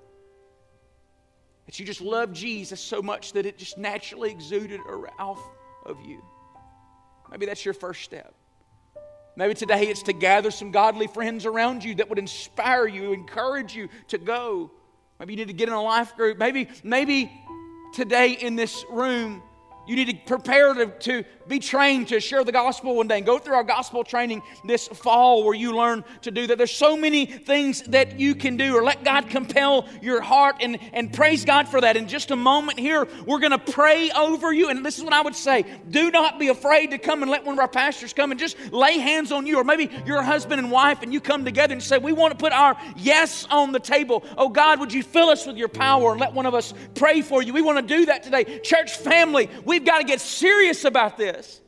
That 1.66 1.80
you 1.80 1.86
just 1.86 2.02
loved 2.02 2.36
Jesus 2.36 2.80
so 2.80 3.02
much 3.02 3.34
that 3.34 3.46
it 3.46 3.58
just 3.58 3.78
naturally 3.78 4.32
exuded 4.32 4.82
off 5.18 5.42
of 5.86 5.98
you. 6.06 6.24
Maybe 7.32 7.46
that's 7.46 7.64
your 7.64 7.74
first 7.74 8.02
step. 8.04 8.34
Maybe 9.36 9.56
today 9.56 9.88
it's 9.88 10.04
to 10.04 10.14
gather 10.14 10.52
some 10.52 10.72
godly 10.72 11.08
friends 11.08 11.46
around 11.46 11.84
you 11.84 11.96
that 11.96 12.10
would 12.10 12.20
inspire 12.20 12.86
you, 12.86 13.14
encourage 13.14 13.76
you 13.76 13.90
to 14.10 14.18
go. 14.18 14.72
Maybe 15.20 15.34
you 15.34 15.38
need 15.38 15.48
to 15.48 15.54
get 15.54 15.70
in 15.70 15.74
a 15.74 15.82
life 15.82 16.16
group. 16.16 16.38
Maybe, 16.38 16.68
maybe 16.84 17.32
today 17.94 18.34
in 18.34 18.56
this 18.56 18.86
room, 18.90 19.42
you 19.88 19.96
need 19.96 20.10
to 20.10 20.16
prepare 20.26 20.74
to, 20.74 20.88
to 20.88 21.24
be 21.48 21.60
trained 21.60 22.08
to 22.10 22.20
share 22.20 22.44
the 22.44 22.52
gospel 22.52 22.96
one 22.96 23.08
day 23.08 23.18
and 23.18 23.26
go 23.26 23.38
through 23.38 23.56
our 23.56 23.64
gospel 23.64 24.04
training 24.04 24.42
this 24.64 24.88
fall 24.88 25.44
where 25.44 25.54
you 25.54 25.76
learn 25.76 26.04
to 26.22 26.32
do 26.32 26.48
that. 26.48 26.58
There's 26.58 26.72
so 26.72 26.96
many 26.96 27.26
things 27.26 27.82
that 27.84 28.20
you 28.20 28.36
can 28.36 28.58
do, 28.58 28.76
or 28.76 28.84
let 28.84 29.04
God 29.04 29.30
compel 29.30 29.88
your 30.02 30.22
heart 30.22 30.58
and, 30.62 30.80
and 30.94 31.12
praise 31.12 31.46
God 31.46 31.68
for 31.68 31.82
that. 31.82 31.98
In 31.98 32.08
just 32.08 32.32
a 32.32 32.36
moment 32.36 32.80
here, 32.80 33.08
we're 33.26 33.40
going 33.40 33.52
to 33.52 33.58
pray 33.58 34.12
over 34.12 34.54
you. 34.54 34.70
And 34.70 34.86
this 34.86 34.98
is 34.98 35.04
what 35.04 35.14
I 35.14 35.22
would 35.22 35.36
say 35.36 35.66
do 35.90 36.12
not 36.12 36.40
be 36.40 36.48
afraid 36.48 36.92
to 36.92 36.98
come 36.98 37.22
and 37.22 37.32
let 37.32 37.44
one 37.46 37.54
of 37.54 37.60
our 37.60 37.68
pastors 37.68 38.14
come 38.14 38.32
and 38.32 38.40
just 38.40 38.58
lay 38.72 38.98
hands 38.98 39.32
on 39.32 39.46
you, 39.46 39.58
or 39.58 39.64
maybe 39.64 39.90
your 40.06 40.22
husband 40.22 40.60
and 40.60 40.72
wife, 40.72 41.02
and 41.02 41.14
you 41.14 41.20
come 41.20 41.46
together 41.46 41.74
and 41.74 41.84
say, 41.84 41.98
We 41.98 42.14
want 42.14 42.32
to 42.32 42.38
put 42.38 42.54
our 42.54 42.78
yes 42.98 43.48
on 43.50 43.72
the 43.72 43.80
table. 43.80 44.24
Oh 44.38 44.50
God, 44.50 44.80
would 44.80 44.94
you 44.94 45.04
fill 45.04 45.30
us 45.30 45.46
with 45.46 45.58
your 45.58 45.68
power 45.68 46.12
and 46.12 46.20
let 46.20 46.34
one 46.34 46.46
of 46.46 46.54
us 46.54 46.74
pray 46.96 47.22
for 47.22 47.42
you? 47.42 47.54
We 47.54 47.62
want 47.62 47.86
to 47.86 47.96
do 47.98 48.06
that 48.06 48.24
today. 48.24 48.60
Church 48.60 48.96
family, 48.98 49.50
we've 49.74 49.86
got 49.86 49.98
to 49.98 50.04
get 50.04 50.22
serious 50.22 50.86
about 50.86 51.18
this. 51.18 51.60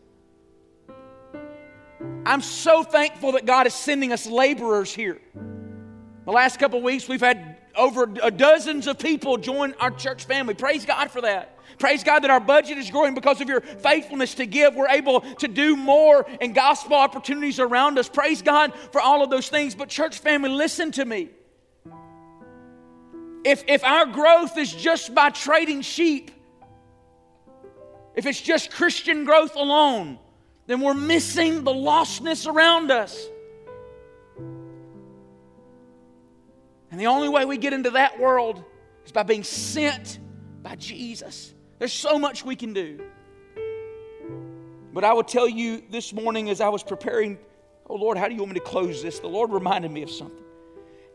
I'm 2.23 2.41
so 2.41 2.83
thankful 2.83 3.31
that 3.33 3.45
God 3.45 3.65
is 3.65 3.73
sending 3.73 4.11
us 4.11 4.27
laborers 4.27 4.93
here. 4.93 5.19
The 6.25 6.31
last 6.31 6.59
couple 6.59 6.81
weeks, 6.81 7.07
we've 7.07 7.21
had 7.21 7.57
over 7.75 8.05
dozens 8.05 8.87
of 8.87 8.99
people 8.99 9.37
join 9.37 9.73
our 9.79 9.89
church 9.89 10.25
family. 10.25 10.53
Praise 10.53 10.85
God 10.85 11.09
for 11.09 11.21
that. 11.21 11.57
Praise 11.79 12.03
God 12.03 12.19
that 12.19 12.29
our 12.29 12.39
budget 12.39 12.77
is 12.77 12.89
growing 12.91 13.15
because 13.15 13.41
of 13.41 13.49
your 13.49 13.61
faithfulness 13.61 14.35
to 14.35 14.45
give. 14.45 14.75
We're 14.75 14.87
able 14.87 15.21
to 15.21 15.47
do 15.47 15.75
more 15.75 16.25
and 16.39 16.53
gospel 16.53 16.95
opportunities 16.95 17.59
around 17.59 17.97
us. 17.97 18.07
Praise 18.07 18.41
God 18.41 18.73
for 18.91 19.01
all 19.01 19.23
of 19.23 19.29
those 19.31 19.49
things. 19.49 19.73
But, 19.73 19.89
church 19.89 20.19
family, 20.19 20.49
listen 20.49 20.91
to 20.93 21.05
me. 21.05 21.29
If, 23.43 23.63
if 23.67 23.83
our 23.83 24.05
growth 24.05 24.57
is 24.57 24.71
just 24.71 25.13
by 25.13 25.31
trading 25.31 25.81
sheep, 25.81 26.31
if 28.16 28.26
it's 28.26 28.41
just 28.41 28.72
Christian 28.72 29.26
growth 29.26 29.55
alone, 29.55 30.20
then 30.68 30.82
we're 30.82 30.93
missing 30.93 31.63
the 31.63 31.72
lostness 31.72 32.47
around 32.47 32.91
us. 32.91 33.28
And 36.91 36.99
the 36.99 37.07
only 37.07 37.30
way 37.30 37.45
we 37.45 37.57
get 37.57 37.74
into 37.74 37.91
that 37.91 38.20
world 38.20 38.63
is 39.05 39.11
by 39.11 39.24
being 39.24 39.43
sent 39.43 40.20
by 40.63 40.76
Jesus. 40.76 41.53
There's 41.78 41.93
so 41.93 42.18
much 42.18 42.45
we 42.45 42.55
can 42.55 42.74
do. 42.74 43.01
But 44.93 45.03
I 45.03 45.11
would 45.11 45.28
tell 45.28 45.47
you 45.47 45.84
this 45.91 46.13
morning 46.13 46.49
as 46.49 46.61
I 46.61 46.70
was 46.70 46.84
preparing, 46.84 47.38
oh 47.88 47.95
Lord, 47.95 48.18
how 48.18 48.30
do 48.30 48.34
you 48.34 48.39
want 48.39 48.53
me 48.53 48.59
to 48.59 48.66
close 48.66 49.03
this? 49.03 49.20
The 49.20 49.28
Lord 49.28 49.51
reminded 49.51 49.91
me 49.91 50.03
of 50.03 50.09
something. 50.09 50.43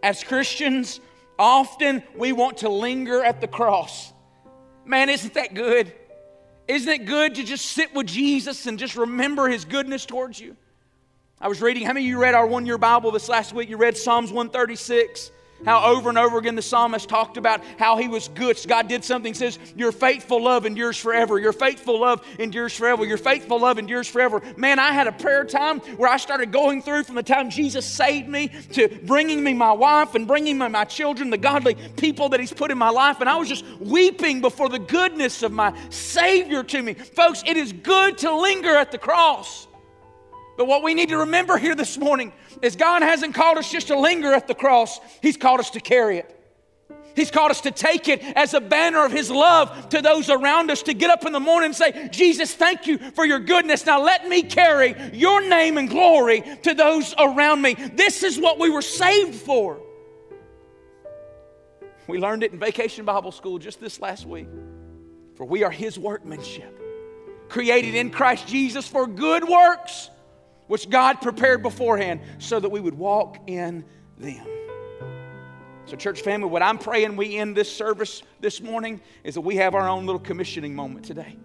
As 0.03 0.23
Christians, 0.23 1.01
often 1.39 2.03
we 2.15 2.33
want 2.33 2.59
to 2.59 2.69
linger 2.69 3.25
at 3.25 3.41
the 3.41 3.49
cross. 3.49 4.13
Man, 4.85 5.09
isn't 5.09 5.33
that 5.35 5.55
good? 5.55 5.93
Isn't 6.71 6.89
it 6.89 7.05
good 7.05 7.35
to 7.35 7.43
just 7.43 7.67
sit 7.67 7.93
with 7.97 8.07
Jesus 8.07 8.67
and 8.67 8.79
just 8.79 8.95
remember 8.95 9.49
his 9.49 9.65
goodness 9.65 10.07
towards 10.07 10.39
you? 10.39 10.57
I 11.41 11.49
was 11.49 11.61
reading, 11.61 11.85
how 11.85 11.93
many 11.93 12.07
of 12.07 12.09
you 12.09 12.23
read 12.23 12.35
our 12.35 12.47
one 12.47 12.65
year 12.65 12.79
Bible 12.79 13.11
this 13.11 13.29
last 13.29 13.53
week? 13.53 13.69
You 13.69 13.77
read 13.77 13.97
Psalms 13.97 14.31
136. 14.31 15.33
How 15.65 15.93
over 15.93 16.09
and 16.09 16.19
over 16.19 16.39
again 16.39 16.55
the 16.55 16.63
psalmist 16.63 17.09
talked 17.09 17.37
about 17.37 17.63
how 17.79 17.97
he 17.97 18.09
was 18.09 18.29
good. 18.29 18.59
God 18.67 18.89
did 18.89 19.05
something, 19.05 19.35
says, 19.35 19.59
Your 19.77 19.93
faithful 19.93 20.43
love 20.43 20.67
endures 20.67 20.97
forever. 20.97 21.39
Your 21.39 21.53
faithful 21.53 22.01
love 22.01 22.27
endures 22.39 22.75
forever. 22.75 23.05
Your 23.05 23.19
faithful 23.19 23.61
love 23.61 23.79
endures 23.79 24.09
forever. 24.09 24.41
Man, 24.57 24.79
I 24.79 24.93
had 24.93 25.07
a 25.07 25.13
prayer 25.13 25.45
time 25.45 25.81
where 25.81 26.11
I 26.11 26.17
started 26.17 26.53
going 26.53 26.83
through 26.83 27.05
from 27.05 27.15
the 27.15 27.23
time 27.23 27.51
Jesus 27.51 27.87
saved 27.87 28.29
me 28.29 28.49
to 28.73 28.89
bringing 29.05 29.43
me 29.43 29.55
my 29.55 29.73
wife 29.73 30.15
and 30.15 30.27
bringing 30.27 30.59
me 30.59 30.69
my 30.69 30.85
children, 30.85 31.31
the 31.31 31.39
godly 31.39 31.75
people 31.75 32.31
that 32.31 32.41
He's 32.41 32.53
put 32.53 32.71
in 32.71 32.79
my 32.79 32.91
life. 32.91 33.21
And 33.21 33.29
I 33.29 33.37
was 33.37 33.49
just 33.49 33.65
weeping 33.81 34.41
before 34.41 34.69
the 34.69 34.79
goodness 34.79 35.43
of 35.43 35.53
my 35.53 35.77
Savior 35.91 36.63
to 36.65 36.83
me. 36.83 36.95
Folks, 36.95 37.43
it 37.47 37.57
is 37.57 37.73
good 37.73 38.19
to 38.19 38.35
linger 38.35 38.75
at 38.77 38.93
the 38.93 38.99
cross. 38.99 39.69
But 40.61 40.67
what 40.67 40.83
we 40.83 40.93
need 40.93 41.09
to 41.09 41.17
remember 41.17 41.57
here 41.57 41.75
this 41.75 41.97
morning 41.97 42.35
is 42.61 42.77
God 42.77 43.01
hasn't 43.01 43.35
called 43.35 43.57
us 43.57 43.73
just 43.73 43.87
to 43.87 43.99
linger 43.99 44.35
at 44.35 44.47
the 44.47 44.55
cross, 44.55 45.01
He's 45.23 45.39
called 45.39 45.59
us 45.59 45.71
to 45.71 45.81
carry 45.81 46.19
it. 46.19 46.39
He's 47.17 47.31
called 47.31 47.51
us 47.51 47.63
to 47.63 47.71
take 47.71 48.09
it 48.09 48.23
as 48.37 48.53
a 48.53 48.61
banner 48.61 49.03
of 49.03 49.11
His 49.11 49.31
love 49.31 49.89
to 49.89 50.03
those 50.03 50.29
around 50.29 50.71
us, 50.71 50.83
to 50.83 50.93
get 50.93 51.09
up 51.09 51.25
in 51.25 51.33
the 51.33 51.41
morning 51.41 51.69
and 51.69 51.75
say, 51.75 52.11
Jesus, 52.13 52.53
thank 52.53 52.87
you 52.87 52.99
for 52.99 53.25
your 53.25 53.39
goodness. 53.39 53.87
Now 53.87 54.03
let 54.03 54.29
me 54.29 54.43
carry 54.43 54.95
your 55.15 55.49
name 55.49 55.79
and 55.79 55.89
glory 55.89 56.43
to 56.65 56.75
those 56.75 57.15
around 57.19 57.63
me. 57.63 57.73
This 57.95 58.23
is 58.23 58.39
what 58.39 58.59
we 58.59 58.69
were 58.69 58.83
saved 58.83 59.37
for. 59.37 59.81
We 62.07 62.19
learned 62.19 62.43
it 62.43 62.53
in 62.53 62.59
Vacation 62.59 63.07
Bible 63.07 63.33
School 63.33 63.59
just 63.59 63.81
this 63.81 63.99
last 63.99 64.27
week. 64.27 64.49
For 65.37 65.47
we 65.47 65.65
are 65.65 65.71
His 65.71 65.99
workmanship, 65.99 66.79
created 67.49 67.95
in 67.95 68.11
Christ 68.11 68.47
Jesus 68.47 68.87
for 68.87 69.07
good 69.07 69.49
works 69.49 70.11
which 70.71 70.89
God 70.89 71.21
prepared 71.21 71.65
beforehand 71.65 72.21
so 72.39 72.61
that 72.61 72.69
we 72.69 72.79
would 72.79 72.97
walk 72.97 73.39
in 73.49 73.85
them. 74.19 74.47
So, 75.87 75.97
church 75.97 76.21
family, 76.21 76.49
what 76.49 76.63
I'm 76.63 76.79
praying 76.79 77.17
we 77.17 77.39
end 77.39 77.57
this 77.57 77.75
service 77.75 78.23
this 78.39 78.61
morning 78.61 79.01
is 79.25 79.35
that 79.35 79.41
we 79.41 79.57
have 79.57 79.75
our 79.75 79.89
own 79.89 80.07
little 80.07 80.21
commissioning 80.21 80.77
moment 80.77 81.05
today. 81.05 81.37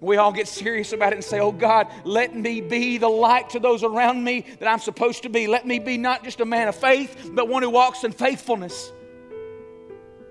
We 0.00 0.16
all 0.16 0.32
get 0.32 0.48
serious 0.48 0.92
about 0.92 1.12
it 1.12 1.16
and 1.16 1.24
say, 1.24 1.38
Oh 1.38 1.52
God, 1.52 1.86
let 2.02 2.34
me 2.34 2.60
be 2.60 2.98
the 2.98 3.08
light 3.08 3.50
to 3.50 3.60
those 3.60 3.84
around 3.84 4.24
me 4.24 4.44
that 4.58 4.66
I'm 4.66 4.80
supposed 4.80 5.22
to 5.22 5.28
be. 5.28 5.46
Let 5.46 5.64
me 5.64 5.78
be 5.78 5.96
not 5.96 6.24
just 6.24 6.40
a 6.40 6.44
man 6.44 6.66
of 6.66 6.74
faith, 6.74 7.30
but 7.32 7.46
one 7.46 7.62
who 7.62 7.70
walks 7.70 8.02
in 8.02 8.10
faithfulness. 8.10 8.90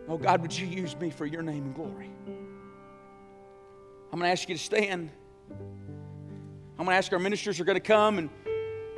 Oh 0.09 0.17
God, 0.17 0.41
would 0.41 0.57
you 0.57 0.67
use 0.67 0.93
me 0.97 1.09
for 1.09 1.25
your 1.25 1.41
name 1.41 1.63
and 1.63 1.73
glory? 1.73 2.09
I'm 4.11 4.19
going 4.19 4.27
to 4.27 4.31
ask 4.33 4.49
you 4.49 4.57
to 4.57 4.61
stand. 4.61 5.11
I'm 6.79 6.85
going 6.85 6.93
to 6.93 6.97
ask 6.97 7.11
our 7.11 7.19
ministers 7.19 7.59
are 7.59 7.65
going 7.65 7.75
to 7.75 7.81
come 7.81 8.19
and 8.19 8.29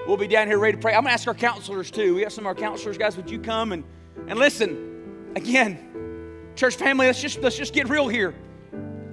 we'll 0.08 0.16
be 0.16 0.28
down 0.28 0.46
here 0.46 0.60
ready 0.60 0.78
to 0.78 0.80
pray. 0.80 0.94
I'm 0.94 1.02
going 1.02 1.10
to 1.10 1.14
ask 1.14 1.28
our 1.28 1.34
counselors 1.34 1.90
too. 1.90 2.14
We 2.14 2.22
have 2.22 2.32
some 2.32 2.44
of 2.44 2.48
our 2.48 2.56
counselors, 2.56 2.96
guys. 2.96 3.18
Would 3.18 3.28
you 3.28 3.40
come 3.40 3.72
and, 3.72 3.84
and 4.28 4.38
listen? 4.38 5.32
Again, 5.36 6.52
church 6.56 6.76
family, 6.76 7.08
let's 7.08 7.20
just, 7.20 7.42
let's 7.42 7.58
just 7.58 7.74
get 7.74 7.90
real 7.90 8.08
here. 8.08 8.36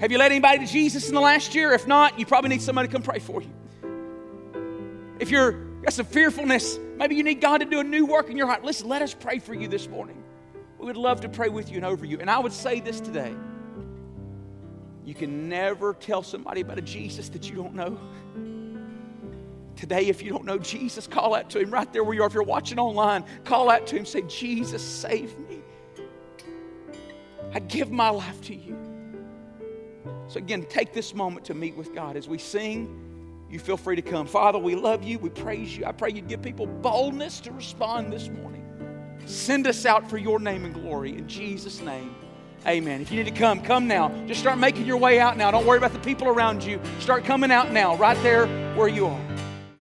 Have 0.01 0.13
you 0.13 0.19
led 0.19 0.33
anybody 0.33 0.59
to 0.59 0.67
Jesus 0.67 1.09
in 1.09 1.15
the 1.15 1.21
last 1.21 1.55
year? 1.55 1.73
If 1.73 1.87
not, 1.87 2.19
you 2.19 2.27
probably 2.27 2.51
need 2.51 2.61
somebody 2.61 2.89
to 2.89 2.93
come 2.93 3.03
pray 3.03 3.21
for 3.21 3.41
you. 3.41 3.51
If 5.19 5.31
you're 5.31 5.53
got 5.81 5.95
some 5.95 6.05
fearfulness, 6.05 6.79
maybe 6.99 7.15
you 7.15 7.23
need 7.23 7.41
God 7.41 7.59
to 7.59 7.65
do 7.65 7.81
a 7.81 7.85
new 7.85 8.05
work 8.05 8.29
in 8.29 8.37
your 8.37 8.49
heart. 8.49 8.65
Listen, 8.65 8.87
let 8.87 9.01
us 9.01 9.15
pray 9.15 9.39
for 9.39 9.55
you 9.55 9.69
this 9.69 9.89
morning. 9.89 10.23
We 10.79 10.85
would 10.85 10.99
love 10.99 11.23
to 11.23 11.29
pray 11.31 11.49
with 11.49 11.71
you 11.71 11.77
and 11.77 11.87
over 11.87 12.05
you. 12.05 12.21
And 12.21 12.31
I 12.31 12.39
would 12.39 12.53
say 12.53 12.81
this 12.81 13.01
today. 13.01 13.35
You 15.07 15.15
can 15.15 15.49
never 15.49 15.95
tell 15.95 16.23
somebody 16.23 16.61
about 16.61 16.77
a 16.77 16.83
Jesus 16.83 17.31
that 17.31 17.49
you 17.49 17.57
don't 17.57 17.75
know. 17.75 17.99
Today, 19.79 20.07
if 20.07 20.23
you 20.23 20.31
don't 20.31 20.45
know 20.45 20.59
Jesus, 20.59 21.07
call 21.07 21.37
out 21.37 21.51
to 21.51 21.61
Him 21.61 21.71
right 21.71 21.91
there 21.93 22.03
where 22.03 22.13
you 22.13 22.23
are. 22.25 22.27
If 22.27 22.35
you're 22.35 22.43
watching 22.43 22.81
online, 22.81 23.25
call 23.45 23.71
out 23.71 23.87
to 23.87 23.97
Him. 23.97 24.05
Say, 24.05 24.23
Jesus, 24.23 24.83
save 24.83 25.39
me. 25.49 25.61
I 27.55 27.61
give 27.61 27.93
my 27.93 28.09
life 28.09 28.43
to 28.47 28.57
you. 28.57 28.77
So, 30.27 30.39
again, 30.39 30.67
take 30.69 30.93
this 30.93 31.15
moment 31.15 31.47
to 31.47 31.55
meet 31.55 31.77
with 31.77 31.95
God. 31.95 32.17
As 32.17 32.27
we 32.27 32.39
sing, 32.39 33.47
you 33.49 33.61
feel 33.61 33.77
free 33.77 33.95
to 33.95 34.03
come. 34.03 34.27
Father, 34.27 34.59
we 34.59 34.75
love 34.75 35.05
you. 35.05 35.21
We 35.21 35.29
praise 35.29 35.77
you. 35.77 35.87
I 35.87 35.93
pray 35.93 36.11
you'd 36.11 36.27
give 36.27 36.43
people 36.43 36.67
boldness 36.67 37.39
to 37.43 37.53
respond 37.53 38.13
this 38.13 38.29
morning. 38.29 38.67
Send 39.27 39.69
us 39.69 39.87
out 39.87 40.11
for 40.11 40.19
your 40.19 40.41
name 40.41 40.65
and 40.65 40.75
glory. 40.75 41.17
In 41.17 41.29
Jesus' 41.29 41.81
name, 41.81 42.17
amen. 42.67 43.01
If 43.01 43.13
you 43.13 43.23
need 43.23 43.33
to 43.33 43.39
come, 43.39 43.63
come 43.63 43.87
now. 43.87 44.09
Just 44.27 44.41
start 44.41 44.59
making 44.59 44.87
your 44.87 44.97
way 44.97 45.21
out 45.21 45.37
now. 45.37 45.53
Don't 45.53 45.67
worry 45.67 45.79
about 45.79 45.93
the 45.93 46.01
people 46.01 46.27
around 46.27 46.65
you. 46.65 46.81
Start 46.99 47.25
coming 47.25 47.53
out 47.53 47.71
now, 47.71 47.95
right 47.95 48.21
there 48.25 48.49
where 48.75 48.89
you 48.89 49.07
are. 49.07 49.48